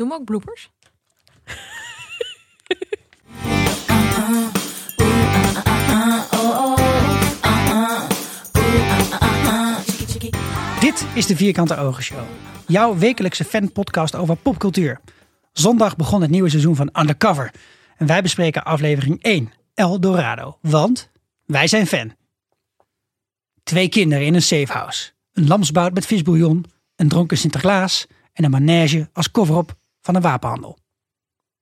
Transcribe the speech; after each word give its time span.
Doen 0.00 0.08
we 0.08 0.14
ook 0.14 0.24
bloopers? 0.24 0.70
Dit 10.80 11.06
is 11.14 11.26
de 11.26 11.36
Vierkante 11.36 11.76
Ogen 11.76 12.02
Show. 12.02 12.18
Jouw 12.66 12.98
wekelijkse 12.98 13.44
fanpodcast 13.44 14.14
over 14.14 14.36
popcultuur. 14.36 15.00
Zondag 15.52 15.96
begon 15.96 16.22
het 16.22 16.30
nieuwe 16.30 16.48
seizoen 16.48 16.76
van 16.76 16.90
Undercover. 16.98 17.54
En 17.96 18.06
wij 18.06 18.22
bespreken 18.22 18.64
aflevering 18.64 19.22
1, 19.22 19.52
El 19.74 20.00
Dorado. 20.00 20.58
Want 20.60 21.10
wij 21.44 21.66
zijn 21.66 21.86
fan. 21.86 22.14
Twee 23.62 23.88
kinderen 23.88 24.26
in 24.26 24.34
een 24.34 24.42
safehouse. 24.42 25.10
Een 25.32 25.46
lamsbout 25.46 25.94
met 25.94 26.06
visbouillon. 26.06 26.64
Een 26.96 27.08
dronken 27.08 27.38
Sinterklaas. 27.38 28.06
En 28.32 28.44
een 28.44 28.50
manege 28.50 29.08
als 29.12 29.30
cover-up 29.30 29.78
van 30.00 30.14
een 30.14 30.22
wapenhandel. 30.22 30.78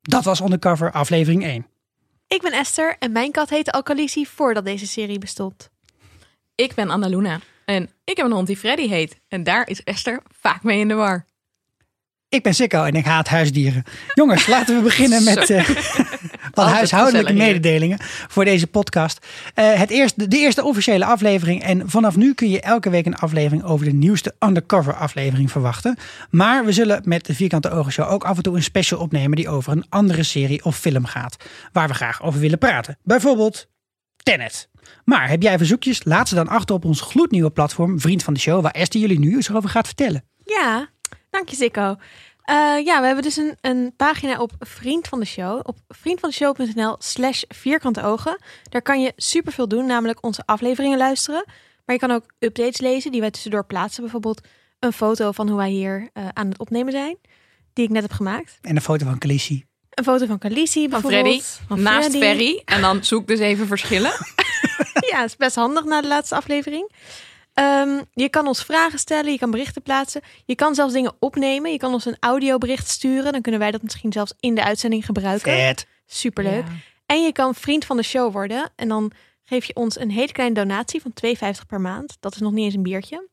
Dat 0.01 0.25
was 0.25 0.41
Undercover 0.41 0.93
aflevering 0.93 1.45
1. 1.45 1.67
Ik 2.27 2.43
ben 2.43 2.53
Esther 2.53 2.97
en 2.99 3.13
mijn 3.13 3.31
kat 3.31 3.49
heette 3.49 3.73
Alcalici 3.73 4.27
voordat 4.27 4.65
deze 4.65 4.87
serie 4.87 5.19
bestond. 5.19 5.71
Ik 6.55 6.75
ben 6.75 6.91
Annaluna. 6.91 7.41
En 7.65 7.91
ik 8.05 8.17
heb 8.17 8.27
een 8.27 8.33
hond 8.33 8.47
die 8.47 8.57
Freddy 8.57 8.89
heet. 8.89 9.21
En 9.29 9.43
daar 9.43 9.69
is 9.69 9.83
Esther 9.83 10.23
vaak 10.41 10.63
mee 10.63 10.79
in 10.79 10.89
de 10.89 10.95
war. 10.95 11.27
Ik 12.29 12.43
ben 12.43 12.55
Sikko 12.55 12.85
en 12.85 12.95
ik 12.95 13.05
haat 13.05 13.29
huisdieren. 13.29 13.83
Jongens, 14.15 14.47
laten 14.47 14.77
we 14.77 14.83
beginnen 14.83 15.25
met 15.35 15.51
eh, 15.51 15.69
wat 16.51 16.65
Altijd 16.65 16.77
huishoudelijke 16.77 17.33
mededelingen 17.33 17.99
voor 18.29 18.45
deze 18.45 18.67
podcast. 18.67 19.27
Eh, 19.55 19.73
het 19.73 19.91
eerste, 19.91 20.29
de 20.29 20.37
eerste 20.37 20.65
officiële 20.65 21.05
aflevering. 21.05 21.63
En 21.63 21.91
vanaf 21.91 22.17
nu 22.17 22.35
kun 22.35 22.51
je 22.51 22.61
elke 22.61 22.91
week 22.91 23.07
een 23.07 23.17
aflevering 23.17 23.65
over 23.65 23.87
de 23.87 23.93
nieuwste 23.93 24.35
undercover 24.39 24.95
aflevering 24.95 25.51
verwachten. 25.51 25.97
Maar 26.31 26.65
we 26.65 26.73
zullen 26.73 27.03
met 27.05 27.27
de 27.27 27.35
Vierkante 27.35 27.71
Ogen 27.71 27.93
Show 27.93 28.11
ook 28.13 28.25
af 28.25 28.37
en 28.37 28.43
toe 28.43 28.57
een 28.57 28.63
special 28.63 29.01
opnemen 29.01 29.37
die 29.37 29.49
over 29.49 29.73
een 29.73 29.87
andere 29.89 30.23
serie 30.23 30.65
of 30.65 30.77
film 30.77 31.05
gaat. 31.05 31.37
Waar 31.73 31.89
we 31.89 31.95
graag 31.95 32.23
over 32.23 32.41
willen 32.41 32.59
praten. 32.59 32.99
Bijvoorbeeld 33.03 33.69
Tenet. 34.17 34.69
Maar 35.05 35.29
heb 35.29 35.43
jij 35.43 35.59
verzoekjes? 35.59 36.05
Laat 36.05 36.29
ze 36.29 36.35
dan 36.35 36.49
achter 36.49 36.75
op 36.75 36.85
ons 36.85 37.01
gloednieuwe 37.01 37.51
platform 37.51 38.01
Vriend 38.01 38.23
van 38.23 38.35
de 38.35 38.41
Show. 38.41 38.63
Waar 38.63 38.73
Esther 38.73 39.01
jullie 39.01 39.19
nu 39.19 39.35
eens 39.35 39.53
over 39.53 39.71
gaat 39.71 39.87
vertellen. 39.87 40.25
Ja, 40.45 40.89
dank 41.31 41.49
je 41.49 41.57
Sikko. 41.57 41.97
Eh, 42.49 42.85
ja, 42.85 43.01
we 43.01 43.07
hebben 43.07 43.25
dus 43.25 43.37
een, 43.37 43.57
een 43.61 43.93
pagina 43.97 44.41
op 44.41 44.53
Vriend 44.59 45.09
van 45.09 45.21
de 45.21 45.27
Show. 45.27 45.61
Op 45.63 45.77
vriendvandeshow.nl 45.89 46.97
slash 46.99 47.43
vierkante 47.49 48.03
ogen. 48.03 48.39
Daar 48.69 48.83
kan 48.83 49.03
je 49.03 49.13
superveel 49.17 49.69
doen, 49.69 49.87
namelijk 49.87 50.25
onze 50.25 50.43
afleveringen 50.45 50.99
luisteren. 50.99 51.45
Maar 51.85 51.95
je 51.95 52.07
kan 52.07 52.11
ook 52.11 52.25
updates 52.39 52.81
lezen 52.81 53.13
die 53.13 53.21
wij 53.21 53.31
tussendoor 53.31 53.65
plaatsen. 53.65 54.03
Bijvoorbeeld 54.03 54.41
een 54.79 54.93
foto 54.93 55.33
van 55.33 55.49
hoe 55.49 55.57
wij 55.57 55.71
hier 55.71 56.09
eh, 56.13 56.29
aan 56.33 56.49
het 56.49 56.59
opnemen 56.59 56.93
zijn. 56.93 57.17
Die 57.73 57.85
ik 57.85 57.91
net 57.91 58.03
heb 58.03 58.13
gemaakt. 58.13 58.59
En 58.63 58.77
een 58.77 58.83
foto 58.83 59.05
van 59.05 59.19
Khaleesi. 59.19 59.65
Een 59.91 60.05
foto 60.05 60.27
van 60.27 60.39
Khaleesi 60.39 60.89
Van. 60.89 61.01
Freddy. 61.01 61.41
Van 61.69 61.83
Naast 61.83 62.09
Freddy. 62.09 62.19
Ferry. 62.19 62.63
En 62.65 62.81
dan 62.81 63.05
zoek 63.05 63.27
dus 63.27 63.39
even 63.39 63.67
verschillen. 63.67 64.13
Ja, 65.11 65.25
is 65.25 65.37
best 65.37 65.57
handig 65.57 65.85
na 65.85 66.01
de 66.01 66.09
laatste 66.09 66.35
aflevering. 66.35 66.91
Ehm, 67.59 68.03
je 68.13 68.29
kan 68.29 68.47
ons 68.47 68.63
vragen 68.65 68.99
stellen, 68.99 69.33
je 69.33 69.39
kan 69.39 69.51
berichten 69.51 69.83
plaatsen. 69.83 70.21
Je 70.45 70.55
kan 70.55 70.75
zelfs 70.75 70.93
dingen 70.93 71.13
opnemen. 71.19 71.73
Je 71.73 71.79
kan 71.79 71.93
ons 71.93 72.05
een 72.05 72.17
audiobericht 72.21 72.89
sturen. 72.89 73.33
Dan 73.33 73.41
kunnen 73.41 73.61
wij 73.61 73.71
dat 73.71 73.83
misschien 73.83 74.13
zelfs 74.13 74.33
in 74.41 74.55
de 74.55 74.65
uitzending 74.65 75.05
gebruiken. 75.05 75.53
Vet. 75.53 75.87
Superleuk. 76.07 76.67
Ja. 76.67 76.73
En 77.07 77.23
je 77.23 77.33
kan 77.33 77.55
vriend 77.55 77.85
van 77.85 77.97
de 77.97 78.03
show 78.03 78.33
worden. 78.33 78.71
En 78.77 78.89
dan 78.89 79.13
geef 79.43 79.65
je 79.65 79.75
ons 79.75 79.99
een 79.99 80.11
hele 80.11 80.33
kleine 80.33 80.55
donatie 80.55 81.03
van 81.03 81.13
2,50 81.13 81.67
per 81.67 81.81
maand. 81.81 82.17
Dat 82.21 82.35
is 82.35 82.41
nog 82.41 82.53
niet 82.53 82.65
eens 82.65 82.75
een 82.75 82.83
biertje. 82.83 83.29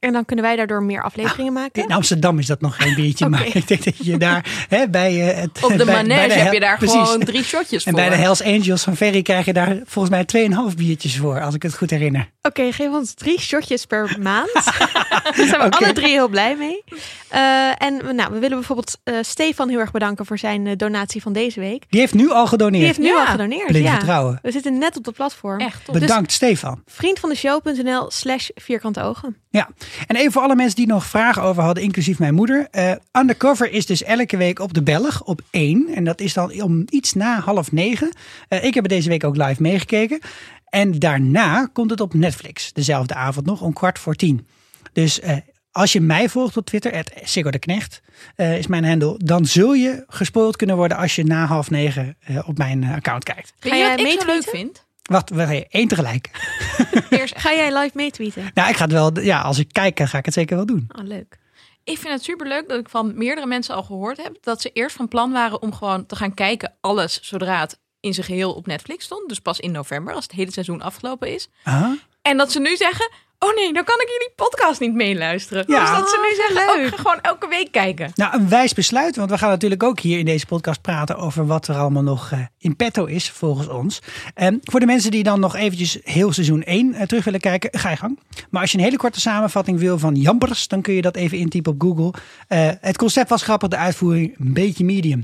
En 0.00 0.12
dan 0.12 0.24
kunnen 0.24 0.44
wij 0.44 0.56
daardoor 0.56 0.82
meer 0.82 1.02
afleveringen 1.02 1.52
maken. 1.52 1.82
In 1.82 1.92
Amsterdam 1.92 2.38
is 2.38 2.46
dat 2.46 2.60
nog 2.60 2.76
geen 2.76 2.94
biertje, 2.94 3.28
maar 3.34 3.46
ik 3.46 3.68
denk 3.68 3.84
dat 3.84 3.96
je 4.06 4.16
daar 4.16 4.66
hè, 4.68 4.88
bij 4.88 5.30
eh, 5.30 5.40
het 5.40 5.64
Op 5.64 5.70
de 5.76 5.84
bij- 5.84 5.94
manege 5.94 6.26
bij 6.26 6.28
de 6.28 6.34
heb 6.42 6.52
je 6.52 6.60
daar 6.60 6.78
precies. 6.78 6.96
gewoon 7.00 7.24
drie 7.24 7.44
shotjes 7.44 7.84
En 7.84 7.92
voor. 7.92 8.00
bij 8.00 8.10
de 8.10 8.16
Hells 8.16 8.42
Angels 8.42 8.82
van 8.82 8.96
Ferry 8.96 9.22
krijg 9.22 9.44
je 9.44 9.52
daar 9.52 9.78
volgens 9.84 10.14
mij 10.32 10.48
2,5 10.70 10.76
biertjes 10.76 11.16
voor, 11.18 11.40
als 11.40 11.54
ik 11.54 11.62
het 11.62 11.74
goed 11.74 11.90
herinner. 11.90 12.30
Oké, 12.42 12.72
geef 12.72 12.88
ons 12.90 13.14
drie 13.14 13.40
shotjes 13.40 13.86
per 13.86 14.16
maand. 14.20 14.50
Daar 15.36 15.46
zijn 15.46 15.60
we 15.60 15.70
alle 15.70 15.92
drie 15.92 16.08
heel 16.08 16.28
blij 16.28 16.56
mee. 16.56 16.84
Eh, 17.28 17.82
en 17.82 18.06
we- 18.06 18.12
nou, 18.12 18.32
we 18.32 18.38
willen 18.38 18.56
bijvoorbeeld 18.56 18.98
eh, 19.04 19.14
Stefan 19.20 19.68
heel 19.68 19.78
erg 19.78 19.90
bedanken 19.90 20.26
voor 20.26 20.38
zijn 20.38 20.66
eh, 20.66 20.76
donatie 20.76 21.22
van 21.22 21.32
deze 21.32 21.60
week. 21.60 21.84
Die 21.88 22.00
heeft 22.00 22.14
nu 22.14 22.30
al 22.30 22.46
gedoneerd. 22.46 22.76
Die 22.78 22.86
heeft 22.86 22.98
nu 22.98 23.06
Ja. 23.06 23.20
al 23.20 23.26
gedoneerd. 23.26 23.76
Ja. 23.76 23.90
vertrouwen. 23.90 24.38
We 24.42 24.50
zitten 24.50 24.78
net 24.78 24.96
op 24.96 25.04
de 25.04 25.12
platform. 25.12 25.60
Echt 25.60 25.84
top. 25.84 25.94
Bedankt 25.94 26.32
Stefan. 26.32 26.82
Vriendvandeshow.nl 26.86 28.10
slash 28.10 28.48
vierkante 28.54 29.02
ogen. 29.02 29.36
Ja, 29.50 29.68
en 30.06 30.16
even 30.16 30.32
voor 30.32 30.42
alle 30.42 30.56
mensen 30.56 30.76
die 30.76 30.86
nog 30.86 31.04
vragen 31.04 31.42
over 31.42 31.62
hadden, 31.62 31.82
inclusief 31.82 32.18
mijn 32.18 32.34
moeder. 32.34 32.68
eh, 32.70 32.92
Undercover 33.12 33.72
is 33.72 33.86
dus 33.86 34.02
elke 34.02 34.36
week 34.36 34.58
op 34.58 34.74
de 34.74 34.82
Belg 34.82 35.22
op 35.22 35.40
1. 35.50 35.88
En 35.94 36.04
dat 36.04 36.20
is 36.20 36.34
dan 36.34 36.62
om 36.62 36.84
iets 36.88 37.12
na 37.14 37.40
half 37.40 37.72
negen. 37.72 38.12
Eh, 38.48 38.64
ik 38.64 38.74
heb 38.74 38.82
het 38.82 38.92
deze 38.92 39.08
week 39.08 39.24
ook 39.24 39.36
live 39.36 39.62
meegekeken. 39.62 40.20
En 40.68 40.98
daarna 40.98 41.68
komt 41.72 41.90
het 41.90 42.00
op 42.00 42.14
Netflix. 42.14 42.72
Dezelfde 42.72 43.14
avond 43.14 43.46
nog, 43.46 43.60
om 43.60 43.72
kwart 43.72 43.98
voor 43.98 44.14
tien. 44.14 44.46
Dus 44.92 45.20
eh, 45.20 45.36
als 45.72 45.92
je 45.92 46.00
mij 46.00 46.28
volgt 46.28 46.56
op 46.56 46.66
Twitter, 46.66 46.94
het 46.94 47.12
Siggo 47.22 47.50
de 47.50 47.58
Knecht 47.58 48.00
eh, 48.36 48.58
is 48.58 48.66
mijn 48.66 48.84
handle. 48.84 49.14
Dan 49.24 49.46
zul 49.46 49.72
je 49.72 50.04
gespoild 50.06 50.56
kunnen 50.56 50.76
worden 50.76 50.96
als 50.96 51.14
je 51.14 51.24
na 51.24 51.44
half 51.46 51.70
negen 51.70 52.16
eh, 52.20 52.48
op 52.48 52.58
mijn 52.58 52.84
account 52.84 53.24
kijkt. 53.24 53.52
Ga 53.58 53.74
je 53.74 53.80
jij 53.80 53.96
wat 53.96 54.00
ik 54.00 54.06
zo 54.06 54.12
leuk 54.12 54.26
meetweeten? 54.26 54.50
vind? 54.50 54.88
Wacht, 55.02 55.30
één 55.68 55.88
tegelijk. 55.88 56.30
Eerst, 57.10 57.38
Ga 57.38 57.52
jij 57.52 57.78
live 57.78 57.90
meetweeten? 57.94 58.50
Nou, 58.54 58.68
ik 58.68 58.76
ga 58.76 58.84
het 58.84 58.92
wel, 58.92 59.20
ja, 59.20 59.40
als 59.40 59.58
ik 59.58 59.72
kijk, 59.72 59.96
dan 59.96 60.08
ga 60.08 60.18
ik 60.18 60.24
het 60.24 60.34
zeker 60.34 60.56
wel 60.56 60.66
doen. 60.66 60.90
Oh, 60.98 61.06
leuk. 61.06 61.38
ik 61.84 61.98
vind 61.98 62.14
het 62.14 62.22
superleuk 62.24 62.68
dat 62.68 62.78
ik 62.78 62.88
van 62.88 63.18
meerdere 63.18 63.46
mensen 63.46 63.74
al 63.74 63.82
gehoord 63.82 64.22
heb... 64.22 64.36
dat 64.40 64.60
ze 64.60 64.70
eerst 64.72 64.96
van 64.96 65.08
plan 65.08 65.32
waren 65.32 65.62
om 65.62 65.74
gewoon 65.74 66.06
te 66.06 66.16
gaan 66.16 66.34
kijken 66.34 66.74
alles... 66.80 67.20
zodra 67.22 67.60
het 67.60 67.78
in 68.00 68.14
zijn 68.14 68.26
geheel 68.26 68.52
op 68.52 68.66
Netflix 68.66 69.04
stond. 69.04 69.28
Dus 69.28 69.40
pas 69.40 69.60
in 69.60 69.70
november, 69.70 70.14
als 70.14 70.24
het 70.24 70.32
hele 70.32 70.52
seizoen 70.52 70.82
afgelopen 70.82 71.34
is. 71.34 71.48
Ah? 71.62 71.90
En 72.22 72.36
dat 72.36 72.52
ze 72.52 72.60
nu 72.60 72.76
zeggen... 72.76 73.10
Oh 73.42 73.54
nee, 73.54 73.72
dan 73.72 73.84
kan 73.84 74.00
ik 74.00 74.08
jullie 74.08 74.32
podcast 74.36 74.80
niet 74.80 74.94
meeluisteren. 74.94 75.64
Ja. 75.66 75.80
Dus 75.80 75.98
dat 75.98 76.10
ze 76.10 76.28
nu 76.28 76.34
zeggen, 76.34 76.80
Oh, 76.80 76.92
oh, 76.92 76.98
gewoon 76.98 77.20
elke 77.20 77.48
week 77.48 77.72
kijken. 77.72 78.12
Nou, 78.14 78.34
een 78.34 78.48
wijs 78.48 78.72
besluit, 78.72 79.16
want 79.16 79.30
we 79.30 79.38
gaan 79.38 79.48
natuurlijk 79.48 79.82
ook 79.82 80.00
hier 80.00 80.18
in 80.18 80.24
deze 80.24 80.46
podcast 80.46 80.80
praten 80.80 81.16
over 81.16 81.46
wat 81.46 81.68
er 81.68 81.76
allemaal 81.76 82.02
nog 82.02 82.30
eh, 82.32 82.38
in 82.58 82.76
petto 82.76 83.04
is 83.04 83.30
volgens 83.30 83.68
ons. 83.68 84.02
En 84.34 84.58
voor 84.62 84.80
de 84.80 84.86
mensen 84.86 85.10
die 85.10 85.22
dan 85.22 85.40
nog 85.40 85.56
eventjes 85.56 85.98
heel 86.02 86.32
seizoen 86.32 86.62
1 86.62 86.94
eh, 86.94 87.06
terug 87.06 87.24
willen 87.24 87.40
kijken, 87.40 87.78
ga 87.78 87.90
je 87.90 87.96
gang. 87.96 88.18
Maar 88.50 88.60
als 88.60 88.72
je 88.72 88.78
een 88.78 88.84
hele 88.84 88.96
korte 88.96 89.20
samenvatting 89.20 89.78
wil 89.78 89.98
van 89.98 90.14
Jampers, 90.14 90.68
dan 90.68 90.82
kun 90.82 90.94
je 90.94 91.02
dat 91.02 91.16
even 91.16 91.38
intypen 91.38 91.72
op 91.72 91.82
Google. 91.82 92.12
Eh, 92.48 92.70
het 92.80 92.96
concept 92.96 93.28
was 93.28 93.42
grappig, 93.42 93.68
de 93.68 93.76
uitvoering 93.76 94.34
een 94.38 94.52
beetje 94.52 94.84
medium. 94.84 95.22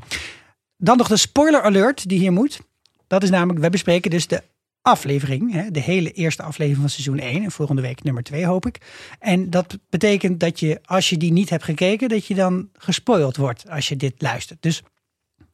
Dan 0.76 0.96
nog 0.96 1.08
de 1.08 1.16
spoiler 1.16 1.62
alert 1.62 2.08
die 2.08 2.18
hier 2.18 2.32
moet. 2.32 2.60
Dat 3.06 3.22
is 3.22 3.30
namelijk, 3.30 3.60
we 3.60 3.70
bespreken 3.70 4.10
dus 4.10 4.26
de 4.26 4.42
aflevering, 4.86 5.52
hè, 5.52 5.70
de 5.70 5.80
hele 5.80 6.12
eerste 6.12 6.42
aflevering 6.42 6.80
van 6.80 6.90
seizoen 6.90 7.18
1 7.18 7.44
en 7.44 7.50
volgende 7.50 7.82
week 7.82 8.02
nummer 8.02 8.22
2 8.22 8.46
hoop 8.46 8.66
ik. 8.66 8.78
En 9.18 9.50
dat 9.50 9.78
betekent 9.90 10.40
dat 10.40 10.60
je, 10.60 10.80
als 10.84 11.10
je 11.10 11.16
die 11.16 11.32
niet 11.32 11.50
hebt 11.50 11.64
gekeken, 11.64 12.08
dat 12.08 12.26
je 12.26 12.34
dan 12.34 12.68
gespoild 12.72 13.36
wordt 13.36 13.70
als 13.70 13.88
je 13.88 13.96
dit 13.96 14.14
luistert. 14.18 14.62
Dus 14.62 14.82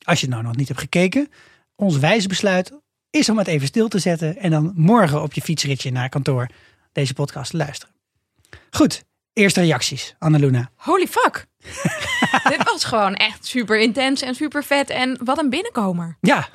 als 0.03 0.21
je 0.21 0.27
het 0.27 0.35
nou 0.35 0.47
nog 0.47 0.57
niet 0.57 0.69
hebt 0.69 0.81
gekeken, 0.81 1.29
ons 1.77 1.99
wijze 1.99 2.29
besluit 2.29 2.73
is 3.11 3.29
om 3.29 3.39
het 3.39 3.47
even 3.47 3.67
stil 3.67 3.89
te 3.89 3.99
zetten 3.99 4.37
en 4.37 4.51
dan 4.51 4.73
morgen 4.77 5.23
op 5.23 5.33
je 5.33 5.41
fietsritje 5.41 5.91
naar 5.91 6.09
kantoor 6.09 6.47
deze 6.93 7.15
podcast 7.15 7.51
te 7.51 7.57
luisteren. 7.57 7.95
Goed, 8.71 9.05
eerste 9.33 9.61
reacties, 9.61 10.15
Annaluna. 10.19 10.71
Holy 10.75 11.07
fuck. 11.07 11.47
Dit 12.57 12.63
was 12.65 12.85
gewoon 12.85 13.15
echt 13.15 13.47
super 13.47 13.81
intens 13.81 14.23
en 14.23 14.35
super 14.35 14.65
vet. 14.65 14.91
En 14.91 15.19
wat 15.25 15.39
een 15.39 15.51
binnenkomer. 15.51 16.17
Ja, 16.21 16.49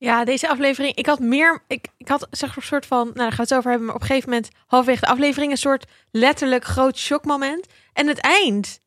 Ja, 0.00 0.24
deze 0.24 0.48
aflevering. 0.48 0.94
Ik 0.94 1.06
had 1.06 1.18
meer. 1.18 1.62
Ik, 1.68 1.86
ik 1.96 2.08
had 2.08 2.26
zeg 2.30 2.48
maar 2.48 2.56
een 2.58 2.62
soort 2.62 2.86
van. 2.86 3.04
Nou, 3.04 3.16
daar 3.16 3.28
gaan 3.28 3.36
we 3.36 3.42
het 3.42 3.54
over 3.54 3.68
hebben. 3.70 3.86
Maar 3.86 3.94
op 3.96 4.00
een 4.00 4.06
gegeven 4.06 4.28
moment, 4.30 4.48
halverwege 4.66 5.00
de 5.00 5.06
aflevering, 5.10 5.50
een 5.52 5.58
soort 5.58 5.86
letterlijk 6.10 6.64
groot 6.64 6.98
shockmoment. 6.98 7.66
En 7.92 8.06
het 8.06 8.18
eind. 8.18 8.80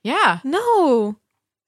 Ja, 0.00 0.40
No, 0.42 1.08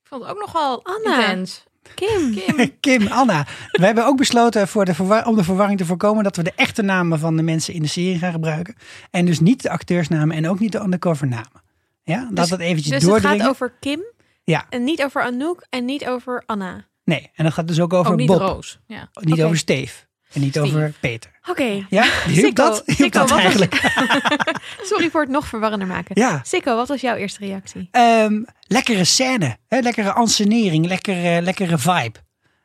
ik 0.03 0.09
vond 0.09 0.23
het 0.23 0.31
ook 0.31 0.39
nog 0.41 0.53
wel 0.53 0.85
Anna. 0.85 1.19
intens. 1.29 1.65
Kim. 1.95 2.35
Kim. 2.47 2.71
Kim, 2.81 3.07
Anna. 3.07 3.47
We 3.73 3.85
hebben 3.85 4.07
ook 4.07 4.17
besloten 4.17 4.69
voor 4.69 4.85
de 4.85 5.23
om 5.25 5.37
de 5.37 5.45
verwarring 5.45 5.79
te 5.79 5.85
voorkomen 5.87 6.25
dat 6.25 6.37
we 6.37 6.43
de 6.43 6.53
echte 6.57 6.83
namen 6.83 7.19
van 7.19 7.37
de 7.37 7.43
mensen 7.43 7.75
in 7.75 7.83
de 7.83 7.89
serie 7.89 8.19
gaan 8.19 8.33
gebruiken. 8.33 8.75
En 9.11 9.25
dus 9.27 9.41
niet 9.41 9.63
de 9.63 9.71
acteursnamen 9.71 10.37
en 10.37 10.49
ook 10.49 10.59
niet 10.59 10.73
de 10.73 10.81
undercover 10.81 11.27
namen. 11.27 11.63
Ja, 12.03 12.21
laat 12.23 12.37
Dus- 12.37 12.49
dat 12.49 12.61
eventjes 12.61 12.89
Dus 12.93 13.03
het 13.03 13.11
doordringen. 13.11 13.41
gaat 13.41 13.49
over 13.49 13.73
Kim. 13.81 14.03
Ja. 14.45 14.67
En 14.71 14.85
niet 14.85 15.03
over 15.05 15.23
Anouk 15.23 15.67
en 15.71 15.85
niet 15.85 16.07
over 16.07 16.43
Anna. 16.47 16.85
Nee, 17.07 17.31
en 17.35 17.45
dat 17.45 17.53
gaat 17.53 17.69
dus 17.69 17.81
ook 17.81 17.93
over 17.93 18.13
Ook 18.13 18.19
niet 18.19 18.27
Bob. 18.27 18.39
Roos. 18.41 18.79
Ja. 18.87 19.09
Niet 19.21 19.33
Oké. 19.35 19.45
over 19.45 19.57
Steve. 19.57 20.05
En 20.33 20.41
niet 20.41 20.51
Steve. 20.51 20.67
over 20.67 20.93
Peter. 21.01 21.31
Oké. 21.49 21.87
Ja, 21.91 22.05
hielp 22.29 22.55
dat? 22.55 22.83
Hielp 22.87 22.99
Sikko, 22.99 23.19
dat 23.19 23.31
wat 23.31 23.31
was- 23.31 23.41
eigenlijk? 23.41 23.75
Sorry 24.91 25.11
voor 25.11 25.21
het 25.21 25.31
nog 25.31 25.47
verwarrender 25.47 25.89
maken. 25.89 26.21
Ja. 26.21 26.41
Sikko, 26.45 26.77
wat 26.77 26.89
was 26.89 27.01
jouw 27.01 27.15
eerste 27.17 27.39
reactie? 27.47 27.89
Ehm, 27.91 28.43
lekkere 28.67 29.05
scène. 29.05 29.57
Hè? 29.69 29.79
Lekkere 29.79 30.13
ansenering. 30.13 30.87
Lekkere, 30.87 31.43
lekkere 31.43 31.79
vibe. 31.79 32.19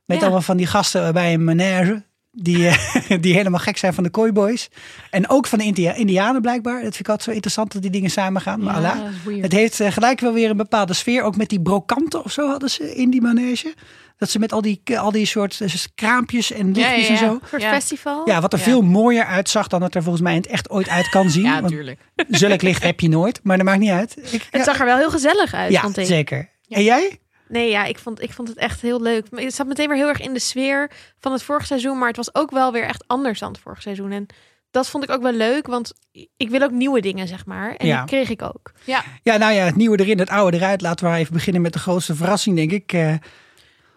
Met 0.05 0.17
Ja. 0.17 0.23
allemaal 0.23 0.41
van 0.41 0.57
die 0.57 0.67
gasten 0.67 1.13
bij 1.13 1.33
een 1.33 1.43
manege. 1.43 2.03
Die, 2.31 2.67
eh, 2.67 3.17
die 3.21 3.33
helemaal 3.35 3.59
gek 3.59 3.77
zijn 3.77 3.93
van 3.93 4.03
de 4.03 4.09
Kooiboys. 4.09 4.69
En 5.09 5.29
ook 5.29 5.47
van 5.47 5.59
de 5.59 5.65
India 5.65 5.93
Indianen 5.93 6.41
blijkbaar. 6.41 6.73
Dat 6.73 6.81
vind 6.81 6.99
ik 6.99 7.07
altijd 7.09 7.23
zo 7.23 7.31
interessant 7.31 7.71
dat 7.73 7.81
die 7.81 7.91
dingen 7.91 8.09
samen 8.09 8.41
gaan. 8.41 8.63
Maar 8.63 8.75
Allah, 8.75 8.97
het 9.41 9.51
heeft 9.51 9.79
eh, 9.79 9.91
gelijk 9.91 10.19
wel 10.19 10.33
weer 10.33 10.49
een 10.49 10.57
bepaalde 10.57 10.93
sfeer. 10.93 11.23
Ook 11.23 11.35
met 11.37 11.49
die 11.49 11.61
brokanten 11.61 12.23
of 12.23 12.31
zo 12.31 12.49
hadden 12.49 12.69
ze 12.69 12.95
in 12.95 13.09
die 13.09 13.21
manege. 13.21 13.73
Dat 14.17 14.29
ze 14.29 14.39
met 14.39 14.51
al 14.53 14.61
die, 14.61 14.81
al 14.99 15.11
die 15.11 15.25
soort 15.25 15.61
eh, 15.61 15.73
kraampjes 15.95 16.51
en 16.51 16.71
lichtjes 16.71 17.07
Ja, 17.07 17.13
ja, 17.13 17.21
ja. 17.21 17.27
en 17.31 17.39
zo. 17.49 17.55
Een 17.55 17.61
festival. 17.61 18.27
Ja, 18.29 18.41
wat 18.41 18.53
er 18.53 18.59
Ja. 18.59 18.65
veel 18.65 18.81
mooier 18.81 19.25
uitzag 19.25 19.67
dan 19.67 19.81
het 19.83 19.95
er 19.95 20.01
volgens 20.03 20.23
mij 20.23 20.35
in 20.35 20.41
het 20.41 20.49
echt 20.49 20.69
ooit 20.69 20.89
uit 20.89 21.09
kan 21.09 21.29
zien. 21.29 21.43
Ja, 21.51 21.59
natuurlijk. 21.59 21.99
zulk 22.29 22.61
licht 22.61 22.83
heb 22.83 22.99
je 22.99 23.09
nooit, 23.09 23.39
maar 23.43 23.57
dat 23.57 23.65
maakt 23.65 23.79
niet 23.79 23.89
uit. 23.89 24.17
Ik, 24.31 24.47
Het 24.51 24.63
zag 24.63 24.79
er 24.79 24.85
wel 24.85 24.97
heel 24.97 25.09
gezellig 25.11 25.53
uit, 25.53 25.71
ja, 25.71 25.81
vond 25.81 25.97
ik. 25.97 26.05
zeker. 26.05 26.49
En 26.67 26.83
jij? 26.83 27.19
Nee, 27.51 27.69
ja, 27.69 27.83
ik 27.85 27.99
vond, 27.99 28.21
ik 28.21 28.33
vond 28.33 28.47
het 28.47 28.57
echt 28.57 28.81
heel 28.81 29.01
leuk. 29.01 29.25
Het 29.35 29.53
zat 29.55 29.67
meteen 29.67 29.87
weer 29.87 29.97
heel 29.97 30.07
erg 30.07 30.19
in 30.21 30.33
de 30.33 30.39
sfeer 30.39 30.91
van 31.19 31.31
het 31.31 31.43
vorige 31.43 31.65
seizoen. 31.65 31.97
Maar 31.97 32.07
het 32.07 32.17
was 32.17 32.35
ook 32.35 32.51
wel 32.51 32.71
weer 32.71 32.83
echt 32.83 33.03
anders 33.07 33.39
dan 33.39 33.51
het 33.51 33.61
vorige 33.61 33.81
seizoen. 33.81 34.11
En 34.11 34.25
dat 34.71 34.89
vond 34.89 35.03
ik 35.03 35.09
ook 35.09 35.21
wel 35.21 35.31
leuk, 35.33 35.67
want 35.67 35.93
ik 36.37 36.49
wil 36.49 36.61
ook 36.61 36.71
nieuwe 36.71 37.01
dingen, 37.01 37.27
zeg 37.27 37.45
maar. 37.45 37.75
En 37.75 37.87
Ja. 37.87 37.97
die 37.97 38.05
kreeg 38.07 38.29
ik 38.29 38.41
ook. 38.41 38.71
Ja, 38.83 39.03
Ja, 39.23 39.37
nou 39.37 39.53
ja, 39.53 39.63
het 39.65 39.75
nieuwe 39.75 39.99
erin, 39.99 40.19
het 40.19 40.29
oude 40.29 40.57
eruit. 40.57 40.81
Laten 40.81 41.05
we 41.05 41.11
maar 41.11 41.19
even 41.19 41.33
beginnen 41.33 41.61
met 41.61 41.73
de 41.73 41.79
grootste 41.79 42.15
verrassing, 42.15 42.55
denk 42.55 42.71
ik. 42.71 42.93
Eh, 42.93 43.13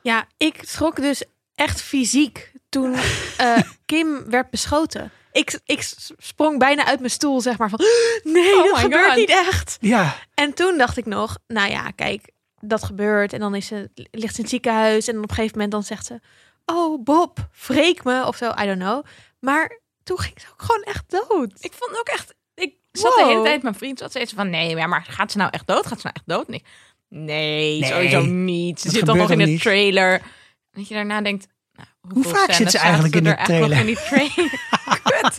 Ja, 0.02 0.26
ik 0.36 0.58
schrok 0.66 0.96
dus 0.96 1.24
echt 1.54 1.80
fysiek 1.82 2.52
toen 2.68 2.94
eh, 3.36 3.58
Kim 3.86 4.30
werd 4.30 4.50
beschoten. 4.50 5.10
Ik, 5.32 5.60
ik 5.64 5.88
sprong 6.18 6.58
bijna 6.58 6.84
uit 6.84 6.98
mijn 6.98 7.10
stoel, 7.10 7.40
zeg 7.40 7.58
maar, 7.58 7.68
van... 7.70 7.80
Nee, 8.22 8.56
Oh 8.56 8.64
dat 8.64 8.78
gebeurt 8.78 9.06
God. 9.06 9.16
niet 9.16 9.30
echt. 9.30 9.76
ja, 9.80 10.16
En 10.34 10.54
toen 10.54 10.78
dacht 10.78 10.96
ik 10.96 11.06
nog, 11.06 11.38
nou 11.46 11.70
ja, 11.70 11.90
kijk, 11.90 12.30
dat 12.66 12.84
gebeurt. 12.84 13.32
En 13.32 13.40
dan 13.40 13.54
is 13.54 13.66
ze, 13.66 13.90
ligt 13.94 14.10
ze 14.34 14.36
in 14.38 14.42
het 14.44 14.48
ziekenhuis. 14.48 15.06
En 15.06 15.14
dan 15.14 15.22
op 15.22 15.28
een 15.28 15.34
gegeven 15.34 15.56
moment 15.58 15.72
dan 15.72 15.82
zegt 15.82 16.06
ze... 16.06 16.20
Oh, 16.66 17.04
Bob, 17.04 17.48
wreek 17.66 18.04
me 18.04 18.26
of 18.26 18.36
zo, 18.36 18.50
I 18.62 18.66
don't 18.66 18.78
know. 18.78 19.04
Maar 19.40 19.80
toen 20.02 20.18
ging 20.18 20.40
ze 20.40 20.46
ook 20.52 20.62
gewoon 20.62 20.82
echt 20.82 21.04
dood. 21.10 21.52
ik 21.60 21.72
vond 21.72 21.98
ook 21.98 22.08
echt... 22.08 22.34
Ik 22.54 22.74
zat 22.92 23.14
Wow. 23.14 23.22
de 23.24 23.30
hele 23.30 23.42
tijd, 23.44 23.62
mijn 23.62 23.74
vriend 23.74 23.98
zat 23.98 24.10
steeds 24.10 24.32
van... 24.32 24.50
Nee, 24.50 24.76
ja, 24.76 24.86
maar 24.86 25.04
gaat 25.08 25.32
ze 25.32 25.38
nou 25.38 25.50
echt 25.52 25.66
dood? 25.66 25.86
Gaat 25.86 26.00
ze 26.00 26.06
nou 26.06 26.16
echt 26.16 26.28
dood? 26.28 26.46
En 26.48 26.54
ik, 26.54 26.64
nee, 27.08 27.80
Nee, 27.80 27.90
sowieso 27.90 28.20
niet. 28.24 28.80
Ze 28.80 28.90
zit 28.90 29.06
dan 29.06 29.16
nog 29.16 29.30
in 29.30 29.38
de 29.38 29.58
trailer. 29.58 30.22
Dat 30.70 30.88
je 30.88 30.94
daarna 30.94 31.20
denkt... 31.20 31.46
Nou, 31.72 31.88
hoeveel 32.14 32.32
vaak 32.34 32.52
zit 32.52 32.70
ze 32.70 32.78
eigenlijk 32.78 33.14
in 33.14 33.24
de 33.24 33.36
trailer? 33.44 33.78
in 33.78 33.86
die 33.86 33.96
trailer? 33.96 34.60
Kut. 35.02 35.38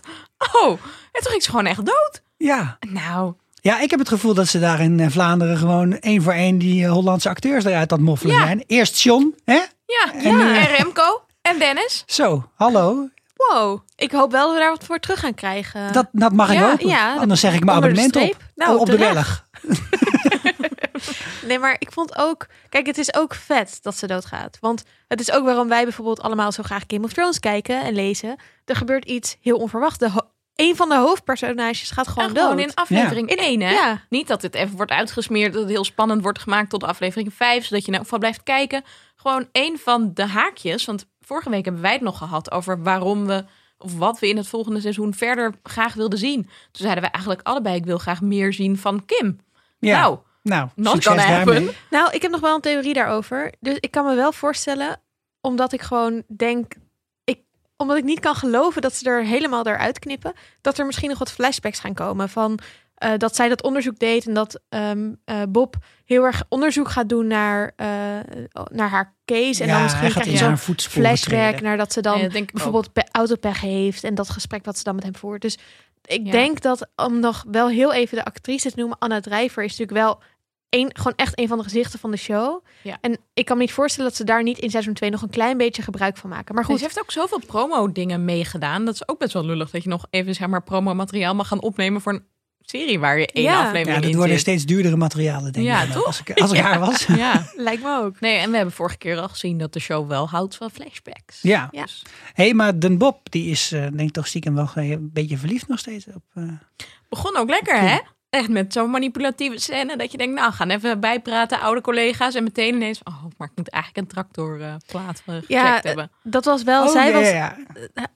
Oh, 0.53 0.69
en 1.11 1.21
toen 1.21 1.31
ging 1.31 1.43
ze 1.43 1.49
gewoon 1.49 1.65
echt 1.65 1.85
dood. 1.85 2.21
ja. 2.37 2.77
Nou, 2.87 3.33
Ja, 3.65 3.79
ik 3.79 3.89
heb 3.89 3.99
het 3.99 4.07
gevoel 4.09 4.33
dat 4.33 4.47
ze 4.47 4.59
daar 4.59 4.79
in 4.79 4.99
eh, 4.99 5.09
Vlaanderen 5.09 5.57
gewoon 5.57 5.99
één 5.99 6.21
voor 6.21 6.33
één 6.33 6.57
die 6.57 6.85
eh, 6.85 6.91
Hollandse 6.91 7.29
acteurs 7.29 7.65
eruit 7.65 7.91
aan 7.91 7.97
het 7.97 8.07
moffelen 8.07 8.35
Ja. 8.35 8.41
zijn. 8.45 8.63
Eerst 8.67 8.99
John, 9.01 9.35
hè? 9.45 9.53
ja. 9.85 10.13
En, 10.13 10.39
En, 10.55 10.65
Remco 10.77 11.21
en 11.41 11.59
Dennis. 11.59 12.03
Zo, 12.05 12.49
hallo. 12.55 13.09
Wow, 13.35 13.79
ik 13.95 14.11
hoop 14.11 14.31
wel 14.31 14.45
dat 14.45 14.53
we 14.53 14.59
daar 14.59 14.69
wat 14.71 14.83
voor 14.83 14.99
terug 14.99 15.19
gaan 15.19 15.33
krijgen. 15.33 15.93
Dat, 15.93 16.07
dat 16.11 16.31
mag 16.33 16.49
ik 16.51 16.57
Ja, 16.57 16.69
hopen. 16.69 16.87
ja, 16.87 17.15
Anders 17.15 17.39
zeg 17.39 17.53
ik 17.53 17.63
mijn 17.63 17.77
abonnement 17.77 18.15
op. 18.15 18.37
Nou, 18.55 18.79
op 18.79 18.85
de. 18.85 18.97
Belg. 18.97 19.43
Nee, 21.47 21.59
maar 21.59 21.75
ik 21.79 21.91
vond 21.91 22.17
ook... 22.17 22.47
Kijk, 22.69 22.85
het 22.85 22.97
is 22.97 23.13
ook 23.15 23.33
vet 23.35 23.79
dat 23.81 23.97
ze 23.97 24.07
doodgaat. 24.07 24.57
Want 24.61 24.83
het 25.07 25.19
is 25.19 25.31
ook 25.31 25.45
waarom 25.45 25.67
wij 25.67 25.83
bijvoorbeeld 25.83 26.21
allemaal 26.21 26.51
zo 26.51 26.63
graag 26.63 26.83
Game 26.87 27.03
of 27.05 27.13
Thrones 27.13 27.39
kijken 27.39 27.83
en 27.83 27.93
lezen. 27.93 28.35
Er 28.65 28.75
gebeurt 28.75 29.05
iets 29.05 29.37
heel 29.41 29.57
onverwachts. 29.57 29.97
De 29.97 30.09
een 30.55 30.75
van 30.75 30.89
de 30.89 30.95
hoofdpersonages 30.95 31.91
gaat 31.91 32.07
gewoon 32.07 32.33
dood. 32.33 32.43
gewoon 32.43 32.59
in 32.59 32.73
aflevering 32.73 33.29
1, 33.29 33.61
hè? 33.61 33.71
Ja. 33.71 34.01
Niet 34.09 34.27
dat 34.27 34.41
dit 34.41 34.55
even 34.55 34.75
wordt 34.75 34.91
uitgesmeerd, 34.91 35.53
dat 35.53 35.61
het 35.61 35.71
heel 35.71 35.83
spannend 35.83 36.21
wordt 36.21 36.39
gemaakt 36.39 36.69
tot 36.69 36.83
aflevering 36.83 37.33
5, 37.33 37.65
zodat 37.65 37.85
je 37.85 37.91
nou 37.91 38.05
van 38.05 38.19
blijft 38.19 38.43
kijken. 38.43 38.83
Gewoon 39.15 39.47
een 39.51 39.79
van 39.79 40.11
de 40.13 40.25
haakjes, 40.25 40.85
want 40.85 41.05
vorige 41.19 41.49
week 41.49 41.65
hebben 41.65 41.81
wij 41.81 41.93
het 41.93 42.01
nog 42.01 42.17
gehad 42.17 42.51
over 42.51 42.83
waarom 42.83 43.25
we, 43.25 43.45
of 43.77 43.97
wat 43.97 44.19
we 44.19 44.27
in 44.27 44.37
het 44.37 44.47
volgende 44.47 44.79
seizoen 44.81 45.13
verder 45.13 45.53
graag 45.63 45.93
wilden 45.93 46.19
zien. 46.19 46.41
Toen 46.43 46.51
zeiden 46.71 47.03
we 47.03 47.09
eigenlijk 47.09 47.47
allebei, 47.47 47.75
ik 47.75 47.85
wil 47.85 47.97
graag 47.97 48.21
meer 48.21 48.53
zien 48.53 48.77
van 48.77 49.05
Kim. 49.05 49.39
Ja. 49.79 49.99
Nou, 49.99 50.19
Nou, 50.41 50.69
not 50.75 51.05
gonna. 51.05 51.43
Nou, 51.89 52.11
ik 52.11 52.21
heb 52.21 52.31
nog 52.31 52.41
wel 52.41 52.55
een 52.55 52.61
theorie 52.61 52.93
daarover. 52.93 53.53
Dus 53.59 53.77
ik 53.79 53.91
kan 53.91 54.05
me 54.05 54.15
wel 54.15 54.31
voorstellen, 54.31 55.01
omdat 55.41 55.73
ik 55.73 55.81
gewoon 55.81 56.23
denk, 56.27 56.73
omdat 57.77 57.97
ik 57.97 58.03
niet 58.03 58.19
kan 58.19 58.35
geloven 58.35 58.81
dat 58.81 58.93
ze 58.95 59.09
er 59.09 59.23
helemaal 59.25 59.65
eruit 59.65 59.99
knippen, 59.99 60.33
dat 60.61 60.77
er 60.77 60.85
misschien 60.85 61.09
nog 61.09 61.19
wat 61.19 61.31
flashbacks 61.31 61.79
gaan 61.79 61.93
komen 61.93 62.29
van 62.29 62.59
eh, 62.95 63.11
dat 63.17 63.35
zij 63.35 63.49
dat 63.49 63.63
onderzoek 63.63 63.99
deed 63.99 64.27
en 64.27 64.33
dat 64.33 64.59
ehm, 64.69 65.13
eh, 65.25 65.41
Bob 65.49 65.75
heel 66.05 66.23
erg 66.23 66.43
onderzoek 66.49 66.89
gaat 66.89 67.09
doen 67.09 67.27
naar, 67.27 67.71
eh, 67.75 67.87
naar 68.71 68.89
haar 68.89 69.13
case. 69.25 69.61
En 69.61 69.67
ja, 69.67 69.73
dan 69.73 69.83
misschien 69.83 70.09
krijg 70.09 70.25
je 70.25 70.37
zijn 70.37 70.49
zo'n 70.49 70.57
voetsporen 70.57 71.07
flashback 71.17 71.61
naar 71.61 71.77
dat 71.77 71.93
ze 71.93 72.01
dan 72.01 72.19
Ja, 72.19 72.27
dat 72.27 72.51
bijvoorbeeld 72.51 72.93
pe- 72.93 73.07
autopech 73.11 73.61
heeft 73.61 74.03
en 74.03 74.15
dat 74.15 74.29
gesprek 74.29 74.65
wat 74.65 74.77
ze 74.77 74.83
dan 74.83 74.95
met 74.95 75.03
hem 75.03 75.15
voert. 75.15 75.41
Dus 75.41 75.57
ik 76.05 76.25
Ja. 76.25 76.31
denk 76.31 76.61
dat 76.61 76.87
om 76.95 77.19
nog 77.19 77.43
wel 77.51 77.69
heel 77.69 77.93
even 77.93 78.17
de 78.17 78.25
actrice 78.25 78.69
te 78.71 78.79
noemen, 78.79 78.97
Anna 78.99 79.19
Drijver 79.19 79.63
is 79.63 79.77
natuurlijk 79.77 79.97
wel 80.07 80.19
een, 80.79 80.89
gewoon 80.93 81.13
echt 81.15 81.39
een 81.39 81.47
van 81.47 81.57
de 81.57 81.63
gezichten 81.63 81.99
van 81.99 82.11
de 82.11 82.17
show. 82.17 82.63
Ja. 82.81 82.97
En 83.01 83.17
ik 83.33 83.45
kan 83.45 83.57
me 83.57 83.61
niet 83.63 83.71
voorstellen 83.71 84.09
dat 84.09 84.17
ze 84.19 84.23
daar 84.23 84.43
niet 84.43 84.57
in 84.59 84.69
seizoen 84.69 84.93
2 84.93 85.09
nog 85.09 85.21
een 85.21 85.29
klein 85.29 85.57
beetje 85.57 85.81
gebruik 85.81 86.17
van 86.17 86.29
maken. 86.29 86.55
Maar 86.55 86.63
Goed. 86.63 86.71
goed, 86.73 86.81
Ze 86.81 86.87
heeft 86.87 87.01
ook 87.05 87.11
zoveel 87.11 87.41
promo-dingen 87.47 88.25
meegedaan. 88.25 88.85
Dat 88.85 88.93
is 88.93 89.07
ook 89.07 89.19
best 89.19 89.33
wel 89.33 89.45
lullig 89.45 89.69
dat 89.69 89.83
je 89.83 89.89
nog 89.89 90.05
even 90.09 90.35
zeg 90.35 90.47
maar 90.47 90.63
promo-materiaal 90.63 91.35
mag 91.35 91.47
gaan 91.47 91.61
opnemen 91.61 92.01
voor 92.01 92.13
een 92.13 92.23
serie 92.67 92.99
waar 92.99 93.19
je 93.19 93.27
één 93.27 93.43
Ja. 93.43 93.57
aflevering 93.57 93.87
Ja, 93.95 94.01
dat 94.01 94.09
in 94.09 94.15
worden 94.15 94.33
zit. 94.33 94.41
steeds 94.41 94.65
duurdere 94.65 94.95
materialen, 94.95 95.53
denk 95.53 95.65
Ja, 95.65 95.81
ik. 95.83 95.91
toch? 95.91 96.05
Als 96.05 96.19
ik, 96.19 96.39
als 96.41 96.51
ik 96.51 96.59
haar 96.59 96.79
was. 96.79 97.05
Ja. 97.15 97.45
lijkt 97.55 97.83
me 97.83 97.97
ook. 98.03 98.19
Nee, 98.19 98.37
en 98.37 98.49
we 98.49 98.55
hebben 98.55 98.73
vorige 98.75 98.97
keer 98.97 99.17
al 99.19 99.27
gezien 99.29 99.57
dat 99.57 99.73
de 99.73 99.79
show 99.79 100.07
wel 100.07 100.29
houdt 100.29 100.55
van 100.55 100.71
flashbacks. 100.71 101.39
Ja. 101.41 101.67
Ja. 101.71 101.81
Dus 101.81 102.03
Hé, 102.33 102.43
hey, 102.43 102.53
maar 102.53 102.79
Den 102.79 102.97
Bob, 102.97 103.31
die 103.31 103.49
is 103.49 103.71
eh, 103.71 103.81
denk 103.81 103.99
ik 103.99 104.11
toch 104.11 104.27
stiekem 104.27 104.55
wel 104.55 104.69
een 104.75 105.09
beetje 105.13 105.37
verliefd 105.37 105.67
nog 105.67 105.79
steeds 105.79 106.05
op... 106.07 106.23
eh, 106.33 106.43
begon 107.09 107.37
ook 107.37 107.49
lekker, 107.49 107.79
hè? 107.79 107.99
Echt 108.35 108.49
met 108.49 108.73
zo'n 108.73 108.89
manipulatieve 108.89 109.59
scène 109.59 109.97
dat 109.97 110.11
je 110.11 110.17
denkt, 110.17 110.39
nou, 110.39 110.53
gaan 110.53 110.69
even 110.69 110.99
bijpraten, 110.99 111.59
oude 111.59 111.81
collega's. 111.81 112.35
En 112.35 112.43
meteen 112.43 112.75
ineens, 112.75 113.01
oh, 113.03 113.23
maar 113.37 113.47
ik 113.47 113.53
moet 113.55 113.69
eigenlijk 113.69 114.03
een 114.03 114.13
tractorplaat 114.13 115.23
uh, 115.25 115.35
gecheckt 115.35 115.47
Ja, 115.47 115.79
hebben. 115.81 116.11
Dat 116.23 116.45
was 116.45 116.63
wel, 116.63 116.83
oh, 116.85 116.91
zij 116.91 117.13
was, 117.13 117.29
ja. 117.29 117.55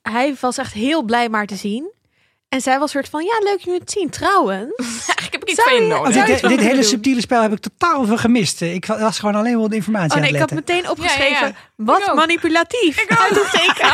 hij 0.01 0.35
was 0.39 0.57
echt 0.57 0.73
heel 0.73 1.03
blij 1.03 1.29
maar 1.29 1.45
te 1.45 1.55
zien. 1.55 1.91
En 2.49 2.61
zij 2.61 2.79
was 2.79 2.91
soort 2.91 3.09
van, 3.09 3.23
ja, 3.23 3.39
leuk 3.43 3.59
je 3.59 3.71
het 3.71 3.91
zien. 3.91 4.09
Trouwens, 4.09 4.73
Eigenlijk 4.79 5.31
heb 5.31 5.41
ik 5.43 5.49
iets 5.49 5.63
van 5.63 5.73
je 5.75 5.81
nodig. 5.81 6.15
Je 6.15 6.23
dit, 6.23 6.41
wel 6.41 6.49
hele 6.57 6.73
doen? 6.73 6.83
subtiele 6.83 7.21
spel 7.21 7.41
heb 7.41 7.51
ik 7.51 7.59
totaal 7.59 8.05
van 8.05 8.17
gemist. 8.19 8.61
Ik 8.61 8.85
was 8.85 9.19
gewoon 9.19 9.35
alleen 9.35 9.59
maar 9.59 9.69
de 9.69 9.75
informatie 9.75 10.09
oh 10.09 10.15
aan 10.15 10.21
nee, 10.21 10.31
ik 10.31 10.39
het 10.39 10.49
had 10.49 10.59
meteen 10.59 10.89
opgeschreven, 10.89 11.47
ja. 11.47 11.53
wat 11.75 11.99
Ik 12.01 12.09
ook. 12.09 12.15
manipulatief. 12.25 13.05
Nou, 13.09 13.33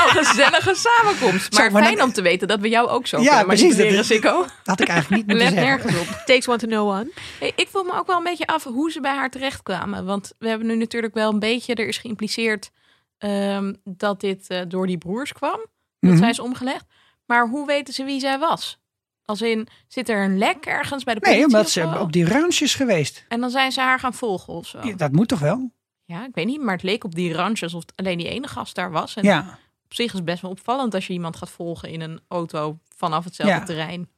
gezellige 0.09 0.75
samenkomst. 0.75 1.51
Maar, 1.53 1.65
Zo, 1.65 1.71
maar 1.71 1.83
fijn 1.83 1.95
dat- 1.95 2.05
om 2.05 2.13
te 2.13 2.21
weten 2.21 2.47
dat 2.47 2.59
we 2.59 2.69
jou 2.69 2.87
ook 2.89 3.07
zo 3.07 3.17
Ja, 3.21 3.27
kunnen 3.27 3.45
precies, 3.45 3.67
dat 3.75 3.77
manipuleren, 3.77 3.99
is- 4.09 4.21
Sikko. 4.21 4.41
Dat 4.41 4.51
had 4.63 4.79
ik 4.79 4.87
eigenlijk 4.87 5.21
niet 5.21 5.27
moeten 5.37 5.55
Let 5.55 5.63
zeggen. 5.65 5.91
nergens 5.91 6.09
op. 6.09 6.21
Takes 6.25 6.47
one 6.47 6.57
to 6.57 6.67
know 6.67 6.89
one. 6.89 7.09
Hey, 7.39 7.51
ik 7.55 7.67
voel 7.71 7.83
me 7.83 7.93
ook 7.93 8.07
wel 8.07 8.17
een 8.17 8.23
beetje 8.23 8.47
af 8.47 8.63
hoe 8.63 8.91
ze 8.91 9.01
bij 9.01 9.15
haar 9.15 9.29
terechtkwamen. 9.29 10.05
Want 10.05 10.33
we 10.39 10.47
hebben 10.49 10.67
nu 10.67 10.75
natuurlijk 10.75 11.13
wel 11.13 11.31
een 11.31 11.39
beetje, 11.39 11.73
er 11.75 11.87
is 11.87 11.97
geïmpliceerd 11.97 12.71
ehm, 13.17 13.73
dat 13.83 14.19
dit 14.19 14.47
eh, 14.47 14.61
door 14.67 14.87
die 14.87 14.97
broers 14.97 15.33
kwam. 15.33 15.59
Dat 15.99 16.11
Mhm. 16.11 16.17
zij 16.17 16.29
is 16.29 16.39
omgelegd. 16.39 16.85
Maar 17.25 17.47
hoe 17.49 17.65
weten 17.67 17.93
ze 17.93 18.03
wie 18.03 18.19
zij 18.19 18.39
was? 18.39 18.79
Als 19.25 19.41
in, 19.41 19.67
zit 19.87 20.09
er 20.09 20.23
een 20.23 20.37
lek 20.37 20.65
ergens 20.65 21.03
bij 21.03 21.13
de 21.13 21.19
politie? 21.19 21.39
Nee, 21.41 21.49
omdat 21.51 21.65
of 21.65 21.71
ze 21.71 21.81
zo? 21.81 21.99
op 22.01 22.11
die 22.11 22.27
ranches 22.27 22.75
geweest. 22.75 23.25
En 23.27 23.39
dan 23.39 23.49
zijn 23.49 23.71
ze 23.71 23.81
haar 23.81 23.99
gaan 23.99 24.13
volgen 24.13 24.53
of 24.53 24.67
zo. 24.67 24.79
Ja, 24.83 24.93
dat 24.95 25.11
moet 25.11 25.27
toch 25.27 25.39
wel? 25.39 25.71
Ja, 26.05 26.25
ik 26.25 26.35
weet 26.35 26.45
niet, 26.45 26.61
maar 26.61 26.73
het 26.73 26.83
leek 26.83 27.03
op 27.03 27.15
die 27.15 27.33
ranches 27.33 27.61
alsof 27.61 27.81
het 27.81 27.93
alleen 27.95 28.17
die 28.17 28.29
ene 28.29 28.47
gast 28.47 28.75
daar 28.75 28.91
was. 28.91 29.15
En 29.15 29.23
Ja. 29.23 29.59
op 29.85 29.93
zich 29.93 30.05
is 30.05 30.13
het 30.13 30.25
best 30.25 30.41
wel 30.41 30.51
opvallend 30.51 30.93
als 30.93 31.07
je 31.07 31.13
iemand 31.13 31.35
gaat 31.35 31.49
volgen 31.49 31.89
in 31.89 32.01
een 32.01 32.19
auto 32.27 32.79
vanaf 32.97 33.23
hetzelfde 33.23 33.55
Ja. 33.57 33.63
terrein. 33.63 34.09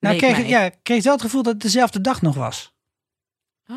Nou, 0.00 0.16
kreeg, 0.16 0.36
mij. 0.36 0.48
ja, 0.48 0.70
kreeg 0.82 1.02
wel 1.04 1.12
het 1.12 1.22
gevoel 1.22 1.42
dat 1.42 1.52
het 1.52 1.62
dezelfde 1.62 2.00
dag 2.00 2.22
nog 2.22 2.34
was. 2.34 2.72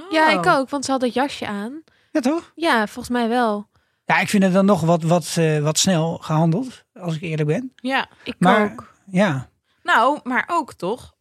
Ja, 0.09 0.27
Oh. 0.27 0.31
ik 0.39 0.45
ook, 0.45 0.69
want 0.69 0.85
ze 0.85 0.91
had 0.91 0.99
dat 1.01 1.13
jasje 1.13 1.47
aan. 1.47 1.83
Ja, 2.11 2.19
toch? 2.19 2.51
Ja, 2.55 2.87
volgens 2.87 3.09
mij 3.09 3.27
wel. 3.29 3.69
Ja, 4.05 4.19
ik 4.19 4.29
vind 4.29 4.43
het 4.43 4.53
dan 4.53 4.65
nog 4.65 4.81
wat, 4.81 5.03
wat, 5.03 5.36
eh, 5.38 5.60
wat 5.60 5.77
snel 5.77 6.17
gehandeld, 6.17 6.83
als 6.93 7.15
ik 7.15 7.22
eerlijk 7.22 7.48
ben. 7.48 7.74
Ja, 7.75 8.07
Ik 8.24 8.36
Maar 8.39 8.72
ook. 8.72 8.93
ja, 9.12 9.50
nou, 9.83 10.19
maar 10.24 10.43
ook 10.48 10.74
toch? 10.74 11.13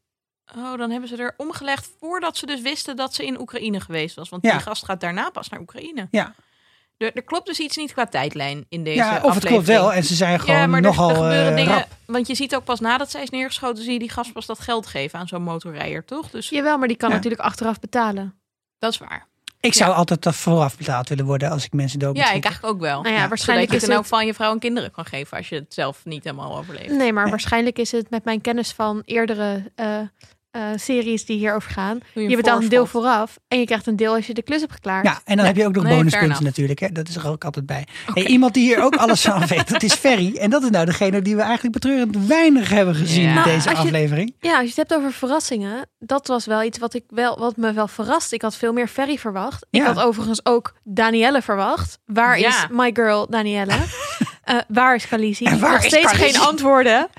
Oh, 0.57 0.77
dan 0.79 0.91
hebben 0.91 1.09
ze 1.09 1.17
er 1.17 1.35
omgelegd 1.37 1.91
voordat 2.01 2.37
ze 2.37 2.47
dus 2.47 2.61
wisten 2.61 2.97
dat 2.97 3.15
ze 3.15 3.27
in 3.27 3.41
Oekraïne 3.41 3.81
geweest 3.81 4.17
was. 4.17 4.29
Want 4.29 4.43
Ja. 4.45 4.51
die 4.53 4.61
gast 4.61 4.85
gaat 4.85 5.01
daarna 5.01 5.31
pas 5.31 5.49
naar 5.49 5.61
Oekraïne. 5.61 6.09
ja. 6.11 6.35
Er, 6.97 7.13
er 7.17 7.23
klopt 7.23 7.47
dus 7.47 7.59
iets 7.61 7.77
niet 7.77 7.93
qua 7.93 8.07
tijdlijn 8.07 8.67
in 8.69 8.85
deze 8.85 8.97
ja 8.97 9.21
of 9.23 9.35
het 9.35 9.45
klopt 9.45 9.67
wel. 9.67 9.93
En 9.93 10.05
ze 10.05 10.15
zijn 10.15 10.41
gewoon 10.41 10.57
ja, 10.57 10.67
maar 10.67 10.77
er, 10.81 10.85
nogal 10.85 11.09
er 11.09 11.15
gebeuren 11.15 11.51
eh, 11.51 11.57
dingen. 11.57 11.75
rap. 11.75 11.89
Want 12.07 12.27
je 12.27 12.35
ziet 12.35 12.55
ook 12.55 12.65
pas 12.65 12.81
nadat 12.81 13.11
zij 13.11 13.23
is 13.23 13.31
neergeschoten, 13.31 13.83
zie 13.85 13.93
je 13.93 13.99
die 13.99 14.11
gast 14.11 14.33
pas 14.33 14.47
dat 14.47 14.59
geld 14.61 14.87
geven 14.87 15.19
aan 15.19 15.29
zo'n 15.29 15.43
motorrijder, 15.43 16.05
toch? 16.05 16.31
Dus 16.31 16.49
Jawel, 16.49 16.79
maar 16.79 16.89
die 16.89 16.97
kan 16.97 17.09
Ja. 17.09 17.15
natuurlijk 17.15 17.43
achteraf 17.43 17.81
betalen. 17.81 18.41
dat 18.79 18.93
is 18.93 18.99
waar. 18.99 19.27
Ik 19.63 19.75
zou 19.75 19.93
altijd 19.95 20.23
dat 20.23 20.35
vooraf 20.35 20.77
betaald 20.77 21.09
willen 21.09 21.25
worden 21.25 21.51
als 21.51 21.65
ik 21.65 21.73
mensen 21.73 21.99
dood 21.99 22.15
moet 22.15 22.23
Ja, 22.25 22.33
ik 22.33 22.45
eigenlijk 22.45 22.75
ook 22.75 22.81
wel. 22.81 23.03
Nou 23.03 23.15
ja, 23.15 23.21
Ja, 23.21 23.29
waarschijnlijk 23.29 23.69
Zodat 23.69 23.83
is 23.83 23.89
je 23.89 23.95
het 23.95 24.05
ook 24.05 24.11
van 24.19 24.27
je 24.27 24.35
vrouw 24.35 24.53
en 24.53 24.59
kinderen 24.59 24.91
kan 24.91 25.05
geven 25.05 25.37
als 25.37 25.49
je 25.49 25.55
het 25.55 25.75
zelf 25.75 26.01
niet 26.05 26.25
helemaal 26.25 26.57
overleeft. 26.59 26.89
Nee, 26.91 27.13
maar 27.13 27.23
Nee. 27.23 27.31
waarschijnlijk 27.31 27.79
is 27.79 27.93
het 27.93 28.11
met 28.11 28.25
mijn 28.25 28.41
kennis 28.41 28.73
van 28.73 29.03
eerdere 29.05 29.71
eh, 29.75 29.99
eh, 30.53 30.63
series 30.77 31.25
die 31.25 31.39
hierover 31.39 31.71
gaan. 31.71 31.99
Je 32.15 32.37
betaalt 32.37 32.63
een 32.63 32.69
deel 32.69 32.87
vooraf 32.87 33.39
en 33.49 33.59
je 33.59 33.65
krijgt 33.65 33.87
een 33.87 33.97
deel 33.97 34.15
als 34.15 34.27
je 34.27 34.35
de 34.35 34.43
klus 34.43 34.61
hebt 34.61 34.73
geklaard. 34.73 35.05
Ja, 35.07 35.21
en 35.25 35.37
dan 35.37 35.47
heb 35.47 35.57
je 35.57 35.67
ook 35.67 35.75
nog 35.75 35.85
Nee, 35.85 35.97
bonuspunten 35.97 36.45
natuurlijk. 36.45 36.79
Hè? 36.81 36.89
Dat 36.93 37.09
is 37.09 37.17
er 37.17 37.29
ook 37.29 37.45
altijd 37.45 37.67
bij. 37.67 37.87
Hey, 38.15 38.27
iemand 38.27 38.55
die 38.55 38.63
hier 38.65 38.83
ook 38.83 38.97
alles 38.97 39.21
van 39.27 39.47
weet, 39.47 39.69
dat 39.71 39.83
is 39.83 39.95
Ferry. 39.95 40.37
En 40.37 40.51
dat 40.51 40.63
is 40.63 40.71
nou 40.71 40.85
degene 40.85 41.23
die 41.23 41.37
we 41.37 41.43
eigenlijk 41.43 41.73
betreurend 41.73 42.27
weinig 42.27 42.69
hebben 42.69 42.95
gezien 42.95 43.23
Ja. 43.23 43.29
in 43.29 43.35
Nou, 43.35 43.47
deze 43.47 43.69
je- 43.69 43.77
aflevering. 43.77 44.35
Ja, 44.41 44.51
als 44.53 44.63
je 44.63 44.69
het 44.69 44.77
hebt 44.77 44.95
over 44.95 45.13
verrassingen, 45.13 45.89
dat 45.99 46.27
was 46.27 46.47
wel 46.47 46.63
iets 46.63 46.79
wat, 46.79 46.95
ik 46.95 47.05
wel, 47.09 47.39
wat 47.39 47.57
me 47.57 47.73
wel 47.73 47.89
verrast. 47.89 48.33
Ik 48.33 48.43
had 48.43 48.57
veel 48.57 48.73
meer 48.73 48.89
Ferry 48.89 49.19
verwacht. 49.19 49.67
Ik 49.71 49.81
Ja. 49.81 49.87
had 49.93 50.05
overigens 50.05 50.45
ook 50.47 50.75
Danielle 50.85 51.43
verwacht. 51.43 51.99
Waar 52.05 52.39
Ja. 52.39 52.49
is 52.49 52.67
my 52.71 52.91
girl 52.95 53.27
Danielle? 53.31 53.73
Eh, 54.43 54.57
waar 54.69 54.95
is 54.95 55.07
Khaleesi? 55.07 55.45
En 55.53 55.61
waar 55.61 55.73
Nog 55.73 55.81
is 55.81 55.87
steeds 55.87 56.13
Khaleesi? 56.13 56.33
geen 56.39 56.47
antwoorden. 56.47 57.09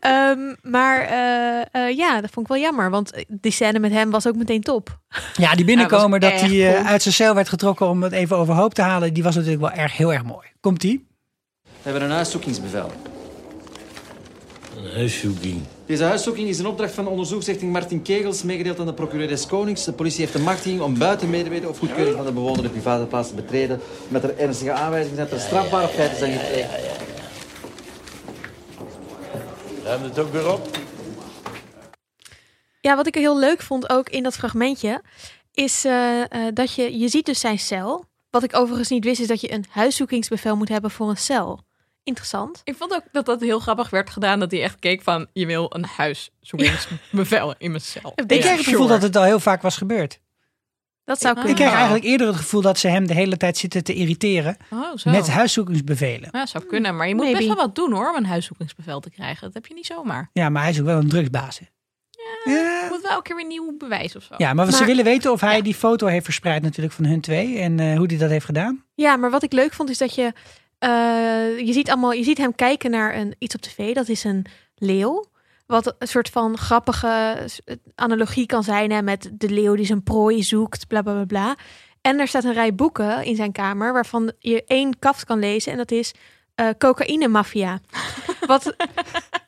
Ehm, 0.00 0.54
maar 0.62 1.00
eh, 1.00 1.88
eh, 1.88 1.96
ja, 1.96 2.20
dat 2.20 2.30
vond 2.30 2.46
ik 2.46 2.52
wel 2.52 2.62
jammer. 2.62 2.90
Want 2.90 3.24
die 3.28 3.52
scène 3.52 3.78
met 3.78 3.90
hem 3.92 4.10
was 4.10 4.26
ook 4.26 4.36
meteen 4.36 4.60
top. 4.62 4.98
Ja, 5.34 5.54
die 5.54 5.64
binnenkomer 5.64 6.22
Ja, 6.22 6.30
dat 6.30 6.40
hij 6.40 6.76
uit 6.84 7.02
zijn 7.02 7.14
cel 7.14 7.34
werd 7.34 7.48
getrokken 7.48 7.88
om 7.88 8.02
het 8.02 8.12
even 8.12 8.36
overhoop 8.36 8.74
te 8.74 8.82
halen. 8.82 9.14
Die 9.14 9.22
was 9.22 9.34
natuurlijk 9.34 9.62
wel 9.62 9.72
erg, 9.72 9.96
heel 9.96 10.12
erg 10.12 10.24
mooi. 10.24 10.46
Komt 10.60 10.80
die? 10.80 11.06
We 11.62 11.70
hebben 11.82 12.02
een 12.02 12.10
huiszoekingsbevel. 12.10 12.92
Een 14.76 14.92
huiszoeking. 14.94 15.62
Deze 15.86 16.04
huiszoeking 16.04 16.48
is 16.48 16.58
een 16.58 16.66
opdracht 16.66 16.94
van 16.94 17.06
onderzoeksrichting 17.06 17.72
Martin 17.72 18.02
Kegels, 18.02 18.42
meegedeeld 18.42 18.80
aan 18.80 18.86
de 18.86 18.94
procureur 18.94 19.28
des 19.28 19.46
Konings. 19.46 19.84
De 19.84 19.92
politie 19.92 20.20
heeft 20.20 20.32
de 20.32 20.38
machtiging 20.38 20.80
om 20.80 20.98
buiten 20.98 21.30
medeweten 21.30 21.68
of 21.68 21.78
goedkeuring 21.78 22.16
van 22.16 22.24
de 22.24 22.32
bewoner 22.32 22.62
de 22.62 22.68
private 22.68 23.06
plaats 23.06 23.28
te 23.28 23.34
betreden, 23.34 23.80
met 24.08 24.22
er 24.22 24.38
ernstige 24.38 24.72
aanwijzingen 24.72 25.18
dat 25.18 25.30
er 25.30 25.40
strafbare 25.40 25.88
feiten 25.88 26.18
zijn 26.18 26.38
gepleegd. 26.38 26.70
Ruim 29.84 30.02
het 30.02 30.18
ook 30.18 30.32
weer 30.32 30.52
op? 30.52 30.68
Ja, 32.80 32.96
wat 32.96 33.06
ik 33.06 33.14
heel 33.14 33.38
leuk 33.38 33.62
vond 33.62 33.90
ook 33.90 34.08
in 34.08 34.22
dat 34.22 34.34
fragmentje, 34.34 35.02
is 35.52 35.84
eh, 35.84 36.20
eh, 36.22 36.54
dat 36.54 36.74
je, 36.74 36.98
je 36.98 37.08
ziet 37.08 37.26
dus 37.26 37.40
zijn 37.40 37.58
cel. 37.58 38.04
Wat 38.30 38.42
ik 38.42 38.56
overigens 38.56 38.88
niet 38.88 39.04
wist, 39.04 39.20
is 39.20 39.26
dat 39.26 39.40
je 39.40 39.52
een 39.52 39.64
huiszoekingsbevel 39.68 40.56
moet 40.56 40.68
hebben 40.68 40.90
voor 40.90 41.08
een 41.08 41.16
cel. 41.16 41.65
Interessant. 42.06 42.60
Ik 42.64 42.76
vond 42.76 42.92
ook 42.94 43.02
dat 43.12 43.26
dat 43.26 43.40
heel 43.40 43.58
grappig 43.58 43.90
werd 43.90 44.10
gedaan. 44.10 44.40
Dat 44.40 44.50
hij 44.50 44.62
echt 44.62 44.78
keek 44.78 45.02
van, 45.02 45.26
je 45.32 45.46
wil 45.46 45.66
een 45.74 45.84
huiszoekingsbevel 45.96 47.54
in 47.58 47.70
mijn 47.70 47.82
cel. 47.82 48.12
Ik 48.16 48.26
krijg 48.26 48.44
het 48.56 48.64
gevoel 48.66 48.72
sure. 48.86 48.88
dat 48.88 49.02
het 49.02 49.16
al 49.16 49.22
heel 49.22 49.40
vaak 49.40 49.62
was 49.62 49.76
gebeurd. 49.76 50.20
Dat 51.04 51.20
zou 51.20 51.34
Ik 51.34 51.40
kunnen. 51.40 51.50
Ik 51.50 51.56
krijg 51.56 51.70
Ja. 51.70 51.76
eigenlijk 51.76 52.04
eerder 52.06 52.26
het 52.26 52.36
gevoel 52.36 52.60
dat 52.60 52.78
ze 52.78 52.88
hem 52.88 53.06
de 53.06 53.14
hele 53.14 53.36
tijd 53.36 53.56
zitten 53.58 53.84
te 53.84 53.94
irriteren 53.94 54.56
Oh, 54.70 54.96
zo. 54.96 55.10
met 55.10 55.28
huiszoekingsbevelen. 55.28 56.28
Ja, 56.32 56.46
zou 56.46 56.64
kunnen. 56.64 56.96
Maar 56.96 57.08
je 57.08 57.14
moet 57.14 57.22
Maybe. 57.24 57.38
best 57.38 57.54
wel 57.54 57.64
wat 57.66 57.74
doen 57.74 57.92
hoor, 57.92 58.08
om 58.10 58.16
een 58.16 58.26
huiszoekingsbevel 58.26 59.00
te 59.00 59.10
krijgen. 59.10 59.42
Dat 59.42 59.54
heb 59.54 59.66
je 59.66 59.74
niet 59.74 59.86
zomaar. 59.86 60.30
Ja, 60.32 60.48
maar 60.48 60.62
hij 60.62 60.70
is 60.70 60.80
ook 60.80 60.86
wel 60.86 60.98
een 60.98 61.08
drugsbaas. 61.08 61.58
hè. 61.58 61.64
Je 62.44 62.50
Ja. 62.82 62.88
moet 62.90 63.02
wel 63.02 63.10
elke 63.10 63.22
keer 63.22 63.36
weer 63.36 63.46
nieuw 63.46 63.76
bewijs 63.78 64.16
of 64.16 64.22
zo. 64.22 64.34
Ja, 64.36 64.54
maar, 64.54 64.72
ze 64.72 64.84
willen 64.84 65.04
weten 65.04 65.32
of 65.32 65.40
hij 65.40 65.62
die 65.62 65.74
foto 65.74 66.06
heeft 66.06 66.24
verspreid 66.24 66.62
natuurlijk 66.62 66.94
van 66.94 67.04
hun 67.04 67.20
twee. 67.20 67.58
En 67.58 67.80
eh, 67.80 67.96
hoe 67.96 68.06
hij 68.06 68.16
dat 68.18 68.30
heeft 68.30 68.44
gedaan. 68.44 68.84
Ja, 68.94 69.16
maar 69.16 69.30
wat 69.30 69.42
ik 69.42 69.52
leuk 69.52 69.72
vond 69.72 69.90
is 69.90 69.98
dat 69.98 70.14
je, 70.14 70.32
je 70.78 71.68
ziet 71.70 71.90
allemaal, 71.90 72.12
je 72.12 72.24
ziet 72.24 72.38
hem 72.38 72.54
kijken 72.54 72.90
naar 72.90 73.16
een 73.16 73.34
iets 73.38 73.54
op 73.54 73.60
tv. 73.60 73.94
Dat 73.94 74.08
is 74.08 74.24
een 74.24 74.44
leeuw. 74.76 75.24
Wat 75.66 75.94
een 75.98 76.08
soort 76.08 76.28
van 76.28 76.58
grappige 76.58 77.36
analogie 77.94 78.46
kan 78.46 78.62
zijn 78.62 78.90
hè, 78.90 79.02
met 79.02 79.30
de 79.32 79.48
leeuw 79.48 79.74
die 79.74 79.86
zijn 79.86 80.02
prooi 80.02 80.42
zoekt, 80.42 80.86
bla 80.86 81.02
bla 81.02 81.12
bla 81.12 81.24
bla. 81.24 81.54
En 82.00 82.18
er 82.20 82.28
staat 82.28 82.44
een 82.44 82.52
rij 82.52 82.74
boeken 82.74 83.24
in 83.24 83.36
zijn 83.36 83.52
kamer 83.52 83.92
waarvan 83.92 84.32
je 84.38 84.64
één 84.66 84.98
kaft 84.98 85.24
kan 85.24 85.38
lezen 85.38 85.72
en 85.72 85.78
dat 85.78 85.90
is 85.90 86.14
eh 86.54 86.68
cocaïne 86.78 87.28
mafia. 87.28 87.78
Wat 88.46 88.74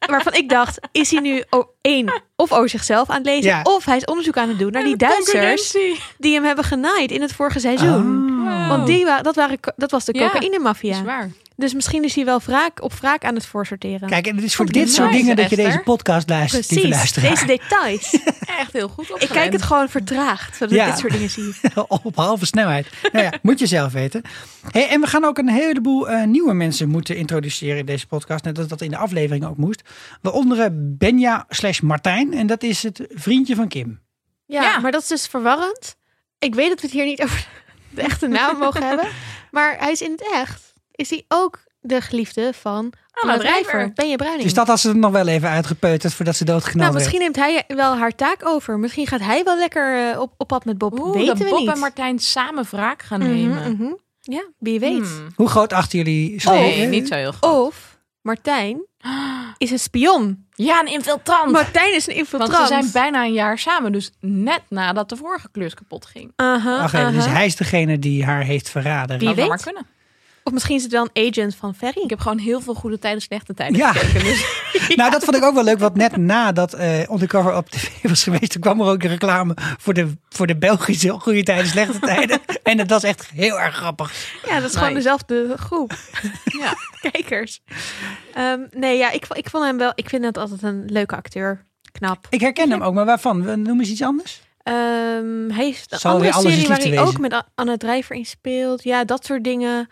waarvan 0.07 0.35
ik 0.35 0.49
dacht, 0.49 0.79
is 0.93 1.11
hij 1.11 1.21
nu 1.21 1.43
één 1.81 2.23
of 2.37 2.53
over 2.53 2.69
zichzelf 2.69 3.09
aan 3.11 3.17
het 3.17 3.27
lezen 3.27 3.51
Ja. 3.51 3.61
of 3.63 3.85
hij 3.85 3.97
is 3.97 4.05
onderzoek 4.05 4.37
aan 4.37 4.49
het 4.49 4.59
doen 4.59 4.73
naar 4.73 4.85
die 4.85 4.97
Duitsers 4.97 5.77
die 6.19 6.35
hem 6.35 6.45
hebben 6.45 6.65
genaaid 6.65 7.11
in 7.11 7.21
het 7.23 7.33
vorige 7.33 7.59
seizoen. 7.61 8.38
Want 8.69 8.87
die 8.87 9.05
wa 9.05 9.23
dat, 9.23 9.35
waren, 9.35 9.59
dat 9.77 9.91
was 9.91 10.05
de 10.05 10.19
Ja, 10.19 10.27
cocaïne 10.31 10.51
Dat 10.53 10.61
mafia. 10.63 10.91
is 10.97 11.03
waar. 11.03 11.31
Dus 11.57 11.75
misschien 11.75 12.05
is 12.05 12.15
hij 12.15 12.25
wel 12.25 12.41
wraak, 12.45 12.83
op 12.83 12.93
wraak 12.93 13.25
aan 13.25 13.35
het 13.35 13.47
voorsorteren. 13.47 14.09
Kijk, 14.09 14.27
en 14.27 14.35
het 14.37 14.45
is 14.45 14.55
voor 14.55 14.67
dit 14.67 14.93
soort 14.93 15.13
dingen 15.13 15.37
dat 15.37 15.51
je 15.51 15.57
Esther. 15.57 15.65
deze 15.73 15.79
podcast 15.85 16.29
luistert, 16.29 16.67
Precies, 16.67 16.89
luisteraar. 16.91 17.31
deze 17.31 17.47
details. 17.47 18.21
Echt 18.59 18.73
heel 18.73 18.89
goed 18.89 19.23
ik 19.23 19.29
kijk 19.29 19.53
het 19.53 19.63
gewoon 19.63 19.89
vertraagd, 19.89 20.57
zodat 20.57 20.75
Ja. 20.75 20.85
ik 20.85 20.91
dit 20.91 20.99
soort 21.01 21.13
dingen 21.13 21.31
zie. 21.31 21.55
op 21.89 22.17
halve 22.17 22.47
snelheid. 22.47 22.87
Nou 23.13 23.25
ja, 23.25 23.33
moet 23.43 23.59
je 23.59 23.67
zelf 23.67 23.93
weten. 23.93 24.23
Hey, 24.71 24.89
en 24.89 25.01
we 25.01 25.07
gaan 25.07 25.25
ook 25.25 25.39
een 25.39 25.49
heleboel 25.49 26.09
eh, 26.09 26.27
nieuwe 26.27 26.53
mensen 26.55 26.89
moeten 26.89 27.17
introduceren 27.17 27.79
in 27.79 27.87
deze 27.87 28.07
podcast. 28.07 28.45
Net 28.45 28.59
als 28.59 28.67
dat 28.69 28.81
in 28.81 28.91
de 28.91 28.97
aflevering 28.97 29.45
ook 29.47 29.57
moest. 29.57 29.83
Waaronder 30.23 30.61
eh, 30.61 30.67
Benja 30.73 31.45
slash 31.49 31.81
Martijn. 31.81 32.35
En 32.35 32.47
dat 32.47 32.63
is 32.63 32.83
het 32.83 33.07
vriendje 33.11 33.55
van 33.55 33.69
Kim. 33.69 34.01
Ja, 34.47 34.63
Ja. 34.63 34.79
maar 34.79 34.93
dat 34.93 35.03
is 35.03 35.09
dus 35.09 35.27
verwarrend. 35.27 35.97
Ik 36.39 36.55
weet 36.55 36.69
dat 36.69 36.81
we 36.81 36.87
het 36.87 36.97
hier 36.97 37.05
niet 37.05 37.23
over 37.23 37.47
de 37.99 38.05
echte 38.05 38.27
naam 38.29 38.57
mogen 38.59 38.83
hebben. 38.83 39.07
Maar 39.51 39.77
hij 39.79 39.91
is 39.93 40.01
in 40.03 40.11
het 40.11 40.29
echt. 40.33 40.73
Is 40.93 41.11
hij 41.11 41.25
ook 41.29 41.59
de 41.81 42.01
geliefde 42.01 42.53
van 42.61 42.93
Anna 43.13 43.39
Drijver. 43.39 43.63
Drijver? 43.71 43.93
Ben 43.95 44.09
je 44.09 44.17
Bruining? 44.17 44.45
Dus 44.45 44.55
dat 44.55 44.67
had 44.67 44.81
ze 44.81 44.89
er 44.89 44.97
nog 44.97 45.11
wel 45.13 45.27
even 45.27 45.49
uitgepeuterd 45.49 46.15
voordat 46.15 46.37
ze 46.37 46.45
doodgeknald 46.45 46.93
nou, 46.93 46.93
werd. 46.93 47.05
misschien 47.13 47.21
neemt 47.35 47.67
hij 47.69 47.77
wel 47.77 47.97
haar 47.97 48.15
taak 48.15 48.47
over. 48.47 48.79
Misschien 48.79 49.07
gaat 49.07 49.21
hij 49.21 49.45
wel 49.45 49.57
lekker 49.59 50.11
eh, 50.13 50.21
op, 50.21 50.33
op 50.37 50.49
pad 50.49 50.65
met 50.65 50.79
Bob. 50.79 50.99
Oeh, 50.99 51.13
Weten 51.13 51.27
dat 51.27 51.39
we 51.39 51.45
Bob 51.51 51.59
niet. 51.59 51.69
en 51.69 51.79
Martijn 51.79 52.19
samen 52.19 52.65
wraak 52.71 53.03
gaan 53.03 53.21
Mhm, 53.21 53.31
nemen. 53.31 53.73
mhm. 53.77 53.93
Ja, 54.21 54.45
wie 54.59 54.81
weet. 54.81 54.97
Hmm. 55.07 55.27
Hoe 55.35 55.49
groot 55.49 55.73
achten 55.73 55.99
jullie 55.99 56.43
Nee, 56.45 56.87
niet 56.87 57.09
zo 57.09 57.15
heel 57.15 57.33
groot. 57.33 57.67
Of 57.67 57.99
Martijn 58.23 58.81
is 59.59 59.71
een 59.71 59.79
spion. 59.79 60.47
Ja, 60.67 60.81
een 60.81 60.87
infiltrant. 60.87 61.51
Martijn 61.53 61.95
is 61.95 62.07
een 62.07 62.15
Want 62.15 62.19
infiltrant. 62.27 62.69
ze 62.69 62.75
zijn 62.75 62.91
bijna 62.93 63.25
een 63.25 63.33
jaar 63.33 63.59
samen. 63.59 63.93
Dus 63.93 64.11
net 64.21 64.61
nadat 64.69 65.09
de 65.09 65.17
vorige 65.17 65.49
klus 65.53 65.75
kapot 65.75 66.07
ging. 66.07 66.33
Aha, 66.37 66.79
Wacht 66.79 66.95
even, 66.95 67.13
dus 67.13 67.27
hij 67.27 67.47
is 67.47 67.57
degene 67.57 67.99
die 67.99 68.25
haar 68.25 68.43
heeft 68.43 68.71
verraden. 68.71 69.19
Wie 69.19 69.35
weet. 69.35 69.49
maar 69.49 69.63
kunnen. 69.63 69.87
Of 70.49 70.55
misschien 70.55 70.77
is 70.77 70.83
het 70.83 70.93
wel 70.93 71.09
een 71.13 71.29
agent 71.33 71.55
van 71.57 71.75
Ferry. 71.75 72.03
Ik 72.03 72.11
heb 72.11 72.21
gewoon 72.21 72.39
heel 72.39 72.61
veel 72.61 72.75
goede 72.75 72.99
tijden, 72.99 73.23
slechte 73.23 73.55
tijden 73.55 73.77
Ja. 73.79 73.93
gekeken. 73.93 74.25
Dus 74.25 74.47
Nou, 74.97 75.11
dat 75.11 75.25
vond 75.25 75.37
ik 75.37 75.45
ook 75.45 75.55
wel 75.55 75.65
leuk, 75.65 75.79
want 75.79 75.95
net 75.95 76.17
nadat 76.17 76.73
eh 76.75 77.11
Undercover 77.11 77.57
op 77.57 77.69
tv 77.71 77.89
was 78.03 78.23
geweest, 78.23 78.51
toen 78.51 78.61
kwam 78.61 78.81
er 78.81 78.87
ook 78.87 79.01
de 79.01 79.09
reclame 79.09 79.57
voor 79.79 79.95
de, 79.95 80.13
voor 80.29 80.47
de 80.47 80.57
Belgische 80.57 81.11
goede 81.11 81.43
tijden, 81.43 81.67
slechte 81.67 81.99
tijden. 81.99 82.41
En 82.63 82.77
dat 82.77 82.89
was 82.91 83.03
echt 83.03 83.31
heel 83.35 83.61
erg 83.61 83.75
grappig. 83.75 84.13
Ja, 84.47 84.61
dat 84.61 84.71
is 84.71 84.77
gewoon 84.77 84.95
dezelfde 84.95 85.55
groep 85.57 85.95
ja. 86.61 86.73
kijkers. 87.11 87.61
Ehm, 88.35 88.61
nee, 88.71 88.97
ja, 88.99 89.11
ik, 89.11 89.27
ik 89.33 89.51
vond 89.51 89.65
hem 89.65 89.79
wel. 89.79 89.93
Ik 89.95 90.09
vind 90.09 90.25
het 90.25 90.39
altijd 90.39 90.63
een 90.63 90.85
leuke 90.87 91.17
acteur. 91.17 91.65
Knap. 91.93 92.27
Ik 92.31 92.41
herken 92.41 92.71
hem 92.71 92.83
ook, 92.83 92.95
maar 92.95 93.05
waarvan? 93.05 93.43
We- 93.45 93.57
Noem 93.57 93.79
eens 93.81 93.89
iets 93.91 94.03
anders. 94.03 94.41
Ehm, 94.63 94.77
hij 95.51 95.65
heeft 95.65 95.93
een 95.93 95.99
Zal 95.99 96.13
andere 96.13 96.33
serie 96.33 96.57
is 96.59 96.67
waar 96.67 96.79
hij 96.79 97.01
ook 97.01 97.19
met 97.19 97.45
Anna 97.55 97.77
Drijver 97.77 98.17
in 98.17 98.25
speelt. 98.25 98.83
Ja, 98.83 99.05
dat 99.05 99.25
soort 99.25 99.45
dingen. 99.45 99.89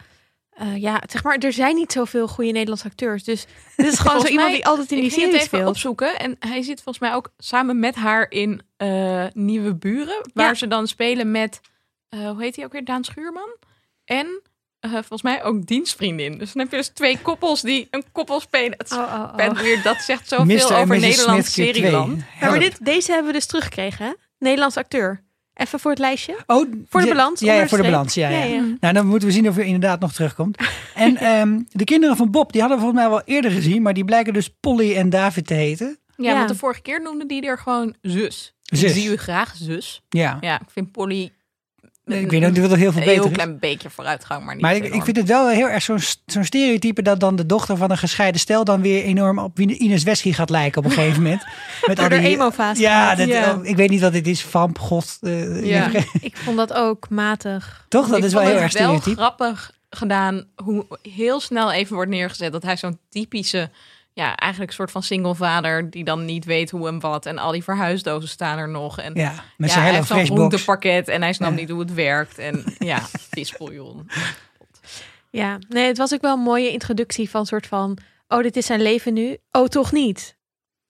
Eh, 0.56 0.76
ja, 0.76 1.02
zeg 1.10 1.22
maar, 1.24 1.38
er 1.38 1.52
zijn 1.52 1.74
niet 1.74 1.92
zoveel 1.92 2.28
goede 2.28 2.50
Nederlandse 2.50 2.86
acteurs. 2.86 3.24
Dus 3.24 3.46
dit 3.76 3.86
is 3.86 3.98
gewoon 3.98 4.20
zo 4.20 4.26
iemand 4.26 4.52
die 4.52 4.66
altijd 4.66 4.92
in 4.92 5.00
die 5.00 5.10
serie 5.10 5.28
even 5.28 5.40
speelt. 5.40 5.68
opzoeken. 5.68 6.18
En 6.18 6.36
hij 6.38 6.62
zit 6.62 6.82
volgens 6.82 6.98
mij 6.98 7.14
ook 7.14 7.32
samen 7.38 7.78
met 7.78 7.94
haar 7.94 8.30
in 8.30 8.60
eh, 8.76 9.24
Nieuwe 9.32 9.74
Buren. 9.74 10.30
Waar 10.34 10.46
Ja. 10.46 10.54
ze 10.54 10.68
dan 10.68 10.86
spelen 10.86 11.30
met, 11.30 11.60
eh, 12.08 12.30
hoe 12.30 12.42
heet 12.42 12.56
hij 12.56 12.64
ook 12.64 12.72
weer? 12.72 12.84
Daan 12.84 13.04
Schuurman. 13.04 13.56
En 14.04 14.40
eh, 14.80 14.90
volgens 14.90 15.22
mij 15.22 15.44
ook 15.44 15.66
dienstvriendin. 15.66 16.38
Dus 16.38 16.52
dan 16.52 16.62
heb 16.62 16.70
je 16.70 16.76
dus 16.76 16.88
twee 16.88 17.18
koppels 17.18 17.60
die 17.62 17.86
een 17.90 18.04
koppel 18.12 18.40
spelen. 18.40 18.74
Het 18.78 18.92
Oh, 18.92 18.98
oh, 18.98 19.04
oh. 19.12 19.34
ben 19.34 19.54
weer, 19.54 19.82
dat 19.82 19.96
zegt 19.96 20.28
zoveel 20.28 20.70
over. 20.76 20.98
Nederlands 20.98 21.52
serieland. 21.52 22.22
Ja, 22.40 22.50
maar 22.50 22.58
dit, 22.58 22.84
deze 22.84 23.10
hebben 23.12 23.26
we 23.32 23.38
dus 23.38 23.46
teruggekregen, 23.46 24.06
hè? 24.06 24.12
Nederlands 24.38 24.76
acteur. 24.76 25.24
Even 25.56 25.80
voor 25.80 25.90
het 25.90 26.00
lijstje. 26.00 26.36
Oh, 26.46 26.72
Voor 26.88 27.00
de 27.00 27.06
balans, 27.08 27.40
Ja, 27.40 27.54
ja 27.54 27.68
voor 27.68 27.78
de 27.78 27.84
balans. 27.84 28.14
Ja, 28.14 28.28
ja. 28.28 28.38
Ja, 28.38 28.44
ja. 28.44 28.62
Nou, 28.80 28.94
dan 28.94 29.06
moeten 29.06 29.28
we 29.28 29.34
zien 29.34 29.48
of 29.48 29.54
hij 29.54 29.64
inderdaad 29.64 30.00
nog 30.00 30.12
terugkomt. 30.12 30.56
En 30.94 31.16
ehm, 31.16 31.60
de 31.70 31.84
kinderen 31.84 32.16
van 32.16 32.30
Bob, 32.30 32.52
die 32.52 32.60
hadden 32.60 32.78
we 32.78 32.84
volgens 32.84 33.04
mij 33.04 33.12
wel 33.14 33.22
eerder 33.24 33.50
gezien, 33.50 33.82
maar 33.82 33.94
die 33.94 34.04
blijken 34.04 34.32
dus 34.32 34.48
Polly 34.60 34.96
en 34.96 35.10
David 35.10 35.46
te 35.46 35.54
heten. 35.54 35.98
Ja, 36.16 36.30
Ja. 36.30 36.36
want 36.36 36.48
de 36.48 36.54
vorige 36.54 36.80
keer 36.82 37.02
noemde 37.02 37.26
die 37.26 37.46
er 37.46 37.58
gewoon 37.58 37.94
zus. 38.00 38.54
Zus. 38.62 38.82
Ik 38.82 38.88
zie 38.88 39.10
u 39.12 39.16
graag 39.16 39.54
zus. 39.56 40.02
Ja. 40.08 40.36
Ja, 40.40 40.60
ik 40.60 40.70
vind 40.72 40.92
Polly... 40.92 41.32
Nee, 42.06 42.20
ik 42.20 42.30
weet 42.30 42.40
niet 42.40 42.58
wat 42.58 42.70
er 42.70 42.76
heel 42.76 42.92
veel 42.92 43.00
een 43.00 43.06
beter 43.06 43.22
heel 43.22 43.30
is. 43.30 43.36
klein 43.36 43.58
beetje 43.58 43.90
vooruitgang, 43.90 44.44
maar 44.44 44.54
niet 44.54 44.62
Maar 44.62 44.74
ik, 44.74 44.84
ik 44.94 45.02
vind 45.04 45.16
het 45.16 45.26
wel 45.28 45.48
heel 45.48 45.68
erg 45.68 45.82
zo'n 45.82 45.98
zo'n 46.26 46.44
stereotype 46.44 47.02
dat 47.02 47.20
dan 47.20 47.36
de 47.36 47.46
dochter 47.46 47.76
van 47.76 47.90
een 47.90 47.98
gescheiden 47.98 48.40
stel 48.40 48.64
dan 48.64 48.80
weer 48.80 49.02
enorm 49.02 49.38
op 49.38 49.58
Ines 49.58 50.02
Wesky 50.02 50.32
gaat 50.32 50.50
lijken 50.50 50.78
op 50.78 50.84
een 50.84 50.96
gegeven 50.96 51.22
moment. 51.22 51.42
Met 51.86 51.96
Door 51.96 52.08
de 52.08 52.16
emo-fase 52.18 52.80
Ja, 52.80 53.14
dat, 53.14 53.28
Ja. 53.28 53.54
oh, 53.54 53.64
ik 53.66 53.76
weet 53.76 53.90
niet 53.90 54.00
wat 54.00 54.12
dit 54.12 54.26
is. 54.26 54.42
Vamp, 54.42 54.78
god. 54.78 55.18
eh, 55.20 55.64
Ja. 55.66 55.90
Ik 56.20 56.36
vond 56.44 56.56
dat 56.56 56.72
ook 56.72 57.08
matig. 57.08 57.84
Toch? 57.88 58.08
Dat 58.08 58.18
Ik 58.18 58.24
is 58.24 58.32
wel 58.32 58.42
heel 58.42 58.56
erg 58.56 58.70
stereotyp. 58.70 59.04
wel 59.04 59.14
grappig 59.14 59.72
gedaan 59.90 60.44
hoe 60.62 60.86
heel 61.02 61.40
snel 61.40 61.72
even 61.72 61.94
wordt 61.94 62.10
neergezet 62.10 62.52
dat 62.52 62.62
hij 62.62 62.76
zo'n 62.76 62.98
typische, 63.10 63.70
ja, 64.16 64.36
eigenlijk 64.36 64.70
een 64.70 64.76
soort 64.76 64.90
van 64.90 65.02
single 65.02 65.34
vader 65.34 65.90
die 65.90 66.04
dan 66.04 66.24
niet 66.24 66.44
weet 66.44 66.70
hoe 66.70 66.88
en 66.88 67.00
wat 67.00 67.26
en 67.26 67.38
al 67.38 67.52
die 67.52 67.62
verhuisdozen 67.62 68.28
staan 68.28 68.58
er 68.58 68.68
nog 68.68 68.98
en 68.98 69.14
Ja, 69.14 69.30
met 69.56 69.68
ja, 69.68 69.74
zijn 69.74 69.74
hij 69.74 69.82
hele 69.84 69.96
heeft 69.96 70.06
zo'n 70.08 70.16
fresh 70.16 70.28
box. 70.28 70.38
groentepakket 70.40 71.08
en 71.08 71.22
hij 71.22 71.32
snapt 71.32 71.54
Ja. 71.54 71.60
niet 71.60 71.70
hoe 71.70 71.80
het 71.80 71.94
werkt 71.94 72.38
en 72.38 72.64
ja, 72.78 73.00
visbouillon. 73.30 74.10
Ja, 75.30 75.58
nee, 75.68 75.86
het 75.86 75.98
was 75.98 76.14
ook 76.14 76.20
wel 76.20 76.32
een 76.34 76.40
mooie 76.42 76.70
introductie 76.72 77.30
van 77.30 77.46
soort 77.46 77.66
van... 77.66 77.98
Oh, 78.28 78.42
dit 78.42 78.56
is 78.56 78.66
zijn 78.66 78.82
leven 78.82 79.12
nu. 79.12 79.36
Oh, 79.50 79.66
toch 79.66 79.92
niet. 79.92 80.36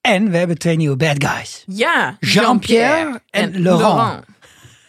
En 0.01 0.31
we 0.31 0.37
hebben 0.37 0.59
twee 0.59 0.77
nieuwe 0.77 0.97
bad 0.97 1.25
guys. 1.25 1.65
Ja, 1.67 2.17
Jean-Pierre 2.21 3.23
en 3.31 3.63
Laurent. 3.63 4.25
Zo 4.27 4.33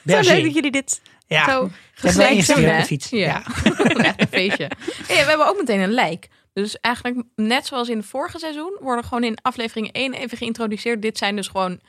Berger. 0.04 0.34
leuk 0.34 0.44
dat 0.44 0.54
jullie 0.54 0.72
dit 0.72 1.02
Ja, 1.28 1.46
zo 1.46 1.70
hebben 1.96 2.78
de 2.80 2.84
fiets. 2.86 3.10
Ja. 3.10 3.18
Ja. 3.18 3.44
Echt 4.04 4.22
een 4.22 4.28
feestje. 4.28 4.70
Hey, 5.08 5.24
we 5.24 5.30
hebben 5.30 5.48
ook 5.48 5.58
meteen 5.58 5.80
een 5.80 5.92
lijk. 5.94 6.28
Dus 6.64 6.80
eigenlijk 6.80 7.26
net 7.36 7.66
zoals 7.66 7.90
in 7.90 7.98
het 7.98 8.06
vorige 8.06 8.40
seizoen 8.40 8.78
worden 8.80 9.04
gewoon 9.04 9.24
in 9.24 9.38
aflevering 9.42 9.92
1 9.92 10.14
even 10.14 10.38
geïntroduceerd. 10.38 11.02
Dit 11.02 11.18
zijn 11.18 11.36
dus 11.36 11.48
gewoon 11.48 11.80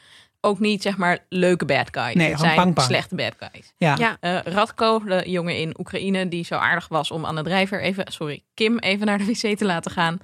ook 0.41 0.59
niet 0.59 0.83
zeg 0.83 0.97
maar 0.97 1.19
leuke 1.29 1.65
bad 1.65 1.89
guys. 1.91 2.15
Nee, 2.15 2.37
gewoon 2.37 2.75
zijn 2.75 2.75
slechte 2.77 3.15
bad 3.15 3.35
guys. 3.39 3.73
Ja. 3.77 3.97
Ja. 3.99 4.17
Eh, 4.21 4.53
Radko, 4.53 5.05
de 5.05 5.23
jongen 5.31 5.57
in 5.57 5.75
Oekraïne 5.79 6.29
die 6.29 6.45
zo 6.45 6.55
aardig 6.55 6.89
was 6.89 7.11
om 7.11 7.27
aan 7.27 7.37
de 7.37 7.43
drijver 7.43 7.83
even, 7.83 8.13
sorry, 8.13 8.43
Kim 8.55 8.79
even 8.79 9.07
naar 9.07 9.19
de 9.19 9.25
wc 9.25 9.59
te 9.59 9.65
laten 9.65 9.91
gaan. 9.91 10.19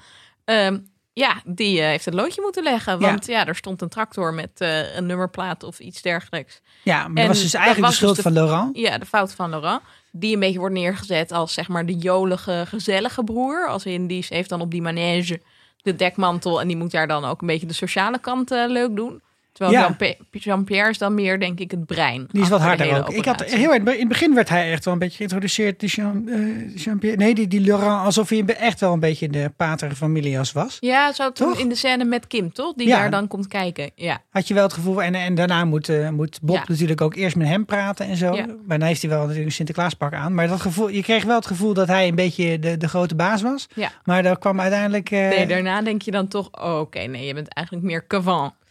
Ehm, 0.45 0.79
ja, 1.13 1.43
die 1.45 1.81
eh, 1.81 1.87
heeft 1.87 2.05
het 2.05 2.15
loodje 2.15 2.41
moeten 2.41 2.63
leggen. 2.63 3.01
Want 3.01 3.27
ja, 3.27 3.47
er 3.47 3.57
stond 3.57 3.83
een 3.83 3.89
tractor 3.89 4.35
met 4.35 4.51
eh, 4.61 4.97
een 4.97 5.07
nummerplaat 5.07 5.63
of 5.63 5.79
iets 5.79 6.03
dergelijks. 6.03 6.61
Ja, 6.83 7.09
maar 7.09 7.15
dat 7.15 7.27
was 7.27 7.43
dus 7.43 7.55
eigenlijk 7.55 7.87
was 7.87 7.91
de 7.91 7.97
schuld 7.97 8.15
dus 8.15 8.25
van 8.25 8.33
Laurent. 8.33 8.77
Ja, 8.77 8.99
de 8.99 9.07
fout 9.07 9.35
van 9.35 9.51
Laurent. 9.51 9.83
Die 10.17 10.35
een 10.35 10.41
beetje 10.41 10.59
wordt 10.59 10.75
neergezet 10.75 11.33
als 11.33 11.55
zeg 11.55 11.69
maar 11.69 11.87
de 11.87 11.97
jolige, 11.97 12.65
gezellige 12.67 13.25
broer. 13.25 13.67
Als 13.69 13.87
in 13.87 14.07
die 14.07 14.27
heeft 14.29 14.49
dan 14.49 14.61
op 14.61 14.71
die 14.71 14.83
manege 14.83 15.41
de 15.83 15.97
dekmantel. 15.97 16.61
En 16.61 16.69
die 16.69 16.77
moet 16.77 16.91
daar 16.91 17.07
dan 17.07 17.25
ook 17.25 17.41
een 17.41 17.47
beetje 17.47 17.67
de 17.67 17.73
sociale 17.73 18.19
kant 18.19 18.51
eh, 18.51 18.65
leuk 18.67 18.97
doen. 18.97 19.23
Terwijl 19.55 19.79
Ja. 19.79 19.97
Jean-Pierre 20.31 20.91
is 20.91 20.99
dan 20.99 21.15
meer, 21.15 21.41
denk 21.41 21.59
ik, 21.61 21.71
het 21.71 21.87
brein. 21.87 22.27
Die 22.31 22.43
is 22.43 22.49
wat 22.49 22.61
harder 22.61 22.99
ook. 22.99 23.09
Ik 23.11 23.25
had 23.25 23.45
heel 23.45 23.73
erg, 23.75 23.83
in 23.85 23.99
het 23.99 24.09
begin 24.09 24.35
werd 24.35 24.49
hij 24.49 24.73
echt 24.73 24.85
wel 24.85 24.95
een 24.95 25.01
beetje 25.01 25.17
geïntroduceerd. 25.17 25.81
Die 25.81 25.89
Jean, 25.89 26.29
eh, 26.29 26.77
Jean-Pierre. 26.77 27.19
Nee, 27.19 27.35
die, 27.35 27.49
die 27.49 27.61
Laurent. 27.61 28.05
Alsof 28.05 28.29
hij 28.29 28.45
echt 28.45 28.81
wel 28.81 28.93
een 28.93 29.01
beetje 29.01 29.29
de 29.29 29.53
pater 29.57 29.95
familias 29.95 30.53
was. 30.53 30.77
Ja, 30.81 31.13
zo 31.13 31.33
toen 31.33 31.49
Toch? 31.51 31.59
in 31.59 31.69
de 31.69 31.75
scène 31.75 32.05
met 32.05 32.27
Kim, 32.27 32.53
toch? 32.53 32.75
Die 32.75 32.87
Ja. 32.87 32.99
daar 32.99 33.11
dan 33.11 33.29
komt 33.29 33.49
kijken. 33.49 33.91
Ja, 33.95 34.21
Had 34.31 34.49
je 34.49 34.55
wel 34.55 34.63
het 34.63 34.73
gevoel. 34.73 35.03
En, 35.03 35.15
en 35.15 35.35
daarna 35.35 35.65
moet, 35.65 35.89
eh, 35.89 36.09
moet 36.09 36.39
Bob 36.43 36.57
Ja. 36.57 36.65
natuurlijk 36.67 37.01
ook 37.01 37.15
eerst 37.15 37.37
met 37.37 37.47
hem 37.49 37.65
praten 37.65 38.07
en 38.07 38.17
zo. 38.17 38.39
Dan 38.69 38.83
heeft 38.83 39.01
hij 39.01 39.11
wel 39.11 39.21
natuurlijk 39.21 39.47
een 39.47 39.53
Sinterklaaspak 39.53 40.13
aan. 40.13 40.35
Maar 40.35 40.49
dat 40.49 40.61
gevoel, 40.61 40.89
je 40.89 41.03
kreeg 41.03 41.25
wel 41.25 41.37
het 41.37 41.47
gevoel 41.47 41.75
dat 41.75 41.89
hij 41.89 42.09
een 42.09 42.15
beetje 42.15 42.59
de, 42.59 42.77
de 42.77 42.89
grote 42.89 43.15
baas 43.15 43.43
was. 43.43 43.69
Ja. 43.75 43.91
Maar 44.05 44.23
daar 44.23 44.39
kwam 44.39 44.61
uiteindelijk. 44.61 45.11
eh, 45.11 45.29
nee, 45.29 45.47
daarna 45.47 45.83
denk 45.83 46.03
je 46.03 46.11
dan 46.11 46.29
toch... 46.29 46.49
Oh, 46.63 46.79
oké, 46.79 46.99
nee, 47.01 47.27
je 47.27 47.35
bent 47.35 47.49
eigenlijk 47.49 47.87
meer 47.87 48.07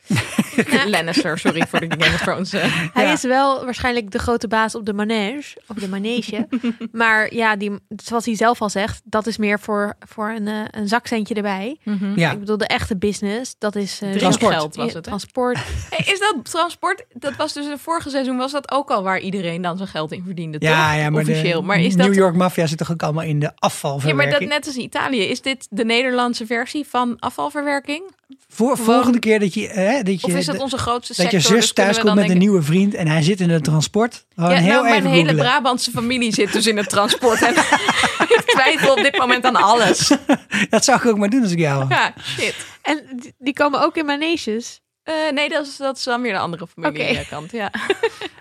Cavan. 0.55 0.89
Lannister, 0.95 1.37
sorry 1.39 1.65
voor 1.67 1.79
de 1.79 1.85
Game 1.97 2.13
of 2.13 2.21
Thrones. 2.21 2.53
eh. 2.53 2.61
Hij 2.93 3.03
Ja. 3.05 3.11
is 3.11 3.21
wel 3.21 3.63
waarschijnlijk 3.65 4.11
de 4.11 4.19
grote 4.19 4.47
baas 4.47 4.75
op 4.75 4.85
de 4.85 4.93
manege. 4.93 5.57
Op 5.67 5.79
de 5.79 5.87
manege. 5.89 6.47
maar 6.91 7.33
ja, 7.33 7.55
die, 7.55 7.71
zoals 7.95 8.25
hij 8.25 8.35
zelf 8.35 8.61
al 8.61 8.69
zegt, 8.69 9.01
dat 9.03 9.27
is 9.27 9.37
meer 9.37 9.59
voor, 9.59 9.93
voor 10.07 10.29
een, 10.29 10.47
eh, 10.47 10.59
een 10.71 10.87
zakcentje 10.87 11.33
erbij. 11.35 11.77
ja. 12.15 12.31
Ik 12.31 12.39
bedoel, 12.39 12.57
de 12.57 12.67
echte 12.67 12.97
business, 12.97 13.55
dat 13.57 13.75
is... 13.75 14.01
eh, 14.01 14.11
Drinkgeld 14.11 14.75
was 14.75 14.75
ja, 14.75 14.83
het, 14.85 14.93
hè? 14.93 15.01
Transport. 15.01 15.57
Hey, 15.89 16.13
is 16.13 16.19
dat 16.19 16.35
transport? 16.43 17.05
Dat 17.13 17.35
was 17.35 17.53
dus 17.53 17.65
in 17.65 17.71
het 17.71 17.81
vorige 17.81 18.09
seizoen 18.09 18.37
was 18.37 18.51
dat 18.51 18.71
ook 18.71 18.89
al 18.91 19.03
waar 19.03 19.19
iedereen 19.19 19.61
dan 19.61 19.77
zijn 19.77 19.89
geld 19.89 20.11
in 20.11 20.23
verdiende, 20.25 20.57
Ja, 20.61 20.69
toch? 20.91 21.01
ja, 21.01 21.09
maar 21.09 21.21
Officieel. 21.21 21.59
de 21.61 21.67
maar 21.67 21.79
is 21.79 21.95
dat 21.95 22.05
New 22.07 22.15
York 22.15 22.35
Mafia 22.35 22.65
zit 22.67 22.77
toch 22.77 22.91
ook 22.91 23.03
allemaal 23.03 23.23
in 23.23 23.39
de 23.39 23.45
Ja, 23.45 23.51
maar 23.51 23.69
afvalverwerking? 23.69 24.39
dat 24.39 24.49
net 24.49 24.65
als 24.65 24.75
in 24.75 24.81
Italië. 24.83 25.21
Is 25.21 25.41
dit 25.41 25.67
de 25.69 25.85
Nederlandse 25.85 26.45
versie 26.45 26.85
van 26.87 27.19
afvalverwerking? 27.19 28.03
Voor, 28.49 28.77
volgende 28.77 29.19
keer 29.19 29.39
dat 29.39 29.53
je, 29.53 29.67
hè, 29.67 30.03
dat 30.03 30.21
je, 30.21 30.27
Of 30.27 30.33
is 30.33 30.45
dat 30.45 30.57
onze 30.59 30.77
grootste 30.77 31.13
dat 31.23 31.31
je 31.31 31.39
sector? 31.39 31.51
zus 31.57 31.65
Dus 31.65 31.73
thuis 31.73 31.99
komt 31.99 32.15
met 32.15 32.29
een 32.29 32.37
nieuwe 32.37 32.61
vriend 32.61 32.93
en 32.93 33.07
hij 33.07 33.21
zit 33.21 33.39
in 33.41 33.49
het 33.49 33.63
transport. 33.63 34.25
Gewoon 34.35 34.49
Ja, 34.51 34.57
heel 34.57 34.71
nou, 34.71 34.83
mijn 34.89 35.05
hele 35.05 35.19
googlen. 35.29 35.35
Brabantse 35.45 35.91
familie 35.91 36.33
zit 36.33 36.53
dus 36.53 36.67
in 36.67 36.77
het 36.77 36.89
transport. 36.95 37.41
En 37.41 37.53
ik 38.35 38.43
twijfel 38.45 38.91
op 38.91 38.97
dit 39.01 39.17
moment 39.17 39.45
aan 39.45 39.55
alles. 39.55 40.11
Dat 40.69 40.83
zou 40.85 40.99
ik 40.99 41.05
ook 41.05 41.17
maar 41.17 41.29
doen 41.29 41.41
als 41.43 41.51
ik 41.51 41.59
jou. 41.59 41.85
Ja, 41.89 42.13
shit. 42.23 42.55
En 42.81 43.19
die- 43.39 43.53
komen 43.53 43.81
ook 43.81 43.97
in 43.97 44.05
maneges. 44.05 44.81
Eh, 45.03 45.13
nee, 45.33 45.49
dat 45.49 45.65
is, 45.67 45.77
dat 45.77 45.97
is 45.97 46.03
dan 46.03 46.21
weer 46.21 46.33
de 46.33 46.39
andere 46.39 46.67
familie 46.67 47.03
eh, 47.03 47.29
kant. 47.29 47.51
Ja. 47.51 47.71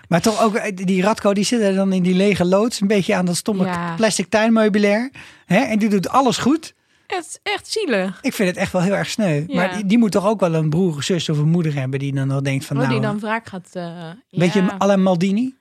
Maar 0.07 0.21
toch 0.21 0.41
ook, 0.43 0.55
eh, 0.55 0.71
die 0.75 1.01
Radko 1.01 1.33
die 1.33 1.43
zit 1.45 1.61
er 1.61 1.75
dan 1.75 1.93
in 1.93 2.03
die 2.03 2.13
lege 2.15 2.45
loods. 2.45 2.81
Een 2.81 2.87
beetje 2.87 3.15
aan 3.15 3.25
dat 3.25 3.35
stomme 3.35 3.65
Ja. 3.65 3.93
plastic 3.95 4.29
tuinmeubilair. 4.29 5.11
Hè? 5.45 5.59
En 5.59 5.79
die 5.79 5.89
doet 5.89 6.09
alles 6.09 6.37
goed. 6.37 6.73
Is 7.19 7.39
echt 7.43 7.67
zielig. 7.71 8.19
Ik 8.21 8.33
vind 8.33 8.49
het 8.49 8.57
echt 8.57 8.71
wel 8.71 8.81
heel 8.81 8.93
erg 8.93 9.09
sneu. 9.09 9.43
Ja. 9.47 9.55
Maar 9.55 9.75
die, 9.75 9.85
die 9.85 9.97
moet 9.97 10.11
toch 10.11 10.25
ook 10.25 10.39
wel 10.39 10.53
een 10.53 10.69
broer, 10.69 11.03
zus 11.03 11.29
of 11.29 11.37
een 11.37 11.49
moeder 11.49 11.73
hebben. 11.75 11.99
Die 11.99 12.13
dan 12.13 12.27
nog 12.27 12.41
denkt 12.41 12.65
van 12.65 12.75
Oh, 12.77 12.81
nou, 12.83 12.93
die 12.93 13.03
dan 13.07 13.19
wraak 13.19 13.47
gaat... 13.47 13.69
eh 13.73 14.09
weet 14.29 14.53
je 14.53 14.77
alle 14.77 14.97
Maldini? 14.97 15.55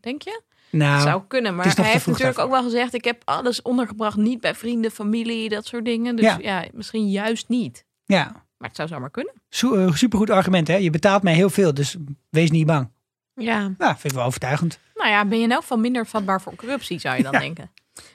Denk 0.00 0.22
je? 0.22 0.40
Nou, 0.70 1.00
Zou 1.02 1.22
kunnen, 1.28 1.54
maar 1.56 1.74
hij 1.76 1.84
heeft 1.90 2.06
natuurlijk 2.06 2.38
ook 2.38 2.50
wel 2.50 2.62
gezegd... 2.62 2.94
ik 2.94 3.04
heb 3.04 3.22
alles 3.24 3.62
ondergebracht, 3.62 4.16
niet 4.16 4.40
bij 4.40 4.54
vrienden, 4.54 4.90
familie, 4.90 5.48
dat 5.48 5.66
soort 5.66 5.84
dingen. 5.84 6.16
Dus 6.16 6.24
Ja. 6.24 6.36
ja, 6.40 6.64
misschien 6.72 7.10
juist 7.10 7.48
niet. 7.48 7.84
ja. 8.04 8.32
Maar 8.58 8.68
het 8.68 8.78
zou 8.78 8.88
zomaar 8.88 9.10
kunnen. 9.10 9.32
Zo- 9.48 9.74
eh, 9.74 9.92
supergoed 9.94 10.30
argument 10.30 10.68
hè. 10.68 10.76
Je 10.76 10.90
betaalt 10.90 11.22
mij 11.22 11.34
heel 11.34 11.50
veel, 11.50 11.74
dus 11.74 11.96
wees 12.28 12.50
niet 12.50 12.66
bang. 12.66 12.90
Ja. 13.34 13.72
Ja, 13.78 13.96
vind 13.96 14.04
ik 14.04 14.18
wel 14.18 14.24
overtuigend. 14.24 14.78
Nou 14.94 15.10
ja, 15.10 15.24
ben 15.24 15.40
je 15.40 15.48
elk 15.48 15.60
geval 15.60 15.78
minder 15.78 16.06
vatbaar 16.06 16.40
voor 16.40 16.54
corruptie, 16.54 16.98
zou 16.98 17.16
je 17.16 17.22
dan 17.22 17.32
Ja. 17.32 17.38
denken. 17.38 17.70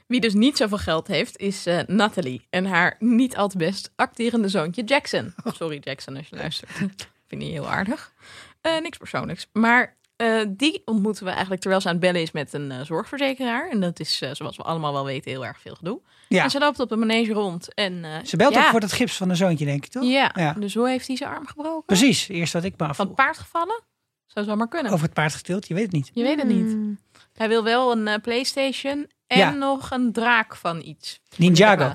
Wie 0.08 0.20
dus 0.20 0.34
niet 0.34 0.58
zoveel 0.58 0.78
geld 0.78 1.08
heeft, 1.08 1.38
is 1.38 1.66
eh 1.66 1.80
Natalie. 1.88 2.48
En 2.50 2.66
haar 2.66 2.96
niet 3.00 3.36
al 3.38 3.48
te 3.48 3.58
best 3.58 3.92
acterende 3.96 4.50
zoontje 4.50 4.84
Jackson. 4.84 5.34
Sorry 5.60 5.78
Jackson 5.82 6.18
als 6.18 6.28
je 6.28 6.36
luistert. 6.36 6.72
Vind 7.28 7.42
je 7.42 7.48
heel 7.50 7.68
aardig. 7.70 8.14
Eh, 8.62 8.80
niks 8.82 8.98
persoonlijks. 8.98 9.48
Maar 9.54 9.96
eh, 10.16 10.42
die 10.50 10.82
ontmoeten 10.86 11.24
we 11.24 11.30
eigenlijk 11.30 11.62
terwijl 11.62 11.82
ze 11.82 11.88
aan 11.88 11.94
het 11.96 12.04
bellen 12.04 12.22
is 12.22 12.32
met 12.32 12.54
een 12.54 12.86
zorgverzekeraar. 12.86 13.70
En 13.70 13.80
dat 13.80 14.00
is, 14.00 14.22
eh, 14.22 14.30
zoals 14.34 14.58
we 14.58 14.64
allemaal 14.64 14.94
wel 14.94 15.06
weten, 15.06 15.32
heel 15.32 15.46
erg 15.46 15.60
veel 15.62 15.76
gedoe. 15.76 16.02
Ja. 16.28 16.44
En 16.44 16.50
ze 16.50 16.60
loopt 16.60 16.80
op 16.80 16.92
een 16.92 17.00
manege 17.00 17.34
rond. 17.34 17.74
En, 17.74 18.06
eh, 18.06 18.12
Ze 18.24 18.38
belt 18.38 18.54
ja, 18.54 18.64
ook 18.64 18.70
voor 18.70 18.80
het 18.80 18.92
gips 18.92 19.16
van 19.18 19.30
een 19.30 19.36
zoontje, 19.36 19.66
denk 19.66 19.86
ik, 19.86 19.92
toch? 19.92 20.04
Ja, 20.04 20.32
Ja. 20.36 20.54
dus 20.54 20.74
hoe 20.76 20.90
heeft 20.90 21.08
hij 21.08 21.16
zijn 21.16 21.30
arm 21.30 21.48
gebroken? 21.48 21.86
Precies, 21.86 22.28
eerst 22.28 22.54
wat 22.54 22.64
ik 22.64 22.72
me 22.72 22.78
Van 22.78 22.88
afvroeg. 22.90 23.08
het 23.08 23.16
paard 23.16 23.38
gevallen? 23.38 23.84
Zou 24.26 24.46
zo 24.46 24.56
maar 24.56 24.68
kunnen. 24.68 24.92
Over 24.92 25.06
het 25.06 25.14
paard 25.14 25.32
gestild, 25.32 25.68
je 25.68 25.74
weet 25.74 25.84
het 25.84 25.92
niet. 25.92 26.12
Je 26.14 26.24
weet 26.24 26.38
het 26.38 26.48
niet. 26.48 26.72
Hmm. 26.72 27.00
Hij 27.34 27.48
wil 27.48 27.64
wel 27.64 27.92
een 27.98 28.22
PlayStation 28.22 29.08
en 29.36 29.42
Ja. 29.42 29.52
nog 29.52 29.92
een 29.92 30.12
draak 30.12 30.56
van 30.56 30.82
iets. 30.86 31.22
Ninjago. 31.38 31.92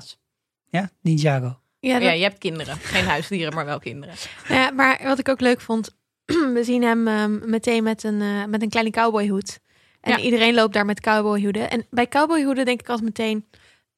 Ja, 0.69 0.89
Ninjago. 1.01 1.59
Ja, 1.79 1.93
dat- 1.93 2.01
Ja, 2.03 2.11
je 2.11 2.23
hebt 2.23 2.37
kinderen. 2.37 2.77
Geen 2.77 3.05
huisdieren, 3.05 3.53
maar 3.53 3.65
wel 3.65 3.79
kinderen. 3.79 4.15
Ja, 4.47 4.71
maar 4.71 4.99
wat 5.03 5.19
ik 5.19 5.29
ook 5.29 5.41
leuk 5.41 5.61
vond, 5.61 5.95
we 6.55 6.59
zien 6.63 6.83
hem 6.83 7.07
ehm, 7.07 7.49
meteen 7.49 7.83
met 7.83 8.03
een, 8.03 8.21
eh, 8.21 8.45
met 8.45 8.61
een 8.61 8.69
kleine 8.69 8.91
cowboyhoed. 8.91 9.59
En 10.01 10.11
Ja. 10.11 10.17
iedereen 10.19 10.53
loopt 10.53 10.73
daar 10.73 10.85
met 10.85 10.99
cowboyhoeden. 11.01 11.69
En 11.69 11.85
bij 11.89 12.07
cowboyhoeden 12.07 12.65
denk 12.65 12.79
ik 12.81 12.89
altijd 12.89 13.05
meteen, 13.17 13.47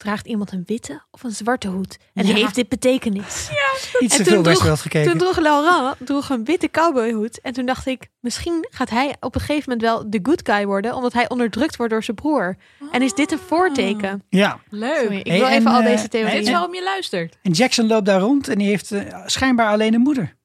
draagt 0.03 0.27
iemand 0.27 0.51
een 0.51 0.63
witte 0.65 1.01
of 1.11 1.23
een 1.23 1.31
zwarte 1.31 1.67
hoed? 1.67 1.97
En 2.13 2.27
Ja. 2.27 2.33
heeft 2.33 2.55
dit 2.55 2.69
betekenis? 2.69 3.49
Iets 3.99 3.99
En 3.99 4.07
te 4.07 4.15
toen 4.15 4.23
veel 4.25 4.33
droeg- 4.33 4.45
Westworld 4.45 4.79
gekeken. 4.79 5.09
Toen 5.09 5.19
droeg 5.19 5.39
Laurent 5.39 5.95
droeg 5.99 6.29
een 6.29 6.43
witte 6.43 6.69
cowboyhoed. 6.71 7.41
En 7.41 7.53
toen 7.53 7.65
dacht 7.65 7.85
ik, 7.87 8.07
misschien 8.19 8.67
gaat 8.69 8.89
hij 8.89 9.15
op 9.19 9.35
een 9.35 9.41
gegeven 9.41 9.63
moment 9.71 9.81
wel 9.81 10.09
de 10.09 10.19
good 10.23 10.41
guy 10.43 10.65
worden, 10.65 10.95
omdat 10.95 11.13
hij 11.13 11.29
onderdrukt 11.29 11.75
wordt 11.75 11.91
door 11.91 12.03
zijn 12.03 12.15
broer. 12.17 12.55
En 12.91 13.01
is 13.01 13.13
dit 13.13 13.31
een 13.31 13.39
voorteken? 13.39 14.23
Ja, 14.29 14.59
Leuk. 14.69 14.97
Sorry, 15.01 15.17
ik 15.17 15.27
Hey, 15.27 15.37
wil 15.37 15.47
en, 15.47 15.53
even 15.53 15.71
al 15.71 15.79
eh, 15.79 15.85
deze 15.85 16.01
Dit 16.01 16.11
theorieën. 16.11 16.41
is 16.41 16.49
waarom 16.49 16.73
je 16.73 16.83
luistert. 16.83 17.37
en 17.41 17.51
Jackson 17.51 17.87
loopt 17.87 18.05
daar 18.05 18.19
rond 18.19 18.47
en 18.47 18.57
die 18.57 18.67
heeft 18.67 18.91
eh, 18.91 19.21
schijnbaar 19.25 19.69
alleen 19.69 19.93
een 19.93 20.01
moeder. 20.01 20.35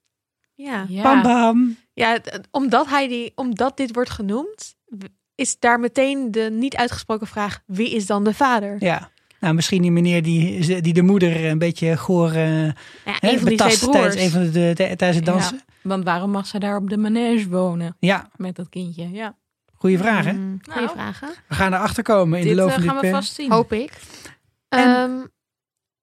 Ja. 0.54 0.84
Ja. 0.88 1.02
Bam 1.02 1.22
bam. 1.22 1.76
Ja, 1.94 2.18
omdat, 2.50 2.86
hij 2.88 3.08
die, 3.08 3.32
omdat 3.34 3.76
dit 3.76 3.94
wordt 3.94 4.10
genoemd, 4.10 4.74
is 5.34 5.58
daar 5.58 5.80
meteen 5.80 6.30
de 6.30 6.40
niet 6.52 6.76
uitgesproken 6.76 7.26
vraag: 7.26 7.60
wie 7.66 7.90
is 7.90 8.06
dan 8.06 8.24
de 8.24 8.34
vader? 8.34 8.76
Ja. 8.78 9.10
Nou, 9.40 9.54
misschien 9.54 9.82
die 9.82 9.90
meneer 9.90 10.22
die, 10.22 10.80
die 10.80 10.92
de 10.92 11.02
moeder 11.02 11.44
een 11.44 11.58
beetje 11.58 11.96
goor 11.96 12.30
eh 12.32 12.64
Ja, 12.64 12.72
hè, 13.04 13.28
een 13.32 13.38
van 13.38 13.48
die 13.48 13.56
twee 13.56 13.56
betast 13.56 13.80
broers. 13.80 14.14
tijdens, 14.14 14.32
van 14.32 14.50
de, 14.50 14.72
tijdens 14.74 15.16
het 15.16 15.24
dansen. 15.24 15.56
Ja, 15.56 15.62
Want 15.82 16.04
waarom 16.04 16.30
mag 16.30 16.46
ze 16.46 16.58
daar 16.58 16.76
op 16.76 16.88
de 16.90 16.96
manege 16.96 17.48
wonen 17.48 17.96
met 18.36 18.56
dat 18.56 18.68
kindje? 18.68 19.10
Ja. 19.10 19.34
goede 19.74 19.98
vraag 19.98 20.24
hè. 20.24 20.32
Mm, 20.32 20.58
goeie 20.70 20.86
Nou, 20.86 20.98
vragen. 20.98 21.28
We 21.48 21.54
gaan 21.54 21.74
erachter 21.74 22.02
komen 22.02 22.38
in 22.38 22.44
Dit 22.46 22.54
de 22.56 22.60
loop 22.60 22.68
eh, 22.68 22.74
van 22.74 22.82
dit 22.82 22.92
gaan 22.92 23.00
we 23.00 23.10
vast 23.10 23.34
zien. 23.34 23.50
Hoop 23.52 23.72
ik. 23.72 23.92
En- 24.68 24.94
Ehm, 24.94 25.10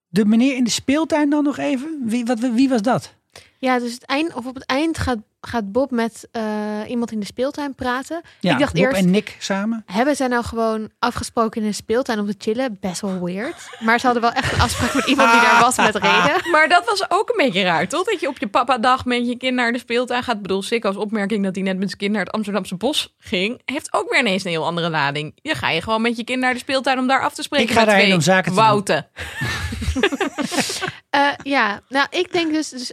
De 0.08 0.26
meneer 0.26 0.56
in 0.56 0.64
de 0.64 0.70
speeltuin 0.70 1.30
dan 1.30 1.44
nog 1.44 1.58
even? 1.58 2.02
Wie, 2.06 2.26
wat, 2.26 2.40
wie 2.40 2.70
was 2.70 2.82
dat? 2.82 3.16
Ja, 3.58 3.80
dus 3.80 3.94
het 3.94 4.06
eind, 4.06 4.34
of 4.34 4.46
op 4.46 4.56
het 4.56 4.66
eind 4.66 4.98
gaat, 4.98 5.18
gaat 5.42 5.72
Bob 5.72 5.92
met 5.92 6.28
eh, 6.32 6.44
iemand 6.88 7.12
in 7.12 7.20
de 7.20 7.26
speeltuin 7.26 7.76
praten. 7.76 8.22
Ja, 8.40 8.52
ik 8.52 8.60
dacht 8.60 8.74
Bob 8.74 8.84
eerst, 8.84 8.98
en 8.98 9.12
Nick 9.12 9.36
samen. 9.40 9.84
hebben 9.86 10.16
zij 10.16 10.28
nou 10.28 10.44
gewoon 10.44 10.90
afgesproken 11.00 11.62
in 11.62 11.68
een 11.68 11.74
speeltuin 11.74 12.20
om 12.20 12.26
te 12.26 12.36
chillen? 12.38 12.78
Best 12.82 13.02
wel 13.02 13.24
weird. 13.24 13.70
Maar 13.80 14.00
ze 14.00 14.06
hadden 14.06 14.24
wel 14.24 14.34
echt 14.34 14.54
een 14.54 14.60
afspraak 14.60 14.94
met 14.94 15.06
iemand 15.06 15.32
die 15.32 15.42
daar 15.42 15.60
was 15.60 15.78
met 15.78 15.96
reden. 15.96 16.34
Maar 16.52 16.70
dat 16.70 16.86
was 16.86 17.12
ook 17.12 17.30
een 17.30 17.46
beetje 17.46 17.62
raar, 17.62 17.88
toch? 17.88 18.04
Dat 18.04 18.20
je 18.20 18.28
op 18.28 18.38
je 18.38 18.48
papa-dag 18.48 19.06
met 19.06 19.28
je 19.28 19.38
kind 19.38 19.56
naar 19.56 19.72
de 19.72 19.80
speeltuin 19.80 20.24
gaat. 20.24 20.36
Ik 20.36 20.42
bedoel, 20.42 20.62
Sikko's 20.62 20.96
opmerking 20.96 21.44
dat 21.44 21.56
hij 21.56 21.64
net 21.64 21.78
met 21.78 21.88
zijn 21.88 22.00
kind 22.00 22.12
naar 22.12 22.24
het 22.24 22.32
Amsterdamse 22.32 22.76
bos 22.76 23.16
ging... 23.18 23.62
heeft 23.66 23.94
ook 23.94 24.10
weer 24.10 24.20
ineens 24.20 24.44
een 24.44 24.52
heel 24.52 24.66
andere 24.66 24.90
lading. 24.90 25.32
Je 25.42 25.56
ga 25.56 25.70
je 25.70 25.82
gewoon 25.82 26.02
met 26.02 26.18
je 26.18 26.24
kind 26.24 26.40
naar 26.40 26.54
de 26.54 26.60
speeltuin 26.60 27.00
om 27.00 27.08
daar 27.08 27.22
af 27.22 27.34
te 27.34 27.44
spreken 27.44 27.68
Ik 27.68 27.74
ga 27.74 27.80
met 27.80 27.90
daarheen 27.90 28.14
om 28.14 28.22
zaken 28.22 28.52
te 28.52 28.58
doen. 28.58 28.66
wouten. 28.66 29.08
Eh, 31.16 31.32
ja, 31.44 31.82
nou, 31.90 32.08
ik 32.10 32.32
denk 32.32 32.54
dus, 32.54 32.70
dus... 32.70 32.92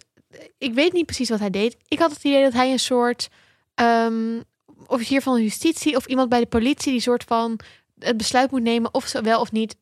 Ik 0.62 0.74
weet 0.74 0.92
niet 0.92 1.06
precies 1.06 1.28
wat 1.28 1.38
hij 1.38 1.50
deed. 1.50 1.76
Ik 1.88 1.98
had 1.98 2.10
het 2.10 2.24
idee 2.24 2.42
dat 2.42 2.52
hij 2.52 2.72
een 2.72 2.78
soort... 2.78 3.28
ehm, 3.74 4.40
officier 4.86 5.22
van 5.22 5.42
justitie 5.42 5.96
of 5.96 6.06
iemand 6.06 6.28
bij 6.28 6.40
de 6.40 6.46
politie... 6.46 6.92
die 6.92 7.00
soort 7.00 7.24
van 7.24 7.58
het 7.98 8.16
besluit 8.16 8.50
moet 8.50 8.62
nemen 8.62 8.94
of 8.94 9.06
ze 9.06 9.20
wel 9.22 9.40
of 9.40 9.52
niet 9.52 9.76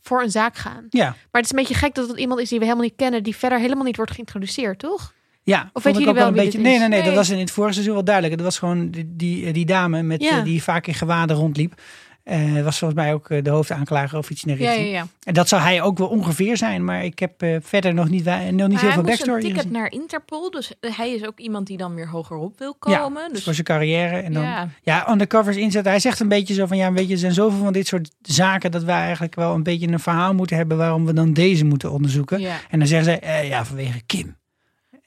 voor 0.00 0.22
een 0.22 0.30
zaak 0.30 0.56
gaan. 0.56 0.86
Ja. 0.90 1.04
Maar 1.08 1.16
het 1.42 1.44
is 1.44 1.50
een 1.50 1.56
beetje 1.56 1.74
gek 1.74 1.94
dat 1.94 2.08
het 2.08 2.18
iemand 2.18 2.40
is 2.40 2.48
die 2.48 2.58
we 2.58 2.64
helemaal 2.64 2.86
niet 2.86 2.96
kennen... 2.96 3.22
die 3.22 3.36
verder 3.36 3.58
helemaal 3.58 3.84
niet 3.84 3.96
wordt 3.96 4.12
geïntroduceerd, 4.12 4.78
toch? 4.78 5.12
Ja, 5.44 5.70
Of 5.72 5.84
ik 5.86 5.94
jullie 5.98 6.14
wel 6.14 6.26
een 6.26 6.34
beetje. 6.34 6.58
Nee, 6.58 6.78
nee, 6.78 6.88
nee, 6.88 7.02
dat 7.02 7.14
was 7.14 7.30
in 7.30 7.38
het 7.38 7.50
vorige 7.50 7.72
seizoen 7.72 7.94
wel 7.94 8.04
duidelijk. 8.04 8.36
Dat 8.36 8.44
was 8.44 8.58
gewoon 8.58 8.90
die, 8.90 9.16
die, 9.16 9.52
die 9.52 9.64
dame 9.66 10.02
met, 10.02 10.22
Ja. 10.22 10.38
eh, 10.38 10.44
die 10.44 10.62
vaak 10.62 10.86
in 10.86 10.94
gewaden 10.94 11.36
rondliep. 11.36 11.80
Eh 12.24 12.62
was 12.62 12.78
volgens 12.78 13.00
mij 13.00 13.12
ook 13.14 13.30
eh, 13.30 13.42
de 13.42 13.50
hoofdaanklager 13.50 14.18
of 14.18 14.30
iets 14.30 14.44
in 14.44 14.56
de 14.56 14.62
Ja, 14.62 14.68
richting. 14.70 14.90
ja, 14.90 14.96
ja. 14.96 15.06
En 15.24 15.34
dat 15.34 15.48
zou 15.48 15.62
hij 15.62 15.82
ook 15.82 15.98
wel 15.98 16.08
ongeveer 16.08 16.56
zijn, 16.56 16.84
maar 16.84 17.04
ik 17.04 17.18
heb 17.18 17.42
eh, 17.42 17.56
verder 17.60 17.94
nog 17.94 18.08
niet, 18.08 18.24
nog 18.24 18.38
niet 18.40 18.56
Maar 18.56 18.68
heel 18.68 18.78
hij 18.78 18.92
veel 18.92 19.02
backstory 19.02 19.44
een 19.44 19.48
ticket 19.48 19.70
naar 19.70 19.90
Interpol. 19.92 20.50
Dus 20.50 20.72
hij 20.80 21.10
is 21.14 21.26
ook 21.26 21.38
iemand 21.38 21.66
die 21.66 21.76
dan 21.76 21.94
weer 21.94 22.08
hogerop 22.08 22.58
wil 22.58 22.76
Ja, 22.80 22.98
komen. 22.98 23.22
dus 23.22 23.32
dus 23.32 23.44
voor 23.44 23.54
zijn 23.54 23.66
carrière. 23.66 24.16
En 24.16 24.32
dan, 24.32 24.42
ja. 24.42 24.68
ja. 24.82 25.10
undercovers 25.10 25.56
inzetten. 25.56 25.90
Hij 25.90 26.00
zegt 26.00 26.20
een 26.20 26.28
beetje 26.28 26.54
zo 26.54 26.66
van, 26.66 26.76
ja, 26.76 26.92
weet 26.92 27.06
je, 27.06 27.12
er 27.12 27.18
zijn 27.18 27.32
zoveel 27.32 27.58
van 27.64 27.72
dit 27.72 27.86
soort 27.86 28.10
zaken 28.22 28.70
dat 28.70 28.82
wij 28.84 29.00
eigenlijk 29.00 29.34
wel 29.34 29.54
een 29.54 29.62
beetje 29.62 29.88
een 29.88 30.00
verhaal 30.00 30.34
moeten 30.34 30.56
hebben 30.56 30.76
waarom 30.76 31.06
we 31.06 31.12
dan 31.12 31.32
deze 31.32 31.64
moeten 31.64 31.92
onderzoeken. 31.92 32.40
ja. 32.40 32.56
En 32.70 32.78
dan 32.78 32.88
zeggen 32.88 33.20
ze, 33.22 33.46
ja, 33.46 33.64
vanwege 33.64 34.02
Kim. 34.06 34.36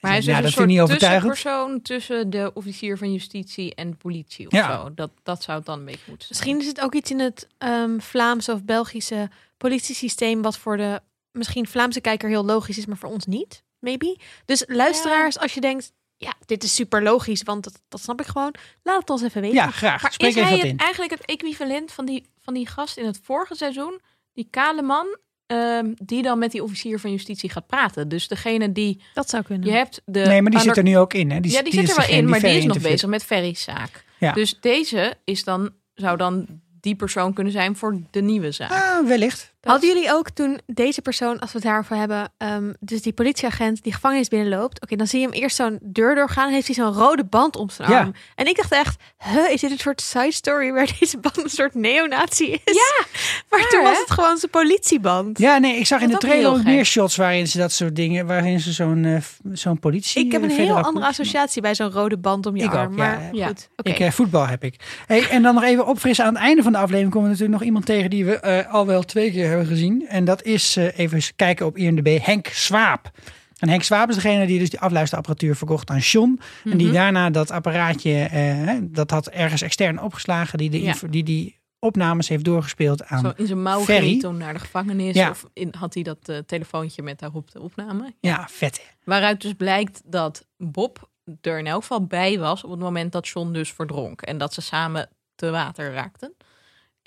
Maar 0.06 0.14
hij 0.14 0.24
is 0.24 0.26
ja, 0.26 0.40
dus 0.40 0.54
dat 0.54 0.64
een 0.64 0.70
soort 0.70 0.82
overtuigend. 0.90 1.32
tussenpersoon 1.34 1.82
tussen 1.82 2.30
de 2.30 2.50
officier 2.54 2.98
van 2.98 3.12
justitie 3.12 3.74
en 3.74 3.90
de 3.90 3.96
politie 3.96 4.46
of 4.46 4.52
Ja. 4.52 4.80
zo. 4.82 4.94
Dat, 4.94 5.10
dat 5.22 5.42
zou 5.42 5.56
het 5.56 5.66
dan 5.66 5.78
een 5.78 5.84
beetje 5.84 6.00
moeten 6.06 6.26
zijn. 6.26 6.38
Misschien 6.38 6.60
is 6.60 6.66
het 6.76 6.80
ook 6.84 6.94
iets 6.94 7.10
in 7.10 7.18
het 7.18 7.48
ehm, 7.58 7.98
Vlaamse 7.98 8.52
of 8.52 8.64
Belgische 8.64 9.30
politiesysteem 9.56 10.42
wat 10.42 10.58
voor 10.58 10.76
de 10.76 11.00
misschien 11.32 11.66
Vlaamse 11.68 12.00
kijker 12.00 12.28
heel 12.28 12.44
logisch 12.44 12.78
is, 12.78 12.86
maar 12.86 12.96
voor 12.96 13.10
ons 13.10 13.26
niet. 13.26 13.62
Maybe. 13.78 14.18
Dus 14.44 14.64
luisteraars, 14.66 15.38
als 15.38 15.54
je 15.54 15.60
denkt, 15.60 15.92
ja, 16.16 16.34
dit 16.44 16.62
is 16.64 16.74
super 16.74 17.02
logisch, 17.02 17.42
want 17.42 17.64
dat, 17.64 17.82
dat 17.88 18.00
snap 18.00 18.20
ik 18.20 18.26
gewoon. 18.26 18.54
Laat 18.82 19.00
het 19.00 19.10
ons 19.10 19.22
even 19.22 19.40
weten. 19.40 19.56
Ja, 19.56 19.70
graag. 19.70 20.02
Maar 20.02 20.12
Spreek 20.12 20.28
is 20.30 20.36
even 20.36 20.48
hij 20.48 20.56
wat 20.58 20.66
het, 20.66 20.72
in. 20.72 20.84
eigenlijk 20.84 21.12
het 21.12 21.24
equivalent 21.24 21.92
van 21.92 22.04
die, 22.06 22.26
van 22.38 22.54
die 22.54 22.66
gast 22.68 22.96
in 22.96 23.06
het 23.06 23.20
vorige 23.22 23.54
seizoen? 23.54 24.00
Die 24.32 24.46
kale 24.50 24.82
man, 24.82 25.16
ehm, 25.46 25.92
die 26.04 26.22
dan 26.22 26.38
met 26.38 26.50
die 26.50 26.62
officier 26.62 27.00
van 27.00 27.10
justitie 27.10 27.50
gaat 27.50 27.66
praten. 27.66 28.08
Dus 28.08 28.28
degene 28.28 28.72
die... 28.72 29.02
Dat 29.14 29.30
zou 29.30 29.42
kunnen. 29.42 29.68
Je 29.68 29.74
hebt 29.74 30.02
de... 30.04 30.20
Nee, 30.20 30.42
maar 30.42 30.50
die 30.50 30.60
zit 30.60 30.76
er 30.76 30.82
nu 30.82 30.98
ook 30.98 31.14
in. 31.14 31.30
Hè? 31.30 31.40
Die, 31.40 31.52
ja, 31.52 31.62
die, 31.62 31.72
is 31.72 31.78
zit 31.78 31.88
er 31.88 32.06
wel 32.06 32.18
in, 32.18 32.28
maar 32.28 32.40
die 32.40 32.56
is 32.56 32.64
nog 32.64 32.80
bezig 32.80 33.08
met 33.08 33.24
Ferry's 33.24 33.62
zaak. 33.62 34.04
Ja. 34.18 34.32
Dus 34.32 34.60
deze 34.60 35.14
is 35.24 35.44
dan, 35.44 35.70
zou 35.94 36.16
dan 36.16 36.46
die 36.80 36.94
persoon 36.94 37.32
kunnen 37.32 37.52
zijn 37.52 37.76
voor 37.76 38.00
de 38.10 38.20
nieuwe 38.20 38.50
zaak. 38.50 38.70
Ah, 38.70 39.06
wellicht. 39.06 39.54
Hadden 39.66 39.88
jullie 39.88 40.12
ook 40.12 40.30
toen 40.30 40.60
deze 40.66 41.02
persoon, 41.02 41.38
als 41.38 41.52
we 41.52 41.58
het 41.58 41.66
daarover 41.66 41.96
hebben, 41.96 42.32
ehm, 42.38 42.72
dus 42.80 43.02
die 43.02 43.12
politieagent 43.12 43.82
die 43.82 43.92
gevangenis 43.92 44.28
binnenloopt, 44.28 44.82
oké, 44.82 44.96
dan 44.96 45.06
zie 45.06 45.20
je 45.20 45.26
hem 45.26 45.34
eerst 45.34 45.56
zo'n 45.56 45.78
deur 45.82 46.14
doorgaan, 46.14 46.50
heeft 46.52 46.66
hij 46.66 46.74
zo'n 46.74 46.92
rode 46.92 47.24
band 47.24 47.56
om 47.56 47.70
zijn 47.70 47.90
Ja. 47.90 47.98
arm. 47.98 48.14
En 48.34 48.46
ik 48.46 48.56
dacht 48.56 48.72
echt, 48.72 49.02
huh, 49.24 49.50
is 49.50 49.60
dit 49.60 49.70
een 49.70 49.78
soort 49.78 50.00
side 50.00 50.32
story 50.32 50.72
waar 50.72 50.88
deze 51.00 51.18
band 51.18 51.42
een 51.44 51.50
soort 51.50 51.74
neonazi 51.74 52.44
is? 52.44 52.60
Ja, 52.64 53.04
maar 53.50 53.60
raar, 53.60 53.68
toen 53.70 53.82
was 53.82 53.92
hè? 53.92 53.98
het 54.00 54.10
gewoon 54.10 54.36
zijn 54.36 54.50
politieband. 54.50 55.38
Ja, 55.38 55.58
nee, 55.58 55.76
ik 55.76 55.86
zag 55.86 56.00
in 56.00 56.08
de 56.08 56.14
ook 56.14 56.20
trailer 56.20 56.42
heel 56.50 56.56
ook 56.58 56.64
meer 56.64 56.84
shots 56.84 57.16
waarin 57.16 57.46
ze 57.48 57.58
dat 57.58 57.72
soort 57.72 57.96
dingen, 57.96 58.26
waarin 58.26 58.60
ze 58.60 58.72
zo'n 58.72 59.04
eh, 59.04 59.16
zo'n 59.52 59.78
politie. 59.78 60.24
Ik 60.24 60.32
heb 60.32 60.40
eh, 60.42 60.46
een 60.48 60.54
heel 60.54 60.58
federale 60.64 60.86
andere 60.86 61.04
politie- 61.04 61.22
associatie 61.22 61.62
bij 61.62 61.74
zo'n 61.74 61.90
rode 61.90 62.16
band 62.18 62.46
om 62.46 62.56
je 62.56 62.62
Ik 62.62 62.68
ook, 62.70 62.74
arm. 62.76 62.90
ja, 62.96 62.96
maar 62.96 63.28
ja. 63.32 63.46
goed, 63.46 63.68
oké. 63.76 63.90
Ik, 63.90 63.98
eh, 63.98 64.10
voetbal 64.10 64.46
heb 64.46 64.64
ik. 64.64 64.74
Hey, 65.06 65.28
en 65.28 65.42
dan 65.42 65.54
nog 65.54 65.62
even 65.64 65.86
opfrissen. 65.86 66.24
Aan 66.24 66.34
het 66.34 66.42
einde 66.42 66.62
van 66.62 66.72
de 66.72 66.78
aflevering 66.78 67.10
komen 67.12 67.28
we 67.28 67.32
natuurlijk 67.32 67.58
nog 67.58 67.66
iemand 67.68 67.86
tegen 67.86 68.10
die 68.10 68.24
we 68.24 68.38
eh, 68.40 68.72
al 68.74 68.86
wel 68.86 69.02
twee 69.02 69.30
keer 69.30 69.46
hebben 69.48 69.55
gezien. 69.64 70.06
En 70.08 70.24
dat 70.24 70.42
is, 70.42 70.76
eh, 70.76 70.98
even 70.98 71.20
kijken 71.36 71.66
op 71.66 71.76
IMDb, 71.76 72.18
Henk 72.22 72.46
Swaap. 72.46 73.10
En 73.58 73.68
Henk 73.68 73.82
Swaap 73.82 74.08
is 74.08 74.14
degene 74.14 74.46
die 74.46 74.58
dus 74.58 74.70
die 74.70 74.80
afluisterapparatuur 74.80 75.56
verkocht 75.56 75.90
aan 75.90 75.98
John. 75.98 76.40
En 76.64 76.76
die 76.76 76.86
Mhm. 76.86 76.94
daarna 76.96 77.30
dat 77.30 77.50
apparaatje, 77.50 78.12
eh, 78.22 78.76
dat 78.82 79.10
had 79.10 79.26
ergens 79.28 79.62
extern 79.62 80.02
opgeslagen, 80.02 80.58
die, 80.58 80.70
de 80.70 80.82
Ja. 80.82 80.94
die 81.10 81.22
die 81.24 81.58
opnames 81.78 82.28
heeft 82.28 82.44
doorgespeeld 82.44 83.04
aan 83.04 83.20
Zo 83.20 83.32
in 83.36 83.46
zijn 83.46 83.62
mouw 83.62 83.80
Ferry. 83.80 84.18
toen 84.20 84.36
naar 84.36 84.52
de 84.52 84.58
gevangenis. 84.58 85.14
Ja. 85.14 85.30
Of 85.30 85.44
in, 85.52 85.74
had 85.78 85.94
hij 85.94 86.02
dat 86.02 86.18
eh, 86.28 86.38
telefoontje 86.38 87.02
met 87.02 87.18
daarop 87.18 87.50
de 87.50 87.60
opname. 87.60 88.14
Ja, 88.20 88.46
vet. 88.50 88.76
hè? 88.76 88.84
Waaruit 89.04 89.40
dus 89.40 89.52
blijkt 89.52 90.02
dat 90.04 90.46
Bob 90.56 91.10
er 91.40 91.58
in 91.58 91.66
elk 91.66 91.80
geval 91.80 92.06
bij 92.06 92.38
was 92.38 92.64
op 92.64 92.70
het 92.70 92.80
moment 92.80 93.12
dat 93.12 93.28
John 93.28 93.52
dus 93.52 93.72
verdronk. 93.72 94.22
En 94.22 94.38
dat 94.38 94.54
ze 94.54 94.60
samen 94.60 95.08
te 95.34 95.50
water 95.50 95.92
raakten. 95.92 96.34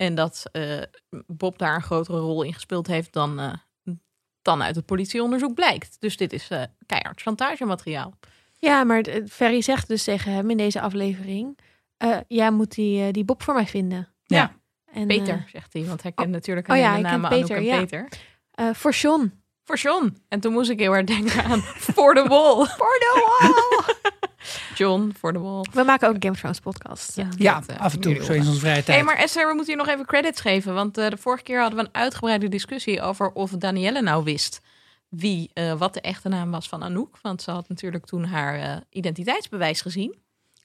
En 0.00 0.14
dat 0.14 0.44
eh, 0.52 0.82
Bob 1.26 1.58
daar 1.58 1.74
een 1.74 1.82
grotere 1.82 2.18
rol 2.18 2.42
in 2.42 2.54
gespeeld 2.54 2.86
heeft 2.86 3.12
dan, 3.12 3.40
eh, 3.40 3.52
dan 4.42 4.62
uit 4.62 4.76
het 4.76 4.86
politieonderzoek 4.86 5.54
blijkt. 5.54 5.96
Dus 5.98 6.16
dit 6.16 6.32
is 6.32 6.48
eh 6.50 6.62
keihard 6.86 7.20
chantagemateriaal. 7.20 8.14
Ja, 8.58 8.84
maar 8.84 9.04
Ferry 9.28 9.60
zegt 9.60 9.88
dus 9.88 10.04
tegen 10.04 10.32
hem 10.32 10.50
in 10.50 10.56
deze 10.56 10.80
aflevering, 10.80 11.58
eh 11.96 12.16
jij 12.28 12.50
moet 12.50 12.74
die, 12.74 13.12
die 13.12 13.24
Bob 13.24 13.42
voor 13.42 13.54
mij 13.54 13.66
vinden. 13.66 14.08
Ja. 14.24 14.52
En, 14.92 15.06
Peter, 15.06 15.44
zegt 15.52 15.72
hij, 15.72 15.84
want 15.84 16.02
hij 16.02 16.12
kent 16.12 16.30
natuurlijk 16.30 16.68
oh 16.68 16.76
ja, 16.76 16.88
alleen 16.90 17.02
de 17.02 17.08
hij 17.08 17.18
kent 17.18 17.22
namen 17.22 17.40
Peter, 17.40 17.56
en 17.56 17.64
ja. 17.64 17.78
Peter. 17.78 18.08
eh, 18.50 18.70
voor 18.72 18.92
John. 18.92 19.42
Voor 19.64 19.76
John. 19.76 20.16
En 20.28 20.40
toen 20.40 20.52
moest 20.52 20.70
ik 20.70 20.78
heel 20.78 20.92
erg 20.92 21.06
denken 21.06 21.44
aan 21.44 21.60
For 21.94 22.14
the 22.14 22.28
Wall. 22.28 22.66
For 22.66 22.98
the 22.98 23.36
Wall. 23.38 23.89
John, 24.80 25.12
For 25.18 25.32
the 25.32 25.38
Wall. 25.40 25.64
We 25.72 25.82
maken 25.82 26.08
ook 26.08 26.14
een 26.14 26.20
Game 26.22 26.32
of 26.34 26.38
Thrones 26.40 26.60
podcast. 26.60 27.16
Ja. 27.16 27.22
Eh, 27.22 27.28
Ja, 27.38 27.60
Dat, 27.66 27.78
af 27.78 27.92
en 27.94 28.00
toe, 28.00 28.24
zo 28.24 28.32
in 28.32 28.46
onze 28.46 28.58
vrije 28.60 28.74
tijd. 28.82 28.86
hey, 28.86 29.02
maar 29.02 29.16
Esther, 29.16 29.48
we 29.48 29.54
moeten 29.54 29.74
hier 29.74 29.84
nog 29.84 29.94
even 29.94 30.06
credits 30.06 30.40
geven. 30.40 30.74
Want 30.74 30.98
eh, 30.98 31.08
de 31.10 31.16
vorige 31.16 31.42
keer 31.42 31.60
hadden 31.60 31.78
we 31.78 31.84
een 31.84 31.94
uitgebreide 31.94 32.48
discussie 32.48 33.00
over 33.02 33.32
of 33.32 33.50
Danielle 33.50 34.02
nou 34.02 34.24
wist 34.24 34.60
wie, 35.08 35.50
eh, 35.54 35.72
wat 35.72 35.94
de 35.94 36.00
echte 36.00 36.28
naam 36.28 36.50
was 36.50 36.68
van 36.68 36.82
Anouk. 36.82 37.18
Want 37.22 37.42
ze 37.42 37.50
had 37.50 37.68
natuurlijk 37.68 38.06
toen 38.06 38.24
haar 38.24 38.58
eh, 38.58 38.76
identiteitsbewijs 38.90 39.80
gezien 39.80 40.18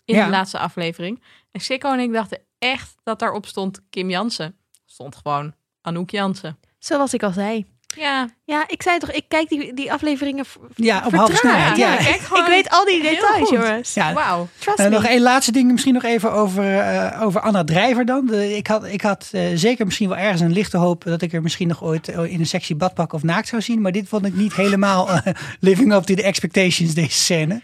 in 0.05 0.15
Ja. 0.15 0.25
de 0.25 0.31
laatste 0.31 0.59
aflevering. 0.59 1.21
En 1.51 1.61
Sikko 1.61 1.91
en 1.93 1.99
ik 1.99 2.13
dachten 2.13 2.39
echt 2.59 2.95
dat 3.03 3.19
daarop 3.19 3.45
stond 3.45 3.81
Kim 3.89 4.09
Jansen. 4.09 4.55
Stond 4.85 5.15
gewoon 5.15 5.53
Anouk 5.81 6.09
Jansen. 6.09 6.57
Zoals 6.79 7.13
ik 7.13 7.23
al 7.23 7.31
zei. 7.31 7.65
Ja, 7.95 8.27
Ja, 8.45 8.63
ik 8.67 8.81
zei 8.81 8.97
toch, 8.99 9.11
ik 9.11 9.23
kijk 9.27 9.49
die, 9.49 9.73
die 9.73 9.91
afleveringen 9.91 10.45
ja, 10.75 11.03
op 11.05 11.13
halve 11.15 11.35
snelheid. 11.35 11.77
ja, 11.77 11.99
Ik 11.99 12.45
weet 12.47 12.69
al 12.69 12.85
die 12.85 13.01
details, 13.01 13.49
jongens. 13.49 13.93
Ja, 13.93 14.13
wauw. 14.13 14.47
Trust 14.59 14.79
Eh, 14.79 14.85
me. 14.85 14.91
nog 14.91 15.05
één 15.05 15.21
laatste 15.21 15.51
ding, 15.51 15.71
misschien 15.71 15.93
nog 15.93 16.03
even 16.03 16.31
over, 16.31 16.79
eh, 16.79 17.21
over 17.21 17.41
Anna 17.41 17.63
Drijver 17.63 18.05
dan. 18.05 18.25
De- 18.25 18.57
ik 18.57 18.67
had, 18.67 18.85
ik 18.85 19.01
had 19.01 19.29
eh, 19.31 19.41
zeker 19.55 19.85
misschien 19.85 20.09
wel 20.09 20.17
ergens 20.17 20.41
een 20.41 20.51
lichte 20.53 20.77
hoop 20.77 21.03
dat 21.03 21.21
ik 21.21 21.33
er 21.33 21.41
misschien 21.41 21.67
nog 21.67 21.83
ooit 21.83 22.07
in 22.07 22.39
een 22.39 22.45
sectie 22.45 22.75
badpak 22.75 23.13
of 23.13 23.23
naakt 23.23 23.47
zou 23.47 23.61
zien. 23.61 23.81
Maar 23.81 23.91
dit 23.91 24.07
vond 24.07 24.25
ik 24.25 24.35
niet 24.35 24.55
helemaal 24.55 25.09
living 25.59 25.93
up 25.93 26.03
to 26.03 26.13
the 26.15 26.23
expectations, 26.23 26.93
deze 26.93 27.11
scène. 27.17 27.61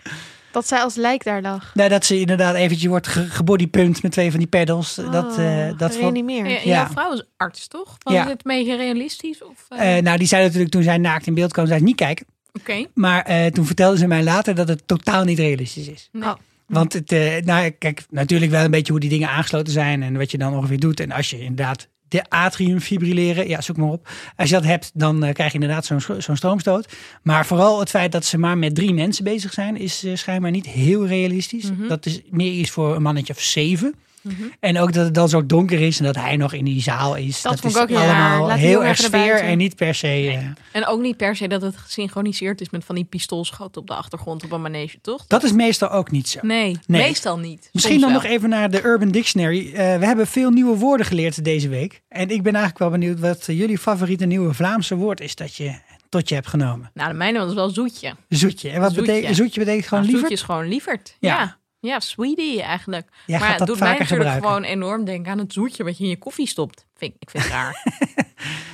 Dat 0.51 0.67
zij 0.67 0.79
als 0.79 0.95
lijk 0.95 1.23
daar 1.23 1.41
lag. 1.41 1.71
Nou, 1.75 1.89
dat 1.89 2.05
ze 2.05 2.19
inderdaad 2.19 2.55
eventjes 2.55 2.89
wordt 2.89 3.07
ge- 3.07 3.25
gebodypumpt 3.29 4.03
met 4.03 4.11
twee 4.11 4.29
van 4.29 4.39
die 4.39 4.47
pedals. 4.47 4.95
dat, 4.95 5.37
eh, 5.37 5.45
Oh, 5.45 5.77
dat 5.77 5.91
vond, 5.91 6.01
Reanimeer. 6.01 6.45
En 6.45 6.51
Ja. 6.51 6.59
jouw 6.63 6.87
vrouw 6.87 7.13
is 7.13 7.23
arts, 7.37 7.67
toch? 7.67 7.95
Was 7.99 8.13
Ja. 8.13 8.27
het 8.27 8.43
beetje 8.43 8.75
realistisch? 8.75 9.43
Of, 9.43 9.65
eh, 9.69 9.97
eh, 9.97 10.03
nou, 10.03 10.17
die 10.17 10.27
zei 10.27 10.43
natuurlijk 10.43 10.71
toen 10.71 10.83
zij 10.83 10.97
naakt 10.97 11.27
in 11.27 11.33
beeld 11.33 11.51
kwam, 11.53 11.65
zei 11.67 11.79
ze 11.79 11.85
niet 11.85 11.95
kijken. 11.95 12.25
Oké. 12.59 12.85
Maar 12.93 13.21
eh, 13.23 13.45
toen 13.45 13.65
vertelde 13.65 13.97
ze 13.97 14.07
mij 14.07 14.23
later 14.23 14.55
dat 14.55 14.67
het 14.67 14.83
totaal 14.85 15.23
niet 15.23 15.39
realistisch 15.39 15.87
is. 15.87 16.09
Nee. 16.11 16.23
Oh. 16.29 16.33
Want 16.67 16.93
het, 16.93 17.11
eh, 17.11 17.41
nou, 17.43 17.69
kijk, 17.69 18.03
natuurlijk 18.09 18.51
wel 18.51 18.63
een 18.63 18.71
beetje 18.71 18.91
hoe 18.91 19.01
die 19.01 19.09
dingen 19.09 19.29
aangesloten 19.29 19.73
zijn 19.73 20.03
en 20.03 20.17
wat 20.17 20.31
je 20.31 20.37
dan 20.37 20.53
ongeveer 20.55 20.79
doet. 20.79 20.99
En 20.99 21.11
als 21.11 21.29
je 21.29 21.39
inderdaad 21.39 21.87
de 22.11 22.23
atrium 22.29 22.79
fibrilleren, 22.79 23.47
ja, 23.47 23.61
zoek 23.61 23.77
maar 23.77 23.89
op. 23.89 24.09
Als 24.35 24.49
je 24.49 24.55
dat 24.55 24.63
hebt, 24.63 24.91
dan 24.93 25.23
eh, 25.23 25.33
krijg 25.33 25.51
je 25.51 25.59
inderdaad 25.59 25.85
zo'n 25.85 26.01
zo'n 26.21 26.35
stroomstoot. 26.35 26.93
Maar 27.21 27.45
vooral 27.45 27.79
het 27.79 27.89
feit 27.89 28.11
dat 28.11 28.25
ze 28.25 28.37
maar 28.37 28.57
met 28.57 28.75
drie 28.75 28.93
mensen 28.93 29.23
bezig 29.23 29.53
zijn, 29.53 29.77
is 29.77 30.03
eh, 30.03 30.15
schijnbaar 30.15 30.51
niet 30.51 30.65
heel 30.65 31.07
realistisch. 31.07 31.71
Mhm. 31.71 31.87
Dat 31.87 32.05
is 32.05 32.21
meer 32.29 32.51
iets 32.51 32.69
voor 32.69 32.95
een 32.95 33.01
mannetje 33.01 33.33
of 33.33 33.39
zeven. 33.39 33.95
Mhm. 34.21 34.43
En 34.59 34.79
ook 34.79 34.93
dat 34.93 35.05
het 35.05 35.13
dan 35.13 35.29
zo 35.29 35.45
donker 35.45 35.79
is 35.81 35.99
en 35.99 36.05
dat 36.05 36.15
hij 36.15 36.35
nog 36.37 36.53
in 36.53 36.65
die 36.65 36.81
zaal 36.81 37.15
is. 37.15 37.41
Dat 37.41 37.51
Dat, 37.51 37.61
vond 37.61 37.73
is 37.75 37.79
ik 37.81 37.83
ook 37.89 37.97
heel 37.97 38.07
allemaal. 38.09 38.47
Laat 38.47 38.57
heel 38.57 38.83
erg 38.83 38.97
sfeer 38.97 39.35
en 39.39 39.57
niet 39.57 39.75
per 39.75 39.95
se. 39.95 40.07
eh, 40.07 40.45
En 40.71 40.85
ook 40.87 41.01
niet 41.01 41.17
per 41.17 41.35
se 41.35 41.47
dat 41.47 41.61
het 41.61 41.77
gesynchroniseerd 41.77 42.61
is 42.61 42.69
met 42.69 42.85
van 42.85 42.95
die 42.95 43.03
pistoolschoten 43.03 43.81
op 43.81 43.87
de 43.87 43.93
achtergrond 43.93 44.43
op 44.43 44.51
een 44.51 44.61
manege, 44.61 44.97
toch? 45.01 45.25
dat 45.27 45.43
is 45.43 45.51
meestal 45.51 45.89
ook 45.89 46.11
niet 46.11 46.29
zo. 46.29 46.39
Nee, 46.41 46.77
Nee. 46.87 47.01
meestal 47.01 47.37
niet. 47.39 47.69
Misschien 47.71 47.99
dan 47.99 48.11
wel. 48.11 48.21
nog 48.21 48.29
even 48.31 48.49
naar 48.49 48.69
de 48.69 48.83
Urban 48.83 49.09
Dictionary. 49.09 49.71
Eh, 49.73 49.97
we 49.97 50.05
hebben 50.05 50.27
veel 50.27 50.49
nieuwe 50.49 50.77
woorden 50.77 51.05
geleerd 51.05 51.43
deze 51.43 51.69
week. 51.69 52.01
En 52.09 52.29
ik 52.29 52.43
ben 52.43 52.53
eigenlijk 52.55 52.77
wel 52.79 52.89
benieuwd 52.89 53.19
wat 53.19 53.45
jullie 53.45 53.77
favoriete 53.77 54.25
nieuwe 54.25 54.53
Vlaamse 54.53 54.95
woord 54.95 55.21
is 55.21 55.35
dat 55.35 55.55
je 55.55 55.73
tot 56.09 56.29
je 56.29 56.35
hebt 56.35 56.47
genomen. 56.47 56.91
Nou, 56.93 57.11
de 57.11 57.17
mijne 57.17 57.39
was 57.39 57.53
wel 57.53 57.69
zoetje. 57.69 58.13
Zoetje. 58.29 58.69
En 58.69 58.81
wat 58.81 58.93
Zoetje. 58.93 59.11
betekent 59.11 59.35
zoetje? 59.35 59.59
Betekent 59.59 59.87
gewoon 59.87 60.03
Nou, 60.03 60.11
liever? 60.13 60.29
zoetje 60.29 60.43
is 60.45 60.51
gewoon 60.55 60.67
lieverd. 60.71 61.15
Ja. 61.19 61.35
Ja. 61.39 61.57
Ja. 61.81 61.99
sweetie 61.99 62.61
eigenlijk. 62.61 63.09
Jij 63.25 63.39
maar 63.39 63.49
gaat 63.49 63.59
dat 63.59 63.67
het 63.67 63.77
doet 63.77 63.87
mij 63.87 63.97
natuurlijk 63.97 64.09
gebruiken. 64.29 64.47
gewoon 64.47 64.63
enorm 64.63 65.05
denken 65.05 65.31
aan 65.31 65.37
het 65.37 65.53
zoetje 65.53 65.83
wat 65.83 65.97
je 65.97 66.03
in 66.03 66.09
je 66.09 66.17
koffie 66.17 66.47
stopt. 66.47 66.85
Vind, 66.95 67.13
ik- 67.19 67.29
vind 67.29 67.43
het 67.43 67.51
raar. 67.53 67.81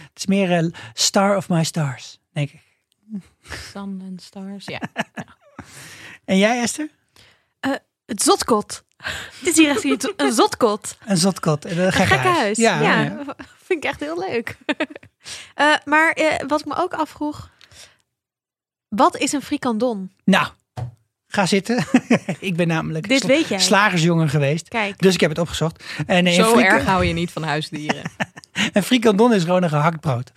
Het 0.09 0.11
is 0.13 0.25
meer 0.25 0.51
eh, 0.51 0.65
Star 0.93 1.37
of 1.37 1.49
My 1.49 1.63
Stars, 1.63 2.19
denk 2.31 2.51
ik. 2.51 2.61
Sun 3.71 4.01
and 4.09 4.21
stars, 4.21 4.65
ja. 4.75 4.79
En 6.25 6.37
jij 6.37 6.61
Esther? 6.61 6.89
Het 8.05 8.21
zotkot. 8.21 8.83
Het 9.39 9.47
is 9.47 9.57
hier 9.57 9.69
echt 9.69 9.83
iets- 9.83 10.13
een 10.17 10.31
zotkot. 10.33 10.97
Een 11.05 11.17
zotkot. 11.17 11.65
Een 11.65 11.77
Een 11.79 11.91
gekke 11.93 12.13
gekke 12.13 12.27
huis. 12.27 12.57
Ja, 12.57 12.81
Ja, 12.81 13.01
ja. 13.01 13.23
vind 13.63 13.83
ik 13.83 13.89
echt 13.89 13.99
heel 13.99 14.19
leuk. 14.19 14.57
Eh, 15.55 15.75
maar 15.85 16.11
eh, 16.11 16.47
wat 16.47 16.59
ik 16.59 16.65
me 16.65 16.75
ook 16.75 16.93
afvroeg. 16.93 17.49
Wat 18.87 19.17
is 19.17 19.31
een 19.31 19.41
frikandon? 19.41 20.11
Nou, 20.23 20.47
ga 21.27 21.45
zitten. 21.45 21.85
ik 22.39 22.55
ben 22.55 22.67
namelijk 22.67 23.07
Dit 23.07 23.19
sla- 23.19 23.27
weet 23.27 23.47
jij. 23.47 23.59
slagersjongen 23.59 24.29
geweest. 24.29 24.67
Kijk, 24.67 24.99
Dus 24.99 25.13
ik 25.13 25.19
heb 25.19 25.29
het 25.29 25.39
opgezocht. 25.39 25.83
En 26.07 26.23
nee, 26.23 26.33
Zo 26.33 26.57
erg 26.57 26.85
hou 26.85 27.05
je 27.05 27.13
niet 27.13 27.31
van 27.31 27.43
huisdieren. 27.43 28.01
een 28.73 28.83
frikandon 28.83 29.33
is 29.33 29.43
gewoon 29.43 29.63
een 29.63 29.69
gehakt 29.69 29.99
brood. 29.99 30.31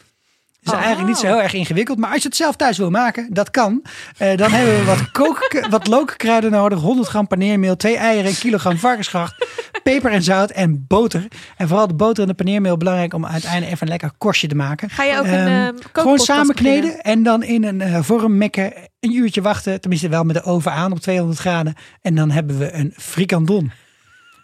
Is 0.62 0.73
Oh. 0.73 0.79
eigenlijk 0.79 1.09
niet 1.09 1.18
zo 1.18 1.27
heel 1.27 1.42
erg 1.42 1.53
ingewikkeld. 1.53 1.99
Maar 1.99 2.12
als 2.12 2.23
je 2.23 2.29
het 2.29 2.37
zelf 2.37 2.57
thuis 2.57 2.79
wil 2.79 2.90
maken, 2.90 3.27
dat 3.33 3.51
kan. 3.51 3.83
Eh, 4.16 4.37
dan 4.37 4.51
hebben 4.51 4.79
we 4.79 4.85
wat, 4.85 5.11
kook, 5.11 5.53
wat 5.70 5.87
lookkruiden 5.87 6.51
nodig. 6.51 6.81
100 6.81 7.09
gram 7.09 7.27
paneermeel, 7.27 7.77
2 7.77 7.96
eieren, 7.96 8.31
een 8.31 8.38
kilogram 8.38 8.77
varkensgracht, 8.79 9.46
peper 9.83 10.11
en 10.12 10.23
zout 10.23 10.51
en 10.51 10.85
boter. 10.88 11.27
En 11.57 11.68
vooral 11.68 11.87
de 11.87 11.94
boter 11.94 12.23
en 12.23 12.29
de 12.29 12.35
paneermeel 12.35 12.77
belangrijk 12.77 13.14
om 13.14 13.27
uiteindelijk 13.27 13.73
even 13.73 13.83
een 13.83 13.92
lekker 13.92 14.11
korstje 14.18 14.49
te 14.49 14.55
maken. 14.55 14.90
Ga 14.90 15.05
je 15.05 15.18
ook 15.18 15.25
een 15.27 15.46
eh, 15.46 15.68
Gewoon 15.92 16.18
samen 16.18 16.46
beginnen? 16.46 16.81
kneden 16.81 17.01
en 17.01 17.23
dan 17.23 17.42
in 17.42 17.64
een 17.64 17.81
eh, 17.81 18.03
vorm 18.03 18.37
mekken. 18.37 18.73
Een 19.01 19.14
uurtje 19.14 19.42
wachten, 19.42 19.81
tenminste 19.81 20.09
wel 20.09 20.25
met 20.25 20.37
de 20.37 20.42
oven 20.42 20.73
aan 20.73 20.92
op 20.92 20.99
200 21.01 21.38
graden. 21.38 21.75
En 22.03 22.14
dan 22.14 22.31
hebben 22.31 22.59
we 22.59 22.73
een 22.73 22.92
frikandon. 22.96 23.73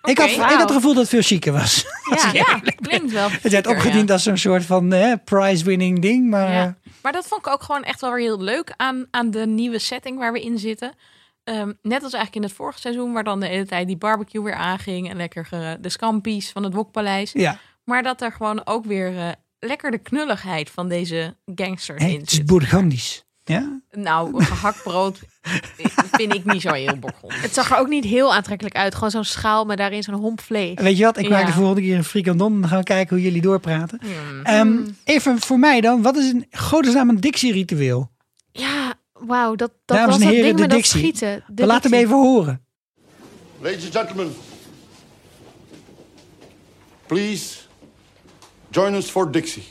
Ik, 0.07 0.19
had, 0.19 0.29
ik 0.31 0.37
had 0.41 0.61
het 0.61 0.71
gevoel 0.71 0.93
dat 0.95 1.01
het 1.03 1.09
veel 1.11 1.23
chiquer 1.23 1.53
was. 1.53 1.85
Ja, 2.17 2.31
Ja, 2.43 2.61
klinkt 2.81 3.13
wel. 3.13 3.29
Het 3.31 3.53
werd 3.53 3.67
opgediend 3.67 4.09
ja. 4.09 4.15
als 4.15 4.23
zo'n 4.23 4.37
soort 4.37 4.65
van 4.65 4.93
eh, 4.93 5.13
prize-winning 5.25 6.01
ding. 6.03 6.31
Maar 6.31 6.51
Ja. 6.53 6.77
Maar 7.03 7.13
dat 7.13 7.27
vond 7.27 7.47
ik 7.47 7.53
ook 7.53 7.63
gewoon 7.63 7.83
echt 7.85 8.01
wel 8.01 8.11
weer 8.13 8.21
heel 8.21 8.41
leuk 8.41 8.73
aan, 8.77 9.07
aan 9.11 9.31
de 9.31 9.47
nieuwe 9.47 9.79
setting 9.79 10.19
waar 10.19 10.33
we 10.33 10.41
in 10.43 10.59
zitten. 10.59 10.93
Ehm, 11.45 11.73
net 11.83 12.03
als 12.03 12.13
eigenlijk 12.13 12.35
in 12.35 12.43
het 12.43 12.53
vorige 12.53 12.79
seizoen, 12.81 13.13
waar 13.13 13.25
dan 13.25 13.41
de 13.41 13.47
hele 13.47 13.67
tijd 13.67 13.87
die 13.87 13.97
barbecue 13.97 14.43
weer 14.43 14.55
aanging. 14.55 15.11
En 15.11 15.17
lekker 15.17 15.47
ge- 15.47 15.77
de 15.81 15.89
scampi's 15.89 16.51
van 16.51 16.63
het 16.63 16.75
Wokpaleis. 16.75 17.33
ja, 17.33 17.59
Maar 17.85 18.03
dat 18.03 18.21
er 18.23 18.33
gewoon 18.33 18.61
ook 18.67 18.85
weer 18.85 19.17
eh, 19.19 19.29
lekker 19.59 19.91
de 19.91 19.99
knulligheid 19.99 20.71
van 20.71 20.89
deze 20.89 21.37
gangsters 21.55 22.03
hè, 22.03 22.09
in 22.09 22.21
het 22.21 22.31
is 22.31 22.37
zit. 22.37 22.47
Bourgondisch. 22.47 23.25
Ja? 23.49 23.81
Nou, 23.91 24.45
gehakt 24.45 24.83
brood 24.83 25.19
vind 26.13 26.35
ik 26.35 26.45
niet 26.45 26.63
zo 26.63 26.73
heel 26.73 26.97
bourgondisch. 26.97 27.41
Het 27.43 27.55
zag 27.55 27.71
er 27.71 27.79
ook 27.79 27.89
niet 27.89 28.05
heel 28.05 28.35
aantrekkelijk 28.35 28.77
uit. 28.77 28.95
Gewoon 28.95 29.11
zo'n 29.11 29.25
schaal 29.25 29.65
met 29.65 29.79
daarin 29.79 30.03
zo'n 30.03 30.15
homp 30.15 30.41
vlees. 30.41 30.75
Weet 30.81 30.97
je 30.97 31.05
wat, 31.05 31.19
ik 31.19 31.29
maak 31.29 31.41
Ja. 31.41 31.47
de 31.47 31.53
volgende 31.53 31.81
keer 31.81 31.97
een 31.97 32.05
frikandon. 32.05 32.61
Dan 32.61 32.69
gaan 32.71 32.79
we 32.79 32.85
kijken 32.85 33.17
hoe 33.17 33.25
jullie 33.25 33.41
doorpraten. 33.41 34.01
Ehm, 34.43 34.77
even 35.05 35.39
voor 35.41 35.59
mij 35.59 35.81
dan, 35.81 36.03
wat 36.03 36.17
is 36.17 36.33
een 36.33 36.47
godesnaam 36.51 37.09
een 37.09 37.21
Dixie-ritueel? 37.21 38.11
Ja, 38.53 38.95
wauw. 39.13 39.55
Dat, 39.55 39.73
dat 39.85 39.97
Dames 39.97 40.15
was 40.15 40.25
en 40.25 40.33
dat 40.35 40.43
ding 40.43 40.55
de 40.55 40.61
met 40.61 40.71
dat 40.71 40.79
Dixie. 40.79 41.01
schieten. 41.01 41.45
De 41.47 41.63
We 41.63 41.67
laten 41.67 41.91
hem 41.91 42.01
even 42.01 42.17
horen. 42.17 42.65
Ladies 43.61 43.85
and 43.85 43.97
gentlemen, 43.97 44.35
please 47.07 47.57
join 48.71 48.95
us 48.95 49.11
for 49.11 49.31
Dixie. 49.33 49.65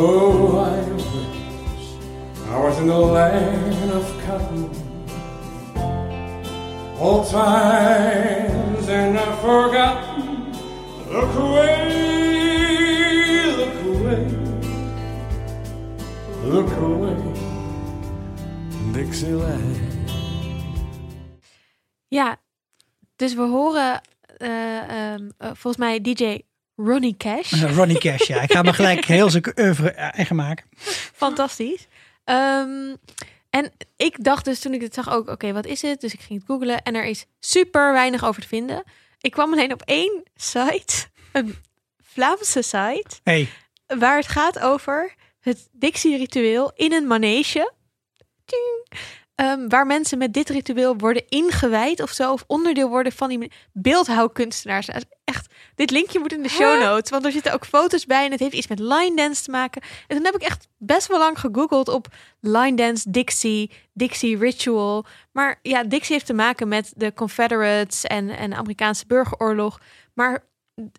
Oh, 0.00 0.58
I 0.58 0.78
wish 0.92 1.06
I 2.46 2.58
was 2.60 2.78
in 2.78 2.86
the 2.86 2.98
land 2.98 3.90
of 3.90 4.06
cotton. 4.24 4.70
Old 7.00 7.26
times 7.28 8.88
and 8.88 9.14
not 9.14 9.40
forgotten. 9.40 10.52
Look 11.10 11.34
away, 11.34 12.76
look 13.56 13.74
away, 13.92 14.22
look 16.44 16.70
away, 16.70 17.16
Dixieland. 18.92 19.76
Ja, 22.08 22.36
dus 23.16 23.34
we 23.34 23.42
horen 23.42 24.00
eh, 24.36 25.12
ehm, 25.12 25.30
eh, 25.38 25.50
volgens 25.54 25.76
mij 25.76 26.00
DJ 26.00 26.47
Ronnie 26.80 27.16
Cash. 27.16 27.52
Eh, 27.52 27.74
Ronnie 27.76 27.98
Cash, 27.98 28.26
ja. 28.26 28.40
Ik 28.40 28.52
ga 28.52 28.62
me 28.62 28.72
gelijk 28.72 29.04
heel 29.18 29.30
zijn 29.30 29.52
oeuvre 29.58 29.90
eigen 29.90 30.36
maken. 30.36 30.66
Fantastisch. 31.14 31.86
Ehm, 32.24 32.94
en 33.50 33.72
ik 33.96 34.24
dacht 34.24 34.44
dus 34.44 34.60
toen 34.60 34.74
ik 34.74 34.80
het 34.80 34.94
zag 34.94 35.10
ook, 35.10 35.28
oké, 35.28 35.52
wat 35.52 35.66
is 35.66 35.82
het? 35.82 36.00
Dus 36.00 36.12
ik 36.12 36.20
ging 36.20 36.38
het 36.38 36.48
googlen 36.48 36.82
en 36.82 36.94
er 36.94 37.04
is 37.04 37.26
super 37.40 37.92
weinig 37.92 38.24
over 38.24 38.42
te 38.42 38.48
vinden. 38.48 38.82
Ik 39.20 39.30
kwam 39.30 39.52
alleen 39.52 39.72
op 39.72 39.82
één 39.82 40.22
site, 40.36 40.94
een 41.32 41.56
Vlaamse 42.02 42.62
site, 42.62 43.20
Hey, 43.22 43.48
waar 43.86 44.16
het 44.16 44.28
gaat 44.28 44.58
over 44.58 45.14
het 45.40 45.68
Dixie-ritueel 45.72 46.72
in 46.74 46.92
een 46.92 47.06
manege. 47.06 47.72
Tjing. 48.44 49.00
Ehm, 49.38 49.68
waar 49.68 49.86
mensen 49.86 50.18
met 50.18 50.32
dit 50.32 50.48
ritueel 50.48 50.96
worden 50.96 51.28
ingewijd 51.28 52.02
of 52.02 52.10
zo, 52.10 52.32
of 52.32 52.44
onderdeel 52.46 52.88
worden 52.88 53.12
van 53.12 53.28
die 53.28 53.52
beeldhouwkunstenaars. 53.72 54.88
Echt, 55.24 55.54
dit 55.74 55.90
linkje 55.90 56.18
moet 56.18 56.32
in 56.32 56.42
de 56.42 56.48
show 56.48 56.82
notes, 56.82 57.10
want 57.10 57.24
er 57.24 57.32
zitten 57.32 57.52
ook 57.52 57.66
foto's 57.66 58.06
bij 58.06 58.24
en 58.24 58.30
het 58.30 58.40
heeft 58.40 58.54
iets 58.54 58.66
met 58.66 58.78
line 58.78 59.16
dance 59.16 59.42
te 59.42 59.50
maken. 59.50 59.82
En 60.06 60.16
toen 60.16 60.24
heb 60.24 60.34
ik 60.34 60.42
echt 60.42 60.68
best 60.78 61.06
wel 61.06 61.18
lang 61.18 61.38
gegoogeld 61.38 61.88
op 61.88 62.06
line 62.40 62.76
dance 62.76 63.10
Dixie, 63.10 63.70
Dixie 63.92 64.38
ritual. 64.38 65.06
Maar 65.32 65.58
ja, 65.62 65.84
Dixie 65.84 66.14
heeft 66.14 66.26
te 66.26 66.34
maken 66.34 66.68
met 66.68 66.92
de 66.96 67.12
Confederates 67.12 68.04
en, 68.04 68.30
en 68.30 68.50
de 68.50 68.56
Amerikaanse 68.56 69.06
burgeroorlog. 69.06 69.80
Maar 70.14 70.44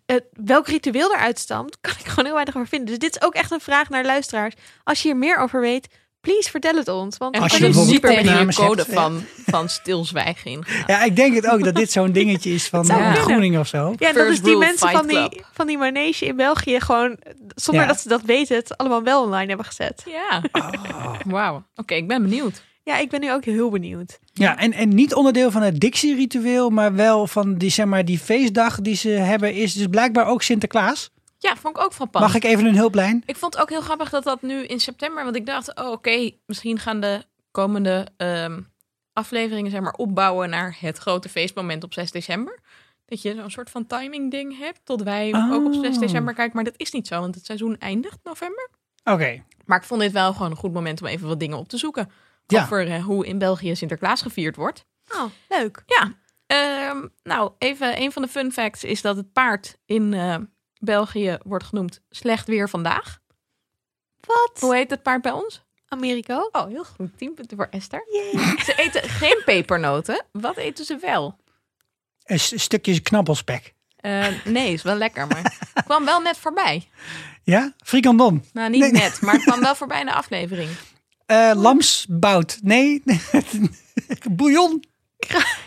eh, 0.06 0.16
welk 0.32 0.66
ritueel 0.66 1.12
eruit 1.12 1.38
stamt, 1.38 1.78
kan 1.80 1.94
ik 1.98 2.06
gewoon 2.06 2.24
heel 2.24 2.34
weinig 2.34 2.56
over 2.56 2.68
vinden. 2.68 2.88
Dus 2.88 2.98
dit 2.98 3.16
is 3.16 3.22
ook 3.22 3.34
echt 3.34 3.50
een 3.50 3.60
vraag 3.60 3.88
naar 3.88 4.04
luisteraars. 4.04 4.54
Als 4.84 5.02
je 5.02 5.08
hier 5.08 5.16
meer 5.16 5.36
over 5.36 5.60
weet, 5.60 5.88
please 6.20 6.50
vertel 6.50 6.74
het 6.76 6.88
ons. 6.88 7.16
Want 7.16 7.34
En 7.34 7.42
Als 7.42 7.56
je 7.56 7.72
super 7.72 8.10
met 8.10 8.18
opnames 8.18 8.56
code 8.56 8.82
hebt, 8.82 8.92
ja. 8.92 9.00
van, 9.00 9.22
van 9.46 9.68
stilzwijgen 9.68 10.64
ja, 10.86 11.02
ik 11.04 11.16
denk 11.16 11.34
het 11.34 11.46
ook 11.48 11.64
dat 11.64 11.74
dit 11.74 11.92
zo'n 11.92 12.12
dingetje 12.12 12.50
is 12.50 12.68
van 12.68 12.84
zou 12.84 12.98
eh, 12.98 13.06
kunnen. 13.06 13.22
Groeningen 13.24 13.60
of 13.60 13.66
zo. 13.66 13.94
ja, 13.96 14.12
dat 14.12 14.26
is 14.26 14.42
die 14.42 14.56
mensen 14.56 14.90
van 14.90 15.06
die, 15.06 15.42
van 15.52 15.66
die 15.66 15.78
manege 15.78 16.26
in 16.26 16.36
België 16.36 16.80
gewoon, 16.80 17.16
zonder 17.54 17.82
Ja. 17.82 17.88
dat 17.88 18.00
ze 18.00 18.08
dat 18.08 18.22
weten, 18.22 18.56
het 18.56 18.76
allemaal 18.76 19.02
wel 19.02 19.22
online 19.22 19.46
hebben 19.48 19.66
gezet. 19.66 20.02
Ja. 20.06 20.42
Wauw. 21.26 21.64
Oké, 21.74 21.94
ik 21.94 22.08
ben 22.08 22.22
benieuwd. 22.22 22.62
Ja, 22.84 22.98
ik 22.98 23.10
ben 23.10 23.20
nu 23.20 23.32
ook 23.32 23.44
heel 23.44 23.70
benieuwd. 23.70 24.18
Ja, 24.32 24.58
en, 24.58 24.72
en 24.72 24.88
niet 24.88 25.14
onderdeel 25.14 25.50
van 25.50 25.62
het 25.62 25.80
Dixie-ritueel, 25.80 26.70
maar 26.70 26.94
wel 26.94 27.26
van 27.26 27.54
die, 27.54 27.70
zeg 27.70 27.86
maar, 27.86 28.04
die 28.04 28.18
feestdag 28.18 28.80
die 28.80 28.96
ze 28.96 29.08
hebben, 29.08 29.54
is 29.54 29.74
dus 29.74 29.86
blijkbaar 29.86 30.26
ook 30.26 30.42
Sinterklaas. 30.42 31.10
Ja, 31.42 31.56
vond 31.56 31.76
ik 31.76 31.82
ook 31.82 31.92
frappant. 31.92 32.24
Mag 32.24 32.34
ik 32.34 32.44
even 32.44 32.64
een 32.66 32.76
hulplijn? 32.76 33.22
Ik 33.26 33.36
vond 33.36 33.52
het 33.52 33.62
ook 33.62 33.70
heel 33.70 33.80
grappig 33.80 34.10
dat 34.10 34.24
dat 34.24 34.42
nu 34.42 34.64
in 34.64 34.80
september... 34.80 35.24
Want 35.24 35.36
ik 35.36 35.46
dacht, 35.46 35.74
oh, 35.78 35.90
oké, 35.90 36.30
misschien 36.46 36.78
gaan 36.78 37.00
de 37.00 37.24
komende 37.50 38.06
ehm, 38.16 38.60
afleveringen 39.12 39.70
zeg 39.70 39.80
maar, 39.80 39.92
opbouwen 39.92 40.50
naar 40.50 40.76
het 40.80 40.98
grote 40.98 41.28
feestmoment 41.28 41.84
op 41.84 41.92
6 41.94 42.10
december. 42.10 42.60
Dat 43.04 43.22
je 43.22 43.34
zo'n 43.34 43.50
soort 43.50 43.70
van 43.70 43.86
timing 43.86 44.30
ding 44.30 44.58
hebt 44.58 44.80
tot 44.84 45.02
wij 45.02 45.34
ook 45.50 45.66
op 45.66 45.74
6 45.74 45.94
Oh. 45.94 46.00
december 46.00 46.34
kijken. 46.34 46.54
Maar 46.54 46.64
dat 46.64 46.74
is 46.76 46.90
niet 46.90 47.06
zo, 47.06 47.20
want 47.20 47.34
het 47.34 47.44
seizoen 47.46 47.78
eindigt 47.78 48.18
november. 48.22 48.68
Oké. 49.04 49.42
Maar 49.64 49.78
ik 49.78 49.84
vond 49.84 50.00
dit 50.00 50.12
wel 50.12 50.32
gewoon 50.32 50.50
een 50.50 50.56
goed 50.56 50.72
moment 50.72 51.00
om 51.00 51.06
even 51.06 51.28
wat 51.28 51.40
dingen 51.40 51.58
op 51.58 51.68
te 51.68 51.76
zoeken. 51.78 52.10
Ja. 52.46 52.62
Over 52.62 52.88
eh, 52.88 53.04
hoe 53.04 53.26
in 53.26 53.38
België 53.38 53.76
Sinterklaas 53.76 54.22
gevierd 54.22 54.56
wordt. 54.56 54.84
Oh, 55.14 55.24
leuk. 55.48 55.82
Ja, 55.86 56.12
ehm, 56.46 57.06
nou, 57.22 57.52
even 57.58 58.00
een 58.00 58.12
van 58.12 58.22
de 58.22 58.28
fun 58.28 58.52
facts 58.52 58.84
is 58.84 59.02
dat 59.02 59.16
het 59.16 59.32
paard 59.32 59.76
in 59.86 60.14
eh, 60.14 60.36
België 60.80 61.38
wordt 61.44 61.64
genoemd 61.64 62.00
slecht 62.10 62.46
weer 62.46 62.68
vandaag. 62.68 63.18
Wat? 64.20 64.50
Hoe 64.60 64.74
heet 64.74 64.90
het 64.90 65.02
paard 65.02 65.22
bij 65.22 65.32
ons? 65.32 65.62
Americo? 65.88 66.48
Oh, 66.52 66.66
heel 66.66 66.84
goed. 66.84 67.18
10 67.18 67.34
punten 67.34 67.56
voor 67.56 67.66
Esther. 67.70 68.02
Ze 68.64 68.72
eten 68.76 69.02
geen 69.08 69.42
pepernoten. 69.44 70.24
Wat 70.32 70.56
eten 70.56 70.84
ze 70.84 70.96
wel? 70.96 71.36
Een 72.24 72.40
stukje 72.40 73.00
knabbelspek. 73.00 73.74
Eh, 73.96 74.26
nee, 74.44 74.72
is 74.72 74.82
wel 74.82 74.94
lekker, 74.96 75.26
maar 75.26 75.56
het 75.74 75.84
kwam 75.84 76.04
wel 76.04 76.20
net 76.20 76.36
voorbij. 76.38 76.88
Ja? 77.42 77.72
Frikandon. 77.84 78.44
Nou, 78.52 78.70
niet 78.70 78.80
Nee. 78.80 78.90
net, 78.92 79.20
maar 79.20 79.34
het 79.34 79.42
kwam 79.42 79.60
wel 79.60 79.74
voorbij 79.74 80.00
in 80.00 80.06
de 80.06 80.12
aflevering. 80.12 80.70
Eh, 81.26 81.52
lamsbout. 81.54 82.58
Nee. 82.62 83.02
Bouillon. 84.30 84.84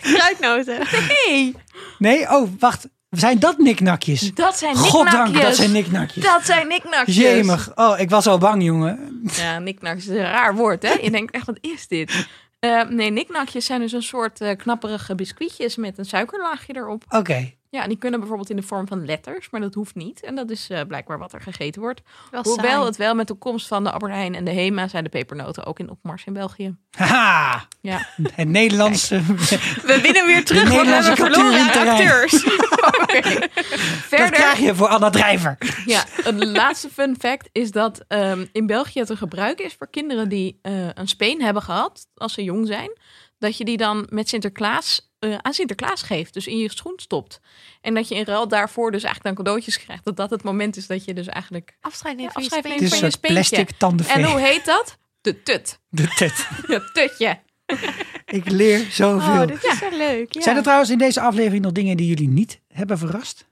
Kruidnoten. 0.01 0.87
Nee, 1.07 1.55
Nee, 1.97 2.29
oh, 2.29 2.49
wacht. 2.59 2.87
Zijn 3.13 3.39
dat 3.39 3.57
niknakjes? 3.57 4.33
dat 4.33 4.57
zijn 4.57 4.75
Goddank, 4.75 5.25
niknakjes. 5.27 5.41
dat 5.43 5.55
zijn 5.55 5.71
niknakjes. 5.71 6.23
Dat 6.23 6.45
zijn 6.45 6.67
niknakjes. 6.67 7.15
Jemig. 7.15 7.71
Oh, 7.75 7.99
ik 7.99 8.09
was 8.09 8.27
al 8.27 8.37
bang, 8.37 8.63
jongen. 8.63 9.21
Ja, 9.35 9.59
niknakjes 9.59 10.07
is 10.07 10.15
een 10.15 10.23
raar 10.23 10.55
woord, 10.55 10.83
hè? 10.83 10.93
Je 11.01 11.11
denkt 11.11 11.33
echt, 11.33 11.45
wat 11.45 11.57
is 11.61 11.87
dit? 11.87 12.27
Eh, 12.59 12.83
nee, 12.89 13.11
niknakjes 13.11 13.65
zijn 13.65 13.79
dus 13.79 13.91
een 13.91 14.03
soort 14.03 14.41
eh, 14.41 14.57
knapperige 14.57 15.15
biscuitjes 15.15 15.75
met 15.75 15.97
een 15.97 16.05
suikerlaagje 16.05 16.75
erop. 16.75 17.03
Oké. 17.09 17.53
Ja, 17.73 17.87
die 17.87 17.97
kunnen 17.97 18.19
bijvoorbeeld 18.19 18.49
in 18.49 18.55
de 18.55 18.61
vorm 18.61 18.87
van 18.87 19.05
letters, 19.05 19.49
maar 19.49 19.61
dat 19.61 19.73
hoeft 19.73 19.95
niet. 19.95 20.23
En 20.23 20.35
dat 20.35 20.49
is 20.49 20.69
eh, 20.69 20.81
blijkbaar 20.87 21.17
wat 21.17 21.33
er 21.33 21.41
gegeten 21.41 21.81
wordt. 21.81 22.01
Wel 22.31 22.43
Hoewel 22.43 22.71
saai. 22.71 22.85
het 22.85 22.97
wel 22.97 23.15
met 23.15 23.27
de 23.27 23.33
komst 23.33 23.67
van 23.67 23.83
de 23.83 23.91
Albert 23.91 24.13
Heijn 24.13 24.35
en 24.35 24.45
de 24.45 24.51
Hema 24.51 24.87
zijn 24.87 25.03
de 25.03 25.09
pepernoten 25.09 25.65
ook 25.65 25.79
in 25.79 25.89
opmars 25.89 26.23
in 26.25 26.33
België. 26.33 26.75
Haha. 26.91 27.67
Ja. 27.81 28.07
Het 28.35 28.47
Nederlandse. 28.47 29.21
We 29.89 29.99
winnen 30.01 30.25
weer 30.25 30.45
terug, 30.45 30.69
want 30.69 30.87
we 30.87 30.93
hebben 30.93 31.15
verloren 31.15 31.59
aan 31.59 31.87
acteurs. 31.87 32.45
Oké. 33.01 33.21
Dat 33.21 33.49
Verder, 33.53 34.31
krijg 34.31 34.59
je 34.59 34.75
voor 34.75 34.87
Anna 34.87 35.09
Drijver. 35.09 35.57
ja, 35.85 36.03
een 36.23 36.51
laatste 36.51 36.89
fun 36.89 37.15
fact 37.19 37.49
is 37.51 37.71
dat 37.71 38.03
ehm, 38.07 38.45
in 38.51 38.65
België 38.65 38.99
het 38.99 39.09
een 39.09 39.17
gebruik 39.17 39.59
is 39.59 39.73
voor 39.73 39.89
kinderen 39.89 40.29
die 40.29 40.59
eh, 40.61 40.87
een 40.93 41.07
speen 41.07 41.41
hebben 41.41 41.63
gehad 41.63 42.07
als 42.15 42.33
ze 42.33 42.43
jong 42.43 42.67
zijn. 42.67 42.97
Dat 43.39 43.57
je 43.57 43.65
die 43.65 43.77
dan 43.77 44.07
met 44.09 44.29
Sinterklaas 44.29 45.12
eh, 45.23 45.37
aan 45.41 45.53
Sinterklaas 45.53 46.01
geeft, 46.01 46.33
dus 46.33 46.47
in 46.47 46.57
je 46.57 46.71
schoen 46.71 46.93
stopt. 46.95 47.39
En 47.81 47.93
dat 47.93 48.07
je 48.07 48.15
in 48.15 48.23
ruil 48.23 48.47
daarvoor 48.47 48.91
dus 48.91 49.03
eigenlijk 49.03 49.35
dan 49.35 49.45
cadeautjes 49.45 49.79
krijgt. 49.79 50.05
Dat 50.05 50.15
dat 50.15 50.29
het 50.29 50.43
moment 50.43 50.77
is 50.77 50.87
dat 50.87 51.05
je 51.05 51.13
dus 51.13 51.27
eigenlijk 51.27 51.77
Afscheid 51.81 52.17
neemt 52.17 52.27
Ja, 52.27 52.33
van 52.33 52.43
je 52.43 52.49
afscheid 52.49 52.89
van 53.01 53.11
speentje. 53.11 53.19
plastic 53.19 53.71
tandenvee. 53.77 54.15
En 54.15 54.23
hoe 54.23 54.39
heet 54.39 54.65
dat? 54.65 54.97
De 55.21 55.43
tut. 55.43 55.79
De 55.89 56.07
tet. 56.07 56.47
Het 56.67 56.93
tutje. 56.93 57.39
Ik 58.25 58.49
leer 58.49 58.87
zoveel. 58.91 59.41
Oh, 59.41 59.47
dit 59.47 59.63
is 59.63 59.77
zo 59.77 59.89
leuk. 59.89 60.33
Ja. 60.33 60.41
Zijn 60.41 60.55
er 60.55 60.61
trouwens 60.63 60.89
in 60.89 60.97
deze 60.97 61.21
aflevering 61.21 61.63
nog 61.63 61.71
dingen 61.71 61.97
die 61.97 62.07
jullie 62.07 62.27
niet 62.29 62.61
hebben 62.67 62.97
verrast? 62.97 63.45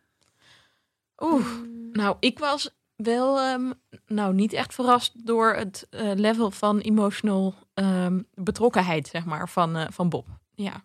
Oeh, 1.17 1.45
nou, 1.91 2.15
ik 2.19 2.39
was 2.39 2.69
wel 2.95 3.39
ehm, 3.39 3.71
nou, 4.07 4.33
niet 4.33 4.53
echt 4.53 4.73
verrast 4.73 5.25
door 5.25 5.53
het 5.53 5.87
eh, 5.89 6.11
level 6.15 6.51
van 6.51 6.79
emotional 6.79 7.53
ehm, 7.73 8.19
betrokkenheid, 8.33 9.07
zeg 9.07 9.25
maar, 9.25 9.49
van, 9.49 9.75
eh, 9.75 9.85
van 9.89 10.09
Bob. 10.09 10.27
Ja. 10.55 10.83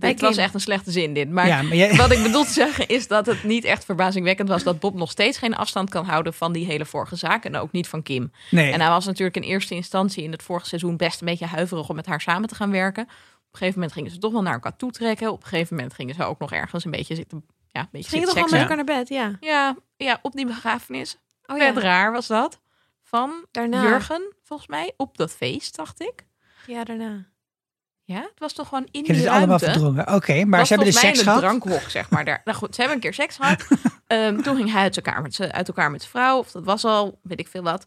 Het, 0.00 0.20
was 0.20 0.36
echt 0.36 0.54
een 0.54 0.60
slechte 0.60 0.90
zin, 0.90 1.14
dit. 1.14 1.30
Maar 1.30 1.46
ja, 1.46 1.62
maar 1.62 1.76
jij, 1.76 1.96
wat 1.96 2.10
ik 2.10 2.22
bedoel 2.22 2.44
te 2.44 2.52
zeggen 2.52 2.88
is 2.88 3.08
dat 3.08 3.26
het 3.26 3.44
niet 3.44 3.64
echt 3.64 3.84
verbazingwekkend 3.84 4.48
was 4.48 4.62
dat 4.62 4.80
Bob 4.80 4.94
nog 4.94 5.10
steeds 5.10 5.38
geen 5.38 5.56
afstand 5.56 5.90
kan 5.90 6.04
houden 6.04 6.34
van 6.34 6.52
die 6.52 6.66
hele 6.66 6.84
vorige 6.84 7.16
zaak 7.16 7.44
en 7.44 7.56
ook 7.56 7.72
niet 7.72 7.88
van 7.88 8.02
Kim. 8.02 8.32
nee. 8.50 8.72
En 8.72 8.80
hij 8.80 8.90
was 8.90 9.06
natuurlijk 9.06 9.36
in 9.36 9.42
eerste 9.42 9.74
instantie 9.74 10.22
in 10.22 10.32
het 10.32 10.42
vorige 10.42 10.66
seizoen 10.66 10.96
best 10.96 11.20
een 11.20 11.26
beetje 11.26 11.46
huiverig 11.46 11.88
om 11.88 11.96
met 11.96 12.06
haar 12.06 12.20
samen 12.20 12.48
te 12.48 12.54
gaan 12.54 12.70
werken. 12.70 13.02
Op 13.02 13.08
een 13.52 13.58
gegeven 13.58 13.74
moment 13.74 13.92
gingen 13.92 14.10
ze 14.10 14.18
toch 14.18 14.32
wel 14.32 14.42
naar 14.42 14.52
elkaar 14.52 14.76
toe 14.76 14.90
trekken. 14.90 15.32
Op 15.32 15.42
een 15.42 15.48
gegeven 15.48 15.76
moment 15.76 15.94
gingen 15.94 16.14
ze 16.14 16.24
ook 16.24 16.38
nog 16.38 16.52
ergens 16.52 16.84
een 16.84 16.90
beetje 16.90 17.14
zitten, 17.14 17.44
ja, 17.72 17.80
een 17.80 17.88
beetje 17.90 18.10
Ging 18.10 18.24
toch 18.24 18.34
wel 18.34 18.44
met 18.44 18.60
elkaar 18.60 18.76
naar 18.76 18.84
bed? 18.84 19.08
Ja. 19.08 19.36
Ja, 19.40 19.76
ja, 19.96 20.18
op 20.22 20.32
die 20.32 20.46
begrafenis. 20.46 21.16
Oh 21.46 21.56
Vet 21.56 21.74
ja. 21.74 21.80
raar 21.80 22.12
was 22.12 22.26
dat. 22.26 22.60
Van 23.02 23.46
Daarna. 23.50 23.82
Jurgen, 23.82 24.34
volgens 24.42 24.68
mij, 24.68 24.92
op 24.96 25.16
dat 25.16 25.32
feest, 25.32 25.76
dacht 25.76 26.00
ik. 26.00 26.26
Ja, 26.66 26.84
daarna. 26.84 27.26
Ja, 28.08 28.20
het 28.20 28.38
was 28.38 28.52
toch 28.52 28.68
gewoon 28.68 28.86
in 28.90 29.02
die 29.02 29.14
het 29.14 29.26
allemaal 29.26 29.46
ruimte. 29.58 29.64
verdrongen. 29.64 30.14
Oké, 30.14 30.44
maar 30.44 30.58
Was 30.58 30.68
ze 30.68 30.74
hebben 30.74 30.92
dus 30.92 31.02
mij 31.02 31.12
seks 31.12 31.22
gehad. 31.24 31.38
drankhok, 31.40 31.80
zeg 31.90 32.10
maar. 32.10 32.24
Daar. 32.24 32.40
Nou 32.44 32.56
goed, 32.58 32.74
ze 32.74 32.80
hebben 32.80 32.96
een 32.96 33.02
keer 33.02 33.14
seks 33.14 33.36
gehad. 33.40 33.66
Ehm, 34.06 34.42
toen 34.42 34.56
ging 34.56 34.72
hij 34.72 34.82
uit 34.82 34.96
elkaar, 34.96 35.22
met 35.22 35.40
uit 35.52 35.68
elkaar 35.68 35.90
met 35.90 36.00
zijn 36.00 36.12
vrouw. 36.12 36.38
Of 36.38 36.50
dat 36.50 36.64
was 36.64 36.84
al, 36.84 37.18
weet 37.22 37.40
ik 37.40 37.48
veel 37.48 37.62
wat. 37.62 37.86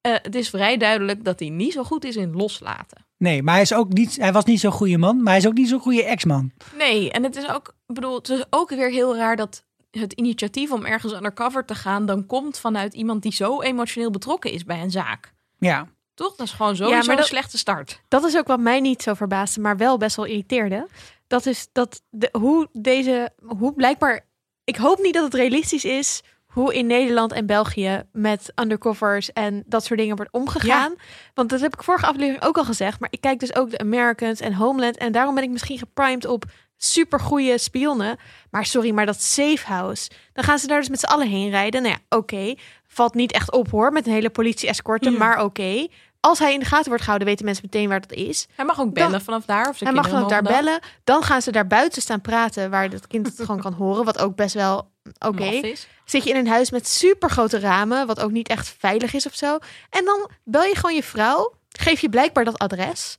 Eh, 0.00 0.12
het 0.22 0.34
is 0.34 0.48
vrij 0.50 0.76
duidelijk 0.76 1.24
dat 1.24 1.38
hij 1.40 1.48
niet 1.48 1.72
zo 1.72 1.84
goed 1.84 2.04
is 2.04 2.16
in 2.16 2.32
loslaten. 2.36 3.06
Nee, 3.18 3.42
maar 3.42 3.54
hij, 3.54 3.62
is 3.62 3.72
ook 3.74 3.92
niet, 3.92 4.16
hij 4.16 4.32
was 4.32 4.44
niet 4.44 4.60
zo'n 4.60 4.72
goede 4.72 4.98
man, 4.98 5.16
maar 5.22 5.32
hij 5.32 5.42
is 5.42 5.46
ook 5.46 5.54
niet 5.54 5.68
zo'n 5.68 5.80
goede 5.80 6.04
ex-man. 6.04 6.52
Nee, 6.76 7.10
en 7.10 7.22
het 7.22 7.36
is 7.36 7.48
ook, 7.48 7.74
bedoel, 7.86 8.14
het 8.14 8.28
is 8.28 8.44
ook 8.50 8.70
weer 8.70 8.90
heel 8.90 9.16
raar 9.16 9.36
dat 9.36 9.64
het 9.90 10.12
initiatief 10.12 10.72
om 10.72 10.84
ergens 10.84 11.12
undercover 11.12 11.64
te 11.64 11.74
gaan 11.74 12.06
dan 12.06 12.26
komt 12.26 12.58
vanuit 12.58 12.94
iemand 12.94 13.22
die 13.22 13.32
zo 13.32 13.60
emotioneel 13.62 14.10
betrokken 14.10 14.50
is 14.52 14.64
bij 14.64 14.80
een 14.82 14.90
zaak. 14.90 15.32
Ja, 15.58 15.86
Toch? 16.18 16.34
Dat 16.36 16.46
is 16.46 16.52
gewoon 16.52 16.76
sowieso 16.76 16.96
maar 17.06 17.06
dat- 17.16 17.18
een 17.18 17.30
slechte 17.30 17.58
start. 17.58 18.00
Dat 18.08 18.24
is 18.24 18.36
ook 18.36 18.46
wat 18.46 18.60
mij 18.60 18.80
niet 18.80 19.02
zo 19.02 19.14
verbaasde, 19.14 19.60
maar 19.60 19.76
wel 19.76 19.96
best 19.98 20.16
wel 20.16 20.24
irriteerde. 20.24 20.88
Dat 21.26 21.46
is 21.46 21.68
dat 21.72 22.02
de, 22.10 22.28
hoe 22.32 22.68
deze, 22.72 23.30
hoe 23.58 23.72
blijkbaar, 23.74 24.26
ik 24.64 24.76
hoop 24.76 24.98
niet 24.98 25.14
dat 25.14 25.24
het 25.24 25.34
realistisch 25.34 25.84
is 25.84 26.22
hoe 26.46 26.74
in 26.74 26.86
Nederland 26.86 27.32
en 27.32 27.46
België 27.46 28.02
met 28.12 28.52
undercovers 28.54 29.32
en 29.32 29.62
dat 29.66 29.84
soort 29.84 29.98
dingen 29.98 30.16
wordt 30.16 30.32
omgegaan. 30.32 30.94
Want 31.34 31.48
dat 31.50 31.60
heb 31.60 31.74
ik 31.74 31.82
vorige 31.82 32.06
aflevering 32.06 32.42
ook 32.44 32.58
al 32.58 32.64
gezegd, 32.64 33.00
maar 33.00 33.08
ik 33.12 33.20
kijk 33.20 33.40
dus 33.40 33.54
ook 33.54 33.70
de 33.70 33.78
Americans 33.78 34.40
en 34.40 34.54
Homeland 34.54 34.96
en 34.96 35.12
daarom 35.12 35.34
ben 35.34 35.44
ik 35.44 35.50
misschien 35.50 35.78
geprimed 35.78 36.24
op 36.26 36.44
super 36.76 37.20
goede 37.20 37.58
spionnen. 37.58 38.16
Maar 38.50 38.66
sorry, 38.66 38.90
maar 38.90 39.06
dat 39.06 39.22
safe 39.22 39.66
house, 39.66 40.10
dan 40.32 40.44
gaan 40.44 40.58
ze 40.58 40.66
daar 40.66 40.78
dus 40.80 40.88
met 40.88 41.00
z'n 41.00 41.06
allen 41.06 41.28
heen 41.28 41.50
rijden. 41.50 41.82
Nou 41.82 41.94
ja, 42.08 42.16
oké, 42.18 42.54
valt 42.86 43.14
niet 43.14 43.32
echt 43.32 43.52
op 43.52 43.70
hoor 43.70 43.92
met 43.92 44.06
een 44.06 44.12
hele 44.12 44.30
politie-escorte, 44.30 45.10
Ja. 45.10 45.18
maar 45.18 45.42
oké. 45.44 45.86
Als 46.20 46.38
hij 46.38 46.52
in 46.52 46.58
de 46.58 46.64
gaten 46.64 46.88
wordt 46.88 47.02
gehouden, 47.02 47.28
weten 47.28 47.44
mensen 47.44 47.68
meteen 47.70 47.88
waar 47.88 48.00
dat 48.00 48.12
is. 48.12 48.46
Hij 48.54 48.64
mag 48.64 48.80
ook 48.80 48.92
bellen 48.94 49.22
vanaf 49.22 49.44
daar. 49.44 49.68
Of 49.68 49.76
zijn 49.76 49.94
Hij 49.94 50.02
mag 50.02 50.10
dan 50.10 50.28
daar 50.28 50.42
bellen. 50.42 50.80
Dan 51.04 51.22
gaan 51.22 51.42
ze 51.42 51.52
daar 51.52 51.66
buiten 51.66 52.02
staan 52.02 52.20
praten, 52.20 52.70
waar 52.70 52.90
dat 52.90 53.06
kind 53.06 53.26
het 53.26 53.40
gewoon 53.40 53.60
kan 53.60 53.72
horen. 53.72 54.04
Wat 54.04 54.18
ook 54.18 54.36
best 54.36 54.54
wel 54.54 54.90
oké. 55.18 55.44
Is. 55.44 55.86
Zit 56.04 56.24
je 56.24 56.30
in 56.30 56.36
een 56.36 56.48
huis 56.48 56.70
met 56.70 56.88
super 56.88 57.30
grote 57.30 57.58
ramen, 57.58 58.06
wat 58.06 58.20
ook 58.20 58.30
niet 58.30 58.48
echt 58.48 58.74
veilig 58.78 59.14
is 59.14 59.26
of 59.26 59.34
zo. 59.34 59.58
En 59.90 60.04
dan 60.04 60.30
bel 60.44 60.62
je 60.62 60.74
gewoon 60.74 60.94
je 60.94 61.02
vrouw, 61.02 61.54
geef 61.68 62.00
je 62.00 62.08
blijkbaar 62.08 62.44
dat 62.44 62.58
adres. 62.58 63.18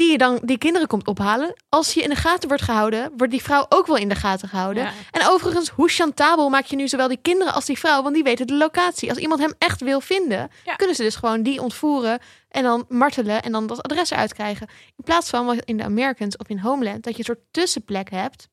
Die 0.00 0.10
je 0.10 0.18
dan 0.18 0.38
die 0.42 0.58
kinderen 0.58 0.88
komt 0.88 1.06
ophalen. 1.06 1.54
Als 1.68 1.94
je 1.94 2.02
in 2.02 2.08
de 2.08 2.16
gaten 2.16 2.48
wordt 2.48 2.62
gehouden, 2.62 3.12
wordt 3.16 3.32
die 3.32 3.42
vrouw 3.42 3.66
ook 3.68 3.86
wel 3.86 3.96
in 3.96 4.08
de 4.08 4.14
gaten 4.14 4.48
gehouden. 4.48 4.82
Ja. 4.82 4.92
En 5.10 5.26
overigens, 5.28 5.68
hoe 5.68 5.88
chantabel 5.88 6.48
maak 6.48 6.64
je 6.64 6.76
nu 6.76 6.88
zowel 6.88 7.08
die 7.08 7.18
kinderen 7.22 7.52
als 7.54 7.64
die 7.64 7.78
vrouw? 7.78 8.02
Want 8.02 8.14
die 8.14 8.24
weten 8.24 8.46
de 8.46 8.54
locatie. 8.54 9.08
Als 9.08 9.18
iemand 9.18 9.40
hem 9.40 9.52
echt 9.58 9.80
wil 9.80 10.00
vinden, 10.00 10.50
Ja. 10.64 10.74
kunnen 10.74 10.96
ze 10.96 11.02
dus 11.02 11.16
gewoon 11.16 11.42
die 11.42 11.62
ontvoeren 11.62 12.18
en 12.48 12.62
dan 12.62 12.84
martelen 12.88 13.42
en 13.42 13.52
dan 13.52 13.66
dat 13.66 13.82
adres 13.82 14.10
eruit 14.10 14.34
krijgen. 14.34 14.68
In 14.96 15.04
plaats 15.04 15.30
van 15.30 15.46
wat 15.46 15.56
in 15.64 15.76
de 15.76 15.84
Americans 15.84 16.36
of 16.36 16.48
in 16.48 16.58
Homeland, 16.58 17.02
dat 17.04 17.12
je 17.12 17.18
een 17.18 17.24
soort 17.24 17.44
tussenplek 17.50 18.10
hebt 18.10 18.48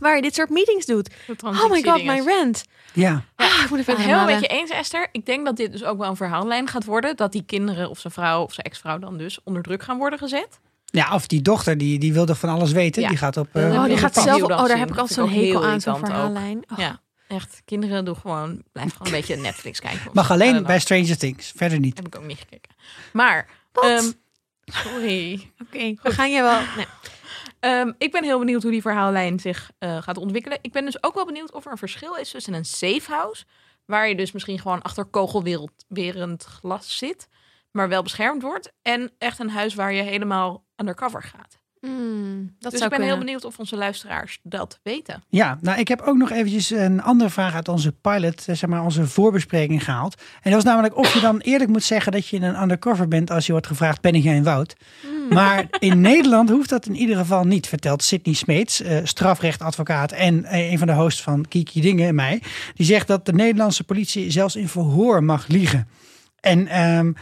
waar 0.00 0.16
je 0.16 0.22
dit 0.22 0.34
soort 0.34 0.50
meetings 0.50 0.86
doet. 0.86 1.10
Oh 1.28 1.52
my 1.52 1.58
god, 1.58 1.70
my 1.70 1.80
transitiedinges. 1.82 2.24
rent. 2.24 2.64
ja. 2.92 3.24
Ah, 3.36 3.46
ik 3.64 3.70
moet 3.70 3.78
even 3.78 3.84
ben 3.84 3.94
het 3.94 4.04
helemaal 4.04 4.20
ademhalen. 4.20 4.40
met 4.40 4.50
je 4.50 4.56
eens, 4.56 4.70
Esther. 4.70 5.08
Ik 5.12 5.26
denk 5.26 5.44
dat 5.44 5.56
dit 5.56 5.72
dus 5.72 5.84
ook 5.84 5.98
wel 5.98 6.08
een 6.08 6.16
verhaallijn 6.16 6.68
gaat 6.68 6.84
worden. 6.84 7.16
Dat 7.16 7.32
die 7.32 7.42
kinderen 7.46 7.90
of 7.90 7.98
zijn 7.98 8.12
vrouw 8.12 8.42
of 8.42 8.52
zijn 8.52 8.66
ex-vrouw 8.66 8.98
dan 8.98 9.18
dus 9.18 9.38
onder 9.44 9.62
druk 9.62 9.82
gaan 9.82 9.98
worden 9.98 10.18
gezet. 10.18 10.48
ja, 10.84 11.14
of 11.14 11.26
die 11.26 11.42
dochter, 11.42 11.78
die, 11.78 11.98
die 11.98 12.12
wil 12.12 12.26
toch 12.26 12.38
van 12.38 12.48
alles 12.48 12.72
weten? 12.72 13.02
Ja. 13.02 13.08
Die 13.08 13.16
gaat 13.18 13.36
op... 13.36 13.48
Eh, 13.52 13.72
Oh, 13.72 13.84
die 13.84 13.96
gaat 13.96 14.14
zelf. 14.14 14.42
Oh, 14.42 14.48
daar 14.66 14.78
heb 14.78 14.90
ik 14.90 14.96
altijd 14.96 15.18
zo'n 15.18 15.28
hekel 15.28 15.42
heel 15.42 15.64
aan, 15.64 15.80
zo'n 15.80 15.98
verhaallijn. 15.98 16.64
Oh. 16.72 16.78
Ja, 16.78 17.00
echt. 17.28 17.62
Kinderen 17.64 18.04
doen 18.04 18.16
gewoon, 18.16 18.62
blijf 18.72 18.92
gewoon 18.92 19.06
een 19.12 19.18
beetje 19.18 19.36
Netflix 19.36 19.80
kijken. 19.80 20.10
mag 20.12 20.30
alleen 20.30 20.62
bij. 20.62 20.78
Stranger 20.80 21.16
Things, 21.18 21.52
verder 21.56 21.78
niet. 21.78 21.96
Heb 21.96 22.06
ik 22.06 22.16
ook 22.16 22.26
niet 22.26 22.38
gekeken. 22.38 22.74
Maar, 23.12 23.46
ehm, 23.72 24.10
sorry. 24.64 25.50
Oké, 25.62 25.94
we 26.02 26.10
gaan 26.10 26.30
je 26.30 26.42
wel. 26.42 26.60
Nee. 26.76 26.86
Ehm, 27.62 27.92
ik 27.98 28.12
ben 28.12 28.24
heel 28.24 28.38
benieuwd 28.38 28.62
hoe 28.62 28.70
die 28.70 28.82
verhaallijn 28.82 29.40
zich 29.40 29.70
eh, 29.78 30.02
gaat 30.02 30.16
ontwikkelen. 30.16 30.58
Ik 30.60 30.72
ben 30.72 30.84
dus 30.84 31.02
ook 31.02 31.14
wel 31.14 31.26
benieuwd 31.26 31.52
of 31.52 31.64
er 31.64 31.70
een 31.70 31.78
verschil 31.78 32.14
is 32.14 32.30
tussen 32.30 32.54
een 32.54 32.64
safe 32.64 33.12
house, 33.12 33.44
waar 33.84 34.08
je 34.08 34.14
dus 34.14 34.32
misschien 34.32 34.58
gewoon 34.58 34.82
achter 34.82 35.04
kogelwerend 35.04 36.44
glas 36.44 36.98
zit, 36.98 37.28
maar 37.70 37.88
wel 37.88 38.02
beschermd 38.02 38.42
wordt, 38.42 38.72
en 38.82 39.12
echt 39.18 39.38
een 39.38 39.50
huis 39.50 39.74
waar 39.74 39.92
je 39.92 40.02
helemaal 40.02 40.64
undercover 40.76 41.22
gaat. 41.22 41.61
Hmm, 41.86 42.54
dat 42.58 42.70
dus 42.70 42.80
zou 42.80 42.92
ik 42.92 42.98
ben 42.98 43.06
heel 43.06 43.18
benieuwd 43.18 43.44
of 43.44 43.58
onze 43.58 43.76
luisteraars 43.76 44.38
dat 44.42 44.78
weten. 44.82 45.22
Ja, 45.28 45.58
nou 45.60 45.78
ik 45.78 45.88
heb 45.88 46.00
ook 46.00 46.16
nog 46.16 46.30
eventjes 46.30 46.70
een 46.70 47.02
andere 47.02 47.30
vraag 47.30 47.54
uit 47.54 47.68
onze 47.68 47.92
pilot, 47.92 48.48
eh, 48.48 48.54
zeg 48.54 48.70
maar 48.70 48.82
onze 48.82 49.06
voorbespreking 49.06 49.84
gehaald. 49.84 50.14
En 50.14 50.50
dat 50.50 50.52
was 50.52 50.64
namelijk 50.64 50.96
of 50.96 51.14
je 51.14 51.20
dan 51.20 51.38
eerlijk 51.38 51.70
moet 51.70 51.82
zeggen 51.82 52.12
dat 52.12 52.26
je 52.26 52.40
een 52.40 52.62
undercover 52.62 53.08
bent 53.08 53.30
als 53.30 53.46
je 53.46 53.52
wordt 53.52 53.66
gevraagd, 53.66 54.00
ben 54.00 54.20
jij 54.20 54.36
een 54.36 54.42
Wout? 54.42 54.76
Maar 55.30 55.66
in 55.78 56.00
Nederland 56.00 56.50
hoeft 56.50 56.68
dat 56.68 56.86
in 56.86 56.96
ieder 56.96 57.16
geval 57.16 57.44
niet, 57.44 57.66
vertelt 57.66 58.02
Sydney 58.02 58.34
Smeets, 58.34 58.82
eh, 58.82 58.98
strafrechtadvocaat 59.04 60.12
en 60.12 60.44
eh, 60.44 60.70
een 60.70 60.78
van 60.78 60.86
de 60.86 60.92
hosts 60.92 61.22
van 61.22 61.48
Kiki 61.48 61.80
Dingen 61.80 62.08
en 62.08 62.14
mij. 62.14 62.42
Die 62.74 62.86
zegt 62.86 63.06
dat 63.06 63.26
de 63.26 63.32
Nederlandse 63.32 63.84
politie 63.84 64.30
zelfs 64.30 64.56
in 64.56 64.68
verhoor 64.68 65.24
mag 65.24 65.46
liegen. 65.46 65.88
En 66.40 66.66
ehm, 66.66 67.12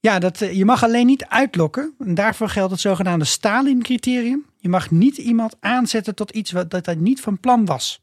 ja, 0.00 0.18
dat, 0.18 0.40
eh, 0.40 0.52
je 0.56 0.64
mag 0.64 0.84
alleen 0.84 1.06
niet 1.06 1.24
uitlokken. 1.24 1.94
En 1.98 2.14
daarvoor 2.14 2.48
geldt 2.48 2.70
het 2.70 2.80
zogenaamde 2.80 3.24
Stalin-criterium. 3.24 4.46
Je 4.58 4.68
mag 4.68 4.90
niet 4.90 5.16
iemand 5.16 5.56
aanzetten 5.60 6.14
tot 6.14 6.30
iets 6.30 6.50
wat 6.52 6.70
dat 6.70 6.86
hij 6.86 6.94
niet 6.94 7.20
van 7.20 7.40
plan 7.40 7.64
was. 7.64 8.02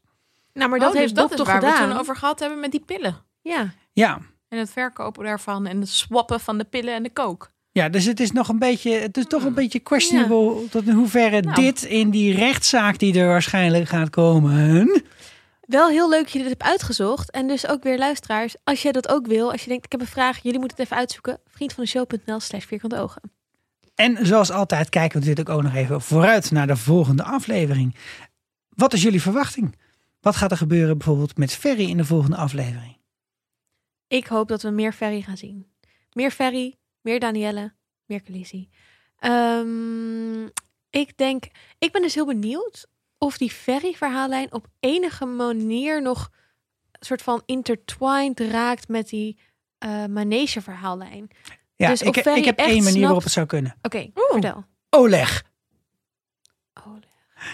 Nou, 0.52 0.70
maar 0.70 0.78
dat 0.78 0.88
Oh, 0.88 0.94
dus 0.94 1.02
heeft 1.02 1.14
Bob 1.14 1.28
dat 1.28 1.38
toch 1.38 1.46
waar 1.46 1.60
we 1.60 1.66
gedaan? 1.66 1.80
het 1.82 1.90
toen 1.90 2.00
over 2.00 2.16
gehad 2.16 2.40
hebben 2.40 2.60
met 2.60 2.70
die 2.70 2.80
pillen. 2.86 3.16
Ja. 3.42 3.72
Ja. 3.92 4.18
En 4.48 4.58
het 4.58 4.70
verkopen 4.70 5.24
daarvan 5.24 5.66
en 5.66 5.80
het 5.80 5.88
swappen 5.88 6.40
van 6.40 6.58
de 6.58 6.64
pillen 6.64 6.94
en 6.94 7.02
de 7.02 7.10
kook. 7.12 7.50
Ja, 7.72 7.88
dus 7.88 8.04
het 8.04 8.20
is 8.20 8.32
nog 8.32 8.48
een 8.48 8.58
beetje, 8.58 8.90
het 8.90 9.16
is 9.16 9.24
toch 9.26 9.44
een 9.44 9.54
beetje 9.54 9.78
questionable 9.78 10.68
tot 10.70 10.86
in 10.86 10.92
hoeverre 10.94 11.40
Nou. 11.40 11.54
dit 11.54 11.82
in 11.82 12.10
die 12.10 12.34
rechtszaak 12.34 12.98
die 12.98 13.18
er 13.20 13.26
waarschijnlijk 13.26 13.88
gaat 13.88 14.10
komen. 14.10 15.02
Wel 15.68 15.88
heel 15.88 16.08
leuk 16.08 16.22
dat 16.22 16.32
je 16.32 16.38
dit 16.38 16.48
hebt 16.48 16.62
uitgezocht. 16.62 17.30
En 17.30 17.46
dus 17.46 17.66
ook 17.66 17.82
weer 17.82 17.98
luisteraars, 17.98 18.56
als 18.64 18.82
jij 18.82 18.92
dat 18.92 19.08
ook 19.08 19.26
wil, 19.26 19.52
als 19.52 19.62
je 19.62 19.68
denkt, 19.68 19.84
ik 19.84 19.92
heb 19.92 20.00
een 20.00 20.06
vraag, 20.06 20.42
jullie 20.42 20.58
moeten 20.58 20.76
het 20.76 20.86
even 20.86 20.96
uitzoeken. 20.96 21.40
Vriendvandeshow.nl 21.46 22.40
slash 22.40 22.64
vierkante 22.64 22.98
ogen. 22.98 23.22
En 23.94 24.26
zoals 24.26 24.50
altijd 24.50 24.88
kijken 24.88 25.20
we 25.20 25.26
natuurlijk 25.26 25.56
ook 25.56 25.62
nog 25.62 25.74
even 25.74 26.00
vooruit 26.00 26.50
naar 26.50 26.66
de 26.66 26.76
volgende 26.76 27.22
aflevering. 27.22 27.96
Wat 28.68 28.92
is 28.92 29.02
jullie 29.02 29.22
verwachting? 29.22 29.76
Wat 30.20 30.36
gaat 30.36 30.50
er 30.50 30.56
gebeuren 30.56 30.98
bijvoorbeeld 30.98 31.36
met 31.36 31.52
Ferry 31.52 31.88
in 31.88 31.96
de 31.96 32.04
volgende 32.04 32.36
aflevering? 32.36 32.96
Ik 34.06 34.26
hoop 34.26 34.48
dat 34.48 34.62
we 34.62 34.70
meer 34.70 34.92
Ferry 34.92 35.20
gaan 35.22 35.36
zien. 35.36 35.66
Meer 36.12 36.30
Ferry, 36.30 36.74
meer 37.00 37.20
Danielle, 37.20 37.74
meer 38.06 38.20
Khaleesi. 38.20 38.68
Ehm, 39.18 40.44
ik 40.90 41.16
denk, 41.16 41.44
ik 41.78 41.92
ben 41.92 42.02
dus 42.02 42.14
heel 42.14 42.26
benieuwd 42.26 42.86
of 43.18 43.38
die 43.38 43.50
Ferry-verhaallijn 43.50 44.52
op 44.52 44.66
enige 44.80 45.24
manier 45.24 46.02
nog 46.02 46.28
een 46.92 47.06
soort 47.06 47.22
van 47.22 47.42
intertwined 47.46 48.40
raakt 48.40 48.88
met 48.88 49.08
die 49.08 49.38
eh 49.78 50.04
manege-verhaallijn. 50.04 51.28
Ja, 51.76 51.88
Dus 51.88 52.02
ik, 52.02 52.08
of 52.16 52.22
Ferry 52.22 52.38
ik 52.38 52.44
heb 52.44 52.58
één 52.58 52.68
manier 52.68 52.82
snapt- 52.90 53.04
waarop 53.04 53.22
het 53.22 53.32
zou 53.32 53.46
kunnen. 53.46 53.76
Oké, 53.82 54.10
vertel. 54.14 54.64
Oleg. 54.90 55.46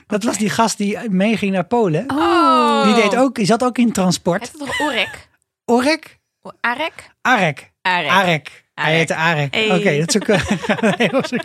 Dat 0.07 0.23
was 0.23 0.39
die 0.39 0.51
gast 0.51 0.79
die 0.79 1.09
meeging 1.11 1.53
naar 1.53 1.67
Polen. 1.67 2.11
Oh. 2.11 2.85
Die, 2.85 2.95
deed 2.95 3.17
ook, 3.17 3.35
die 3.35 3.45
zat 3.47 3.65
ook 3.65 3.79
in 3.79 3.85
Het 3.85 3.95
transport. 3.95 4.43
is 4.43 4.51
toch 4.51 4.81
Orek? 4.81 5.29
Orek? 5.65 6.21
Arek? 6.61 7.11
Arek. 7.21 7.73
Arek. 7.87 8.11
Arek. 8.11 8.65
Hij 8.75 8.85
Arek. 8.85 8.97
heette 8.97 9.15
Arek. 9.15 9.55
Hey. 9.55 9.77
Oké, 9.77 9.99
dat 9.99 10.15
is 10.15 10.17
ook... 10.17 10.41
heel 11.11 11.23
zoek- 11.27 11.45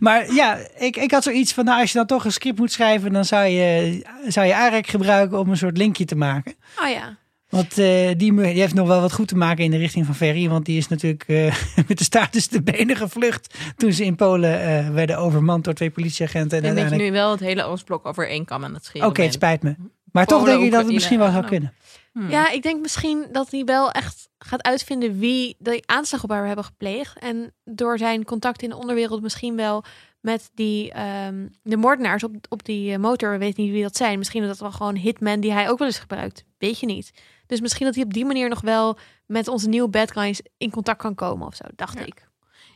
maar 0.00 0.32
ja, 0.32 0.58
ik, 0.78 0.96
ik 0.96 1.10
had 1.10 1.22
zoiets 1.22 1.52
van, 1.52 1.64
nou, 1.64 1.80
als 1.80 1.92
je 1.92 1.98
dan 1.98 2.06
toch 2.06 2.24
een 2.24 2.32
script 2.32 2.58
moet 2.58 2.72
schrijven, 2.72 3.12
dan 3.12 3.24
zou 3.24 3.46
je, 3.46 4.02
zou 4.26 4.46
je 4.46 4.54
Arek 4.54 4.86
gebruiken 4.86 5.38
om 5.38 5.50
een 5.50 5.56
soort 5.56 5.76
linkje 5.76 6.04
te 6.04 6.16
maken. 6.16 6.54
Oh 6.82 6.88
ja. 6.88 7.16
Want 7.48 7.78
eh, 7.78 8.08
die, 8.16 8.34
die 8.34 8.44
heeft 8.44 8.74
nog 8.74 8.86
wel 8.86 9.00
wat 9.00 9.12
goed 9.12 9.28
te 9.28 9.36
maken 9.36 9.64
in 9.64 9.70
de 9.70 9.76
richting 9.76 10.06
van 10.06 10.14
Ferry. 10.14 10.48
Want 10.48 10.64
die 10.64 10.76
is 10.78 10.88
natuurlijk 10.88 11.24
eh, 11.26 11.54
met 11.88 11.98
de 11.98 12.04
staart 12.04 12.32
tussen 12.32 12.52
de 12.52 12.72
benen 12.72 12.96
gevlucht. 12.96 13.54
Toen 13.76 13.92
ze 13.92 14.04
in 14.04 14.16
Polen 14.16 14.60
eh, 14.60 14.90
werden 14.90 15.18
overmand 15.18 15.64
door 15.64 15.74
twee 15.74 15.90
politieagenten. 15.90 16.62
En 16.62 16.74
dat 16.74 16.90
je 16.90 16.96
nu 16.96 17.12
wel 17.12 17.30
het 17.30 17.40
hele 17.40 17.64
Oostblok 17.64 18.06
over 18.06 18.28
één 18.28 18.44
kam 18.44 18.64
aan 18.64 18.74
het 18.74 18.84
scheren 18.84 19.08
Oké, 19.08 19.22
het 19.22 19.32
spijt 19.32 19.62
me. 19.62 19.74
Maar 20.18 20.26
toch 20.26 20.44
denk 20.44 20.62
ik 20.62 20.70
dat 20.70 20.84
het 20.84 20.92
misschien 20.92 21.18
wel 21.18 21.30
zou 21.30 21.46
kunnen. 21.46 21.72
Hmm. 22.12 22.30
Ja, 22.30 22.50
ik 22.50 22.62
denk 22.62 22.80
misschien 22.80 23.26
dat 23.32 23.50
hij 23.50 23.64
wel 23.64 23.90
echt 23.90 24.28
gaat 24.38 24.62
uitvinden 24.62 25.18
wie 25.18 25.56
de 25.58 25.82
aanslag 25.86 26.22
op 26.22 26.30
haar 26.30 26.46
hebben 26.46 26.64
gepleegd. 26.64 27.18
En 27.18 27.54
door 27.64 27.98
zijn 27.98 28.24
contact 28.24 28.62
in 28.62 28.68
de 28.68 28.76
onderwereld 28.76 29.22
misschien 29.22 29.56
wel 29.56 29.84
met 30.20 30.50
die, 30.54 30.92
ehm, 30.92 31.48
de 31.62 31.76
moordenaars 31.76 32.24
op, 32.24 32.34
op 32.48 32.64
die 32.64 32.92
eh, 32.92 32.98
motor. 32.98 33.30
We 33.30 33.38
weten 33.38 33.62
niet 33.62 33.72
wie 33.72 33.82
dat 33.82 33.96
zijn. 33.96 34.18
Misschien 34.18 34.42
is 34.42 34.48
dat 34.48 34.58
wel 34.58 34.72
gewoon 34.72 34.96
hitman 34.96 35.40
die 35.40 35.52
hij 35.52 35.70
ook 35.70 35.78
wel 35.78 35.86
eens 35.86 35.98
gebruikt. 35.98 36.44
Weet 36.58 36.80
je 36.80 36.86
niet. 36.86 37.10
Dus 37.46 37.60
misschien 37.60 37.86
dat 37.86 37.94
hij 37.94 38.04
op 38.04 38.12
die 38.12 38.24
manier 38.24 38.48
nog 38.48 38.60
wel 38.60 38.98
met 39.26 39.48
onze 39.48 39.68
nieuwe 39.68 39.88
bad 39.88 40.10
guys 40.10 40.40
in 40.56 40.70
contact 40.70 40.98
kan 41.00 41.14
komen 41.14 41.46
of 41.46 41.54
zo, 41.54 41.64
dacht 41.76 41.98
Ja. 41.98 42.04
ik. 42.04 42.28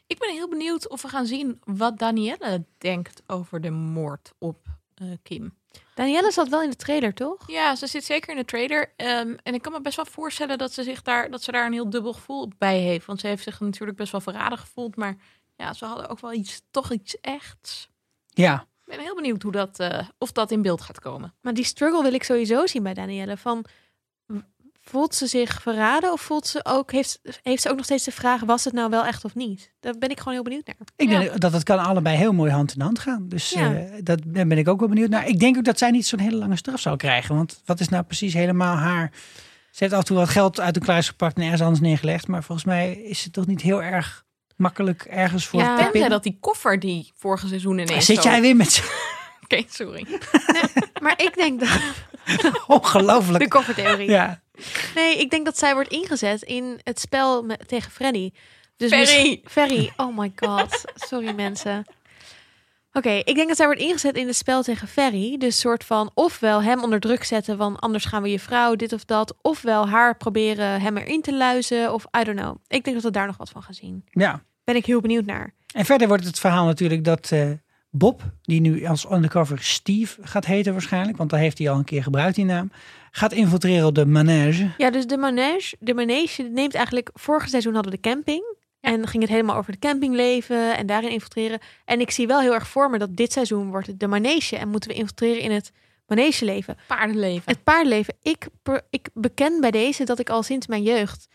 Ik 0.07 0.19
ben 0.19 0.31
heel 0.31 0.49
benieuwd 0.49 0.89
of 0.89 1.03
we 1.03 1.09
gaan 1.09 1.27
zien 1.27 1.61
wat 1.65 1.99
Danielle 1.99 2.65
denkt 2.79 3.23
over 3.27 3.61
de 3.61 3.71
moord 3.71 4.33
op 4.39 4.67
eh, 4.95 5.07
Kim. 5.23 5.61
Danielle 5.95 6.31
zat 6.31 6.49
wel 6.49 6.63
in 6.63 6.71
de 6.71 6.77
trailer, 6.77 7.15
toch? 7.15 7.51
Ja, 7.51 7.75
ze 7.77 7.87
zit 7.87 8.05
zeker 8.05 8.31
in 8.31 8.37
de 8.37 8.45
trailer. 8.45 8.93
Ehm, 8.97 9.37
en 9.43 9.55
ik 9.55 9.63
kan 9.63 9.73
me 9.73 9.81
best 9.81 9.97
wel 9.97 10.05
voorstellen 10.05 10.59
dat 10.59 10.73
ze, 10.73 10.83
zich 10.83 11.03
daar, 11.03 11.31
dat 11.31 11.43
ze 11.43 11.53
daar 11.53 11.67
een 11.67 11.73
heel 11.73 11.91
dubbel 11.91 12.13
gevoel 12.13 12.49
bij 12.59 12.79
heeft. 12.79 13.07
Want 13.07 13.21
ze 13.21 13.27
heeft 13.27 13.43
zich 13.43 13.61
natuurlijk 13.61 13.99
best 13.99 14.13
wel 14.13 14.21
verraden 14.21 14.59
gevoeld. 14.59 14.97
Maar 14.97 15.17
ja, 15.57 15.73
ze 15.73 15.85
hadden 15.85 16.09
ook 16.09 16.21
wel 16.21 16.33
iets, 16.33 16.63
toch 16.71 16.93
iets 16.93 17.21
echts. 17.21 17.89
Ja, 18.27 18.67
Ik 18.85 18.99
ben 18.99 19.01
heel 19.01 19.15
benieuwd 19.15 19.43
hoe 19.43 19.53
dat, 19.53 19.79
eh, 19.79 20.09
of 20.19 20.33
dat 20.33 20.51
in 20.51 20.63
beeld 20.63 20.81
gaat 20.81 21.01
komen. 21.01 21.35
Maar 21.41 21.55
die 21.55 21.65
struggle 21.65 22.03
wil 22.03 22.13
ik 22.13 22.25
sowieso 22.25 22.67
zien 22.67 22.83
bij 22.83 22.95
Danielle. 22.95 23.37
Van, 23.37 23.65
voelt 24.85 25.15
ze 25.15 25.27
zich 25.27 25.63
verraden 25.63 26.13
of 26.13 26.21
voelt 26.21 26.47
ze 26.47 26.61
ook, 26.65 26.93
heeft, 26.93 27.21
heeft 27.43 27.63
ze 27.63 27.71
ook 27.71 27.77
nog 27.77 27.85
steeds 27.85 28.05
de 28.05 28.11
vraag, 28.11 28.41
was 28.41 28.65
het 28.65 28.73
nou 28.75 28.91
wel 28.91 29.05
echt 29.07 29.25
of 29.25 29.35
niet? 29.35 29.73
Daar 29.81 29.95
ben 29.99 30.09
ik 30.11 30.19
gewoon 30.19 30.33
heel 30.35 30.43
benieuwd 30.43 30.67
naar. 30.67 30.77
ik 30.97 31.09
Ja. 31.11 31.19
denk 31.19 31.41
dat 31.41 31.53
het 31.53 31.63
kan 31.63 31.79
allebei 31.79 32.17
heel 32.17 32.33
mooi 32.33 32.51
hand 32.51 32.75
in 32.75 32.81
hand 32.81 32.99
gaan. 32.99 33.29
Dus 33.29 33.51
Ja. 33.51 33.75
eh, 33.75 33.85
dat, 34.03 34.21
daar 34.25 34.47
ben 34.47 34.59
ik 34.59 34.69
ook 34.69 34.79
wel 34.81 34.89
benieuwd 34.89 35.11
naar. 35.11 35.27
Ik 35.29 35.39
denk 35.39 35.57
ook 35.57 35.65
dat 35.65 35.79
zij 35.79 35.91
niet 35.91 36.07
zo'n 36.07 36.19
hele 36.19 36.37
lange 36.37 36.57
straf 36.57 36.81
zou 36.81 36.97
krijgen. 36.97 37.35
Want 37.37 37.63
wat 37.65 37.81
is 37.81 37.89
nou 37.89 38.03
precies 38.03 38.35
helemaal 38.35 38.77
haar... 38.77 39.11
Ze 39.71 39.79
heeft 39.85 39.93
af 39.93 39.99
en 40.01 40.07
toe 40.07 40.17
wat 40.17 40.29
geld 40.29 40.61
uit 40.61 40.75
de 40.75 40.81
kluis 40.81 41.09
gepakt 41.09 41.37
en 41.37 41.43
ergens 41.43 41.61
anders 41.61 41.81
neergelegd. 41.81 42.29
Maar 42.29 42.43
volgens 42.45 42.67
mij 42.67 42.93
is 42.93 43.25
het 43.25 43.33
toch 43.33 43.47
niet 43.47 43.61
heel 43.63 43.83
erg 43.83 44.25
makkelijk 44.57 45.03
ergens 45.03 45.47
voor 45.47 45.61
Ja. 45.61 45.67
te 45.67 45.73
Tenzij 45.75 45.91
pinnen. 45.91 46.11
dat 46.11 46.23
die 46.23 46.37
koffer 46.41 46.79
die 46.81 47.13
vorige 47.17 47.49
seizoen 47.49 47.79
ineens 47.79 48.07
Zit 48.07 48.23
zo- 48.23 48.29
jij 48.31 48.41
weer 48.41 48.57
met 48.57 48.83
Oké, 49.45 49.63
sorry. 49.69 50.07
Maar 51.03 51.15
ik 51.23 51.35
denk 51.35 51.61
dat 51.61 51.69
ongelooflijk. 52.67 53.39
de 53.45 53.49
koffertheorie. 53.49 54.11
Ja, 54.11 54.42
Nee, 54.95 55.19
ik 55.19 55.31
denk 55.31 55.45
dat 55.45 55.59
zij 55.59 55.75
wordt 55.75 55.91
ingezet 55.91 56.43
in 56.43 56.81
het 56.83 57.01
spel 57.01 57.43
met, 57.43 57.69
tegen 57.69 57.91
Freddy. 57.91 58.31
Dus 58.77 58.89
Ferry! 58.91 59.03
misschien- 59.05 59.41
Ferry, 59.45 59.93
oh 59.97 60.19
my 60.19 60.33
god. 60.37 60.85
Sorry 60.95 61.35
mensen. 61.35 61.85
Oké, 62.93 63.11
ik 63.11 63.35
denk 63.35 63.49
dat 63.49 63.57
zij 63.57 63.67
wordt 63.67 63.81
ingezet 63.81 64.17
in 64.17 64.27
het 64.27 64.37
spel 64.37 64.63
tegen 64.63 64.89
Ferry. 64.89 65.37
Dus 65.39 65.61
soort 65.61 65.85
van 65.85 66.11
ofwel 66.15 66.63
hem 66.63 66.83
onder 66.83 67.01
druk 67.01 67.25
zetten 67.25 67.57
van 67.57 67.79
anders 67.79 68.05
gaan 68.05 68.23
we 68.23 68.31
je 68.31 68.39
vrouw, 68.39 68.75
dit 68.75 68.93
of 68.93 69.05
dat. 69.05 69.35
Ofwel 69.43 69.89
haar 69.89 70.17
proberen 70.17 70.81
hem 70.81 70.97
erin 70.97 71.23
te 71.23 71.35
luizen 71.35 71.93
of 71.93 72.05
I 72.21 72.25
don't 72.25 72.39
know. 72.41 72.57
Ik 72.67 72.85
denk 72.85 72.97
dat 72.97 73.05
we 73.05 73.11
daar 73.11 73.27
nog 73.27 73.37
wat 73.37 73.51
van 73.51 73.63
gaan 73.63 73.75
zien. 73.75 74.05
ja. 74.11 74.43
Ben 74.65 74.77
ik 74.77 74.87
heel 74.87 75.01
benieuwd 75.01 75.25
naar. 75.25 75.55
En 75.75 75.85
verder 75.85 76.09
wordt 76.09 76.25
het 76.25 76.39
verhaal 76.39 76.65
natuurlijk 76.65 77.05
dat 77.05 77.31
eh, 77.33 77.51
Bob, 77.95 78.23
die 78.43 78.61
nu 78.61 78.87
als 78.87 79.11
undercover 79.11 79.63
Steve 79.63 80.21
gaat 80.23 80.47
heten 80.47 80.73
waarschijnlijk, 80.73 81.17
want 81.17 81.31
daar 81.31 81.41
heeft 81.41 81.59
hij 81.59 81.71
al 81.71 81.79
een 81.79 81.85
keer 81.85 82.03
gebruikt 82.03 82.35
die 82.35 82.45
naam, 82.45 82.71
gaat 83.11 83.33
infiltreren 83.33 83.87
op 83.87 83.95
de 83.95 84.07
manege. 84.07 84.71
Ja, 84.77 84.91
dus 84.91 85.07
de 85.07 85.17
manege, 85.17 85.77
de 85.81 85.95
manege 85.95 86.43
neemt 86.43 86.75
eigenlijk... 86.75 87.11
Vorig 87.15 87.49
seizoen 87.49 87.75
hadden 87.75 87.93
we 87.93 88.01
de 88.01 88.09
camping. 88.09 88.57
En 88.81 89.09
ging 89.09 89.23
het 89.23 89.33
helemaal 89.33 89.57
over 89.57 89.73
de 89.73 89.79
campingleven 89.79 90.77
en 90.77 90.87
daarin 90.87 91.11
infiltreren. 91.11 91.59
En 91.85 92.01
ik 92.01 92.11
zie 92.11 92.27
wel 92.27 92.41
heel 92.41 92.55
erg 92.55 92.69
voor 92.69 92.91
me 92.91 92.99
dat 92.99 93.17
dit 93.17 93.33
seizoen 93.33 93.71
wordt 93.71 93.87
het 93.87 94.01
de 94.01 94.07
manege. 94.07 94.57
En 94.57 94.69
moeten 94.69 94.91
we 94.91 94.97
infiltreren 94.97 95.43
in 95.43 95.51
het 95.51 95.73
manegeleven. 96.07 96.77
Paardenleven. 96.87 97.43
Het 97.45 97.65
paardleven. 97.65 98.15
Ik, 98.23 98.47
per- 98.63 98.87
ik 98.91 99.09
beken 99.15 99.61
bij 99.61 99.71
deze 99.71 100.05
dat 100.05 100.19
ik 100.19 100.31
al 100.31 100.43
sinds 100.43 100.67
mijn 100.67 100.83
jeugd 100.83 101.29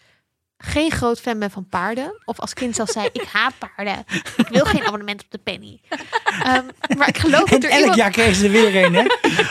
geen 0.58 0.92
groot 0.92 1.20
fan 1.20 1.40
ben 1.40 1.52
van 1.52 1.68
paarden. 1.70 2.22
Of 2.26 2.40
als 2.40 2.54
kind 2.54 2.76
zelfs 2.76 2.92
zei, 2.92 3.10
ik 3.14 3.28
haat 3.32 3.54
paarden. 3.58 4.06
Ik 4.38 4.48
wil 4.48 4.66
geen 4.66 4.86
abonnement 4.86 5.24
op 5.24 5.32
de 5.32 5.38
penny. 5.38 5.80
Ehm, 6.44 6.66
maar 6.98 7.08
ik 7.08 7.18
geloof 7.18 7.52
En 7.52 7.60
dat 7.60 7.64
er 7.64 7.70
elk 7.70 7.80
iemand... 7.80 7.96
jaar 7.96 8.12
kreeg 8.12 8.36
ze 8.36 8.46
er 8.46 8.52
weer 8.52 8.86
een. 8.86 8.96
Hè? 8.96 9.06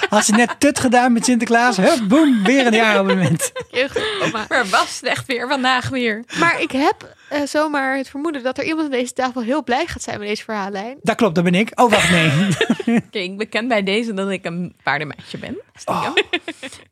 Had 0.08 0.24
ze 0.24 0.32
net 0.32 0.54
tut 0.60 0.80
gedaan 0.80 1.12
met 1.12 1.24
Sinterklaas, 1.24 1.76
hup, 1.76 2.08
boem, 2.08 2.42
weer 2.42 2.66
een 2.66 2.74
jaarabonnement. 2.74 3.52
Jeugdtrauma. 3.70 4.44
Maar 4.48 4.68
was 4.68 5.00
het 5.00 5.10
echt 5.10 5.26
weer 5.26 5.48
vandaag 5.48 5.88
weer? 5.88 6.24
Maar 6.38 6.60
ik 6.60 6.70
heb 6.70 7.15
eh, 7.28 7.42
zomaar 7.42 7.96
het 7.96 8.08
vermoeden 8.08 8.42
dat 8.42 8.58
er 8.58 8.64
iemand 8.64 8.84
aan 8.84 8.90
deze 8.98 9.12
tafel 9.12 9.42
heel 9.42 9.64
blij 9.64 9.86
gaat 9.86 10.02
zijn 10.02 10.18
met 10.18 10.28
deze 10.28 10.44
verhaallijn. 10.44 10.98
Dat 11.02 11.16
klopt, 11.16 11.34
dat 11.34 11.44
ben 11.44 11.54
ik. 11.54 11.80
Oh, 11.80 11.90
wacht, 11.90 12.10
nee. 12.10 12.30
Oké, 13.06 13.18
ik 13.18 13.36
beken 13.36 13.68
bij 13.68 13.82
deze 13.82 14.14
dat 14.14 14.30
ik 14.30 14.44
een 14.44 14.76
paardenmeisje 14.82 15.38
ben. 15.38 15.56
Stiekem. 15.74 16.12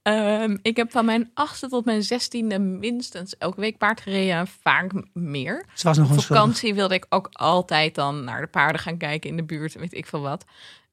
Ehm, 0.02 0.56
ik 0.62 0.76
heb 0.76 0.90
van 0.90 1.04
mijn 1.04 1.30
achtste 1.34 1.68
tot 1.68 1.84
mijn 1.84 2.02
zestiende 2.02 2.58
minstens 2.58 3.36
elke 3.38 3.60
week 3.60 3.78
paard 3.78 4.00
gereden. 4.00 4.46
Vaak 4.62 4.92
meer. 5.12 5.64
Ze 5.74 5.86
was 5.86 5.96
nog 5.96 6.06
Op 6.10 6.12
onschuldig. 6.12 6.42
vakantie 6.42 6.74
wilde 6.74 6.94
ik 6.94 7.06
ook 7.08 7.28
altijd 7.32 7.94
dan 7.94 8.24
naar 8.24 8.40
de 8.40 8.46
paarden 8.46 8.80
gaan 8.80 8.96
kijken 8.96 9.30
in 9.30 9.36
de 9.36 9.44
buurt. 9.44 9.74
Weet 9.74 9.94
ik 9.94 10.06
veel 10.06 10.20
wat. 10.20 10.44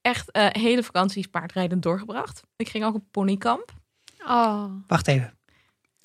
Echt 0.02 0.32
eh, 0.32 0.46
hele 0.50 0.84
vakanties 0.84 1.28
paardrijden 1.28 1.80
doorgebracht. 1.82 2.42
Ik 2.56 2.70
ging 2.70 2.84
ook 2.86 2.96
op 2.96 3.04
ponykamp. 3.12 3.72
Oh. 4.28 4.64
Wacht 4.88 5.08
even. 5.08 5.34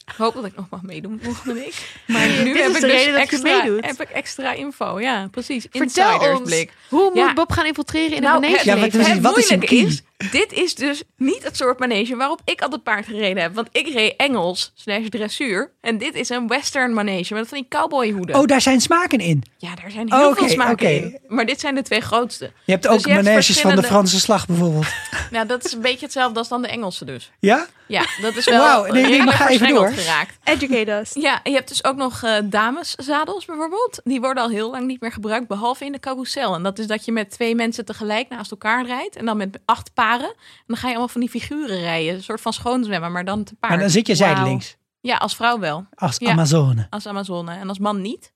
Ik 0.07 0.14
hoop 0.16 0.34
dat 0.34 0.44
ik 0.44 0.57
nog 0.57 0.66
mag 0.70 0.82
meedoen 0.82 1.20
volgende 1.22 1.54
week. 1.54 1.74
Maar 2.07 2.26
nu 2.28 2.52
Dit 2.52 2.62
heb 2.62 2.68
is 2.70 2.74
ik 2.74 2.80
de 2.80 2.86
dus 2.86 2.96
reden 2.96 3.12
dat 3.12 3.30
je 3.30 3.36
extra, 3.36 3.57
meedoet. 3.62 3.84
heb 3.86 4.00
ik 4.00 4.09
extra 4.09 4.52
info. 4.52 5.00
Ja, 5.00 5.28
precies. 5.30 5.66
Vertel 5.70 6.18
ons, 6.36 6.66
hoe 6.88 7.04
moet 7.04 7.16
Ja. 7.16 7.32
Bob 7.32 7.52
gaan 7.52 7.66
infiltreren 7.66 8.16
in 8.16 8.22
Nou, 8.22 8.34
het 8.34 8.42
manege 8.44 8.66
Ja, 8.68 8.74
leven? 8.74 8.90
precies, 8.90 9.12
het 9.12 9.22
wat 9.22 9.38
is 9.38 9.50
een 9.50 9.61
key? 9.61 9.78
is, 9.78 10.02
dit 10.31 10.53
is 10.53 10.74
dus 10.74 11.03
niet 11.16 11.43
het 11.43 11.57
soort 11.57 11.79
manege 11.79 12.16
waarop 12.16 12.41
ik 12.45 12.62
altijd 12.62 12.83
paard 12.83 13.07
gereden 13.07 13.43
heb. 13.43 13.55
Want 13.55 13.68
ik 13.72 13.89
reed 13.89 14.14
Engels 14.16 14.72
slash 14.74 15.09
dressuur. 15.09 15.72
En 15.81 15.99
dit 15.99 16.14
is 16.14 16.29
een 16.29 16.49
western 16.49 16.95
manege 16.95 17.35
met 17.35 17.49
van 17.49 17.59
die 17.59 17.66
cowboyhoeden. 17.68 18.37
Oh, 18.37 18.47
daar 18.47 18.61
zijn 18.61 18.81
smaken 18.81 19.18
in. 19.18 19.43
Ja, 19.57 19.74
daar 19.74 19.91
zijn 19.91 20.12
heel 20.14 20.35
veel 20.35 20.49
smaken 20.49 20.72
oké. 20.72 20.89
in. 20.89 21.18
Maar 21.29 21.47
dit 21.47 21.61
zijn 21.61 21.74
de 21.74 21.83
twee 21.83 22.01
grootste. 22.01 22.51
Je 22.64 22.72
hebt 22.72 22.83
Dus 22.83 22.93
ook 22.93 23.01
je 23.07 23.11
hebt 23.12 23.24
maneges 23.24 23.61
van 23.61 23.77
de 23.77 23.83
Franse 23.83 24.20
slag 24.20 24.47
bijvoorbeeld. 24.47 24.87
Nou, 25.31 25.47
dat 25.47 25.64
is 25.64 25.72
een 25.72 25.81
beetje 25.81 26.05
hetzelfde 26.05 26.39
als 26.39 26.49
dan 26.49 26.62
de 26.62 26.68
Engelse 26.68 27.05
dus. 27.05 27.31
Ja? 27.41 27.66
Ja, 27.89 28.05
dat 28.20 28.37
is 28.37 28.45
wel 28.45 28.59
Wauw, 28.61 28.93
nee, 28.93 29.03
nee, 29.03 29.22
maar 29.22 29.35
ga 29.35 29.49
even 29.49 29.68
door. 29.68 29.89
geraakt. 29.93 30.39
Educate 30.45 30.93
us. 30.93 31.11
Ja, 31.14 31.41
je 31.45 31.53
hebt 31.53 31.68
dus 31.68 31.85
ook 31.85 31.97
nog 31.97 32.22
eh, 32.22 32.33
dameszadels 32.45 33.45
bijvoorbeeld. 33.45 34.01
Die 34.05 34.20
worden 34.20 34.43
al 34.43 34.49
heel 34.49 34.70
lang 34.70 34.87
niet 34.87 35.01
meer 35.01 35.12
gebruikt, 35.12 35.47
behalve 35.49 35.85
in 35.85 35.93
de 35.93 36.01
carousel. 36.01 36.55
En 36.55 36.62
dat 36.62 36.79
is 36.79 36.87
dat 36.87 37.05
je 37.05 37.12
met 37.12 37.31
twee 37.31 37.55
mensen 37.55 37.85
tegelijk 37.85 38.29
naast 38.29 38.51
elkaar 38.51 38.87
rijdt. 38.87 39.16
En 39.16 39.24
dan 39.24 39.37
met 39.37 39.59
acht 39.64 39.95
paren. 39.95 40.16
En 40.25 40.35
dan 40.67 40.77
ga 40.77 40.83
je 40.87 40.93
allemaal 40.93 41.09
van 41.09 41.21
die 41.21 41.31
figuren 41.31 41.81
rijden. 41.81 42.14
Een 42.14 42.23
soort 42.23 42.41
van 42.41 42.53
schoonzwemmen, 42.53 43.12
maar 43.12 43.25
dan 43.25 43.45
te 43.45 43.55
paard. 43.55 43.73
Maar 43.73 43.83
dan 43.83 43.91
zit 43.91 44.07
je 44.07 44.14
zijdelings. 44.14 44.77
Ja, 45.01 45.17
als 45.17 45.37
vrouw 45.37 45.59
wel. 45.59 45.87
Als 45.95 46.17
Ja. 46.19 46.31
Amazone. 46.31 46.87
Als 46.91 47.07
Amazone. 47.07 47.55
En 47.55 47.69
als 47.69 47.79
man 47.79 48.01
niet. 48.03 48.33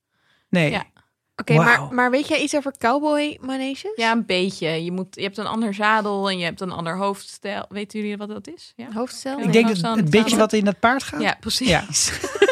Nee. 0.49 0.71
Ja. 0.71 0.85
Oké, 1.37 1.55
maar, 1.55 1.95
maar 1.95 2.11
weet 2.11 2.29
jij 2.29 2.41
iets 2.43 2.57
over 2.57 2.73
cowboy 2.79 3.39
maneges? 3.41 3.93
Ja, 3.97 4.13
een 4.13 4.27
beetje. 4.27 4.85
Je, 4.85 4.93
moet, 4.93 5.07
je 5.11 5.23
hebt 5.23 5.39
een 5.39 5.47
ander 5.47 5.75
zadel 5.75 6.31
en 6.31 6.39
je 6.39 6.45
hebt 6.45 6.61
een 6.61 6.71
ander 6.73 6.97
hoofdstel. 6.97 7.65
Weten 7.69 8.01
jullie 8.01 8.17
wat 8.17 8.29
dat 8.29 8.49
is? 8.49 8.73
Ja, 8.77 8.87
Hoofdstel? 8.93 9.39
Ik 9.39 9.43
denk 9.53 9.55
dat 9.55 9.65
Hoofdstel- 9.65 9.97
het 9.97 10.11
beetje 10.11 10.37
wat 10.37 10.53
in 10.53 10.65
dat 10.65 10.79
paard 10.79 11.03
gaat. 11.03 11.21
ja 11.21 11.37
precies. 11.41 11.69
Ja. 11.69 11.85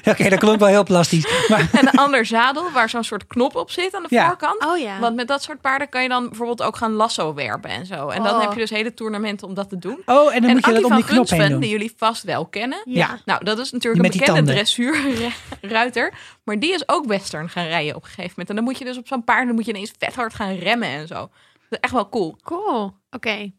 Oké, 0.10 0.28
dat 0.28 0.38
klonk 0.38 0.58
wel 0.58 0.68
heel 0.68 0.84
plastisch. 0.84 1.48
Maar 1.48 1.68
En 1.72 1.86
een 1.86 1.98
ander 1.98 2.26
zadel 2.26 2.70
waar 2.70 2.88
zo'n 2.88 3.04
soort 3.04 3.26
knop 3.26 3.56
op 3.56 3.70
zit 3.70 3.94
aan 3.94 4.02
de 4.02 4.08
Ja. 4.10 4.26
voorkant. 4.26 4.64
Oh 4.66 4.78
ja. 4.78 4.98
Want 4.98 5.16
met 5.16 5.28
dat 5.28 5.42
soort 5.42 5.60
paarden 5.60 5.88
kan 5.88 6.02
je 6.02 6.08
dan 6.08 6.28
bijvoorbeeld 6.28 6.62
ook 6.62 6.76
gaan 6.76 6.92
lasso 6.92 7.34
werpen 7.34 7.70
en 7.70 7.86
zo. 7.86 8.08
En 8.08 8.22
dan 8.22 8.34
Oh. 8.34 8.40
heb 8.40 8.52
je 8.52 8.58
dus 8.58 8.70
hele 8.70 8.94
toernooien 8.94 9.42
om 9.42 9.54
dat 9.54 9.68
te 9.68 9.78
doen. 9.78 10.02
Oh, 10.06 10.34
en 10.34 10.40
dan 10.40 10.50
en 10.50 10.56
moet 10.56 10.66
je 10.66 10.72
dat 10.72 10.84
om 10.84 10.94
die 10.94 11.04
knop 11.04 11.28
heen 11.30 11.48
doen. 11.48 11.60
die 11.60 11.70
jullie 11.70 11.92
vast 11.96 12.22
wel 12.22 12.46
kennen. 12.46 12.82
Ja. 12.84 13.18
Nou, 13.24 13.44
dat 13.44 13.58
is 13.58 13.70
natuurlijk 13.72 14.02
Die 14.02 14.12
een 14.12 14.18
bekende 14.26 14.52
dressuurruiter. 14.52 16.12
Maar 16.44 16.58
die 16.58 16.72
is 16.74 16.88
ook 16.88 17.06
western 17.06 17.48
gaan 17.48 17.66
rijden 17.66 17.94
op 17.96 18.02
een 18.02 18.08
gegeven 18.08 18.28
moment. 18.30 18.48
En 18.48 18.54
dan 18.54 18.64
moet 18.64 18.78
je 18.78 18.84
dus 18.84 18.96
op 18.98 19.06
zo'n 19.06 19.24
paard 19.24 19.46
dan 19.46 19.54
moet 19.54 19.64
je 19.64 19.72
ineens 19.72 19.92
vet 19.98 20.14
hard 20.14 20.34
gaan 20.34 20.54
remmen 20.54 20.88
en 20.88 21.06
zo. 21.06 21.14
Dat 21.14 21.30
is 21.70 21.78
echt 21.80 21.92
wel 21.92 22.08
cool. 22.08 22.36
Cool. 22.42 22.92
Oké. 23.10 23.50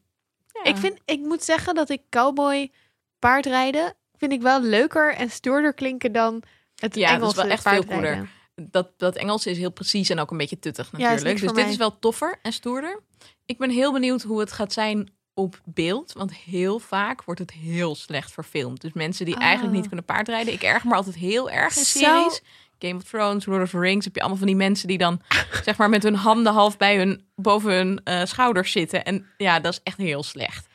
Ja. 0.53 0.63
Ik, 0.63 0.77
vind, 0.77 0.99
ik 1.05 1.19
moet 1.19 1.43
zeggen 1.43 1.75
dat 1.75 1.89
ik 1.89 2.01
cowboy 2.09 2.71
paardrijden 3.19 3.93
vind 4.23 4.35
ik 4.35 4.41
wel 4.41 4.61
leuker 4.61 5.13
en 5.15 5.29
stoerder 5.29 5.73
klinken 5.73 6.11
dan 6.11 6.43
het 6.75 6.95
Ja, 6.95 7.17
dat 7.17 7.29
is 7.29 7.35
wel 7.35 7.45
echt 7.45 7.63
veel 7.67 7.85
paardrijden. 7.85 8.29
dat, 8.55 8.89
dat 8.97 9.15
Engels 9.15 9.45
is 9.45 9.57
heel 9.57 9.71
precies 9.71 10.09
en 10.09 10.19
ook 10.19 10.31
een 10.31 10.37
beetje 10.37 10.59
tuttig 10.59 10.91
natuurlijk. 10.91 11.39
dus 11.39 11.53
dit 11.53 11.67
is 11.67 11.75
wel 11.75 11.99
toffer 11.99 12.39
en 12.41 12.53
stoerder. 12.53 12.99
Ik 13.45 13.57
ben 13.57 13.69
heel 13.69 13.93
benieuwd 13.93 14.21
hoe 14.21 14.39
het 14.39 14.51
gaat 14.51 14.73
zijn 14.73 15.09
op 15.33 15.61
beeld. 15.65 16.13
Want 16.13 16.33
heel 16.35 16.79
vaak 16.79 17.23
wordt 17.23 17.39
het 17.39 17.51
heel 17.51 17.95
slecht 17.95 18.31
verfilmd. 18.31 18.81
Dus 18.81 18.93
mensen 18.93 19.25
die 19.25 19.35
Ah. 19.35 19.41
eigenlijk 19.41 19.73
niet 19.75 19.87
kunnen 19.87 20.05
paardrijden. 20.05 20.53
Ik 20.53 20.63
erg 20.63 20.83
me 20.83 20.93
altijd 20.95 21.15
heel 21.15 21.49
erg 21.49 21.77
in 21.77 21.85
series. 21.85 22.41
Game 22.79 22.95
of 22.95 23.03
Thrones, 23.03 23.45
Lord 23.45 23.61
of 23.63 23.69
the 23.69 23.79
Rings. 23.79 24.05
Heb 24.05 24.13
je 24.15 24.19
allemaal 24.19 24.37
van 24.39 24.47
die 24.47 24.55
mensen 24.55 24.87
die 24.87 24.97
dan 24.97 25.21
zeg 25.63 25.77
maar 25.77 25.89
met 25.89 26.03
hun 26.03 26.15
handen 26.15 26.53
half 26.53 26.77
bij 26.77 26.97
hun, 26.97 27.25
boven 27.35 27.71
hun 27.73 28.01
eh, 28.03 28.25
schouders 28.25 28.71
zitten. 28.71 29.03
En 29.03 29.25
ja, 29.37 29.59
dat 29.59 29.73
is 29.73 29.79
echt 29.83 29.97
heel 29.97 30.23
slecht. 30.23 30.67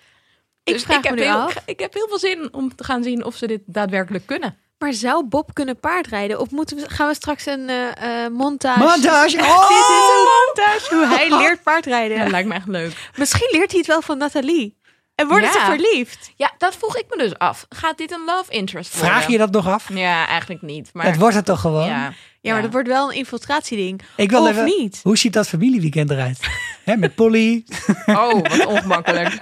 Ik 0.68 0.74
dus 0.74 0.82
vraag 0.82 0.96
ik 0.98 1.04
heb, 1.04 1.14
me 1.14 1.20
nu 1.20 1.26
heel, 1.26 1.36
af. 1.38 1.54
ik 1.66 1.80
heb 1.80 1.94
heel 1.94 2.08
veel 2.08 2.18
zin 2.18 2.48
om 2.52 2.74
te 2.74 2.84
gaan 2.84 3.02
zien 3.02 3.24
of 3.24 3.36
ze 3.36 3.46
dit 3.46 3.60
daadwerkelijk 3.66 4.26
kunnen. 4.26 4.56
Maar 4.78 4.92
zou 4.92 5.24
Bob 5.24 5.50
kunnen 5.54 5.80
paardrijden? 5.80 6.40
Of 6.40 6.50
moeten 6.50 6.76
we, 6.76 6.84
gaan 6.90 7.08
we 7.08 7.14
straks 7.14 7.46
een 7.46 7.68
eh, 7.68 8.24
eh, 8.24 8.32
montage... 8.32 8.78
Montage! 8.78 9.36
Dit 9.36 9.46
Oh! 9.46 9.70
is 9.70 10.10
een 10.14 10.28
montage! 10.46 10.94
Hoe 10.94 11.06
hij 11.16 11.28
leert 11.42 11.62
paardrijden. 11.62 12.16
Ja, 12.16 12.26
lijkt 12.30 12.48
me 12.48 12.54
echt 12.54 12.66
leuk. 12.66 13.10
Misschien 13.16 13.48
leert 13.52 13.70
hij 13.70 13.78
het 13.78 13.88
wel 13.88 14.02
van 14.02 14.18
Nathalie. 14.18 14.76
En 15.14 15.28
worden 15.28 15.52
ze 15.52 15.58
Ja. 15.58 15.64
verliefd? 15.64 16.32
Ja, 16.36 16.52
dat 16.58 16.76
vroeg 16.76 16.96
ik 16.96 17.04
me 17.08 17.22
dus 17.22 17.38
af. 17.38 17.66
Gaat 17.68 17.98
dit 17.98 18.12
een 18.12 18.24
love 18.26 18.52
interest 18.52 18.92
worden? 18.94 19.10
Vraag 19.10 19.26
je 19.28 19.38
dat 19.38 19.50
nog 19.50 19.68
af? 19.68 19.88
Ja, 19.94 20.26
eigenlijk 20.26 20.62
niet. 20.62 20.90
Maar 20.92 21.04
Dat 21.04 21.16
wordt 21.16 21.34
het 21.34 21.44
toch 21.44 21.60
gewoon? 21.60 21.86
ja. 21.88 22.12
Ja, 22.40 22.52
maar 22.52 22.62
dat 22.62 22.72
wordt 22.72 22.88
wel 22.88 23.10
een 23.10 23.16
infiltratieding. 23.16 24.00
Ik 24.16 24.30
wil 24.30 24.42
of 24.42 24.48
even, 24.48 24.64
niet. 24.64 25.00
Hoe 25.02 25.18
ziet 25.18 25.32
dat 25.32 25.48
familieweekend 25.48 26.10
eruit? 26.10 26.38
Hè, 26.84 26.96
met 26.96 27.14
Polly. 27.14 27.64
Oh, 28.06 28.32
wat 28.32 28.66
ongemakkelijk. 28.66 29.38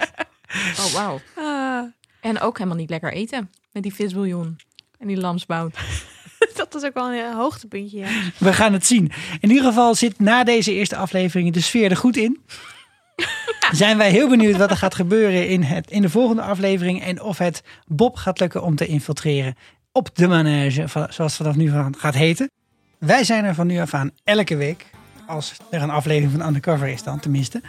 Oh, 0.77 0.93
wauw. 0.93 1.19
Ah, 1.35 1.83
En 2.21 2.39
ook 2.39 2.57
helemaal 2.57 2.77
niet 2.79 2.89
lekker 2.89 3.13
eten. 3.13 3.51
Met 3.71 3.83
die 3.83 3.93
visbouillon. 3.93 4.55
En 4.99 5.07
die 5.07 5.17
lamsbout. 5.17 5.75
dat 6.55 6.75
is 6.75 6.83
ook 6.83 6.93
wel 6.93 7.11
een 7.13 7.19
eh, 7.25 7.35
hoogtepuntje. 7.35 7.97
Ja. 7.99 8.07
We 8.37 8.53
gaan 8.53 8.73
het 8.73 8.85
zien. 8.85 9.11
In 9.39 9.49
ieder 9.49 9.65
geval 9.65 9.95
zit 9.95 10.19
na 10.19 10.43
deze 10.43 10.73
eerste 10.73 10.95
aflevering 10.95 11.53
de 11.53 11.61
sfeer 11.61 11.89
er 11.91 11.97
goed 11.97 12.17
in. 12.17 12.41
Zijn 13.71 13.97
wij 13.97 14.09
heel 14.11 14.29
benieuwd 14.29 14.57
wat 14.57 14.69
er 14.69 14.77
gaat 14.77 14.95
gebeuren 14.95 15.47
in, 15.49 15.61
het, 15.63 15.91
in 15.91 16.01
de 16.01 16.09
volgende 16.09 16.41
aflevering. 16.41 17.03
En 17.03 17.21
of 17.21 17.37
het 17.37 17.63
Bob 17.85 18.15
gaat 18.15 18.39
lukken 18.39 18.63
om 18.63 18.75
te 18.75 18.85
infiltreren 18.87 19.55
op 19.91 20.09
de 20.15 20.27
manege. 20.27 20.87
van- 20.87 21.07
Zoals 21.13 21.31
het 21.37 21.41
vanaf 21.41 21.55
nu 21.55 21.71
aan 21.71 21.95
gaat 21.97 22.13
heten. 22.13 22.51
Wij 22.97 23.23
zijn 23.23 23.45
er 23.45 23.55
van 23.55 23.67
nu 23.67 23.79
af 23.79 23.93
aan 23.93 24.11
elke 24.23 24.55
week. 24.55 24.85
Als 25.27 25.53
er 25.69 25.81
een 25.81 25.89
aflevering 25.89 26.31
van 26.31 26.47
Undercover 26.47 26.87
is 26.87 27.03
dan 27.03 27.19
tenminste. 27.19 27.61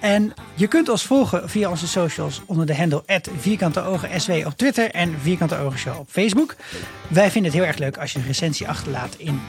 En 0.00 0.34
je 0.54 0.66
kunt 0.66 0.88
ons 0.88 1.02
volgen 1.02 1.50
via 1.50 1.70
onze 1.70 1.88
socials 1.88 2.42
onder 2.46 2.66
de 2.66 2.76
handle 2.76 3.02
Vierkante 3.38 3.80
Ogen 3.80 4.20
SW 4.20 4.30
op 4.30 4.56
Twitter 4.56 4.90
en 4.90 5.20
Vierkante 5.20 5.56
Ogen 5.56 5.78
Show 5.78 5.98
op 5.98 6.08
Facebook. 6.10 6.56
Wij 7.08 7.30
vinden 7.30 7.50
het 7.50 7.60
heel 7.60 7.68
erg 7.68 7.78
leuk 7.78 7.98
als 7.98 8.12
je 8.12 8.18
een 8.18 8.26
recensie 8.26 8.68
achterlaat 8.68 9.14
in 9.14 9.40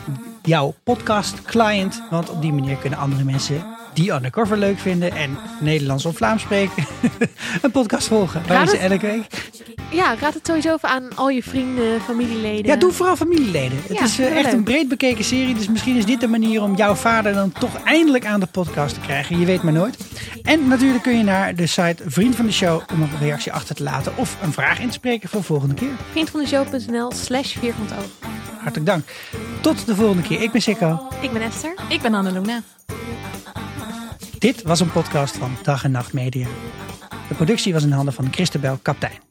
jouw 0.41 0.75
podcast 0.83 1.41
client. 1.41 2.01
Want 2.09 2.29
op 2.29 2.41
die 2.41 2.53
manier 2.53 2.77
kunnen 2.77 2.99
andere 2.99 3.23
mensen 3.23 3.76
die 3.97 4.11
Undercover 4.11 4.57
leuk 4.57 4.79
vinden 4.79 5.11
en 5.15 5.37
Nederlands 5.59 6.05
of 6.05 6.15
Vlaams 6.15 6.41
spreken 6.41 6.85
een 7.61 7.71
podcast 7.71 8.07
volgen. 8.07 8.41
Wij 8.47 8.65
zijn 8.67 8.91
elke 8.91 9.05
week. 9.05 9.49
ja, 9.91 10.15
raad 10.19 10.33
het 10.33 10.45
sowieso 10.47 10.73
even 10.73 10.89
aan 10.89 11.15
al 11.15 11.29
je 11.29 11.43
vrienden, 11.43 12.01
familieleden. 12.01 12.65
Ja, 12.65 12.75
doe 12.75 12.91
vooral 12.91 13.15
familieleden. 13.15 13.77
Het 13.87 13.97
Ja, 13.97 14.03
is 14.03 14.19
eh, 14.19 14.35
echt 14.35 14.43
leuk. 14.45 14.53
een 14.53 14.63
breed 14.63 14.87
bekeken 14.87 15.23
serie. 15.23 15.53
Dus 15.55 15.67
misschien 15.67 15.95
is 15.95 16.05
dit 16.05 16.19
de 16.19 16.27
manier 16.27 16.61
om 16.61 16.75
jouw 16.75 16.93
vader 16.95 17.33
dan 17.33 17.51
toch 17.51 17.83
eindelijk 17.83 18.25
aan 18.25 18.39
de 18.39 18.45
podcast 18.45 18.93
te 18.93 18.99
krijgen. 18.99 19.39
Je 19.39 19.45
weet 19.45 19.61
maar 19.63 19.73
nooit. 19.73 19.97
En 20.43 20.67
natuurlijk 20.67 21.03
kun 21.03 21.17
je 21.17 21.23
naar 21.23 21.55
de 21.55 21.67
site 21.67 22.03
Vriend 22.05 22.35
van 22.35 22.45
de 22.45 22.51
Show 22.51 22.81
om 22.93 23.01
een 23.01 23.09
reactie 23.19 23.51
achter 23.53 23.75
te 23.75 23.83
laten. 23.83 24.11
Of 24.17 24.37
een 24.41 24.53
vraag 24.53 24.79
in 24.79 24.87
te 24.87 24.93
spreken 24.93 25.29
voor 25.29 25.39
de 25.39 25.45
volgende 25.45 25.73
keer. 25.75 25.89
Vriendvandeshow.nl 26.11 27.11
slash 27.11 27.57
vierkant. 27.57 27.91
Hartelijk 28.59 28.85
dank. 28.85 29.03
Tot 29.61 29.85
de 29.85 29.95
volgende 29.95 30.21
keer. 30.23 30.41
Ik 30.41 30.51
ben 30.51 30.61
Sikko. 30.61 31.07
Ik 31.21 31.31
ben 31.31 31.41
Esther. 31.41 31.73
Ik 31.89 32.01
ben 32.01 32.13
Anneluna. 32.13 32.61
Dit 34.39 34.61
was 34.63 34.79
een 34.79 34.91
podcast 34.91 35.37
van 35.37 35.57
Dag 35.63 35.83
en 35.83 35.91
Nacht 35.91 36.13
Media. 36.13 36.47
De 37.27 37.35
productie 37.35 37.73
was 37.73 37.83
in 37.83 37.91
handen 37.91 38.13
van 38.13 38.33
Christabel 38.33 38.77
Kaptein. 38.81 39.26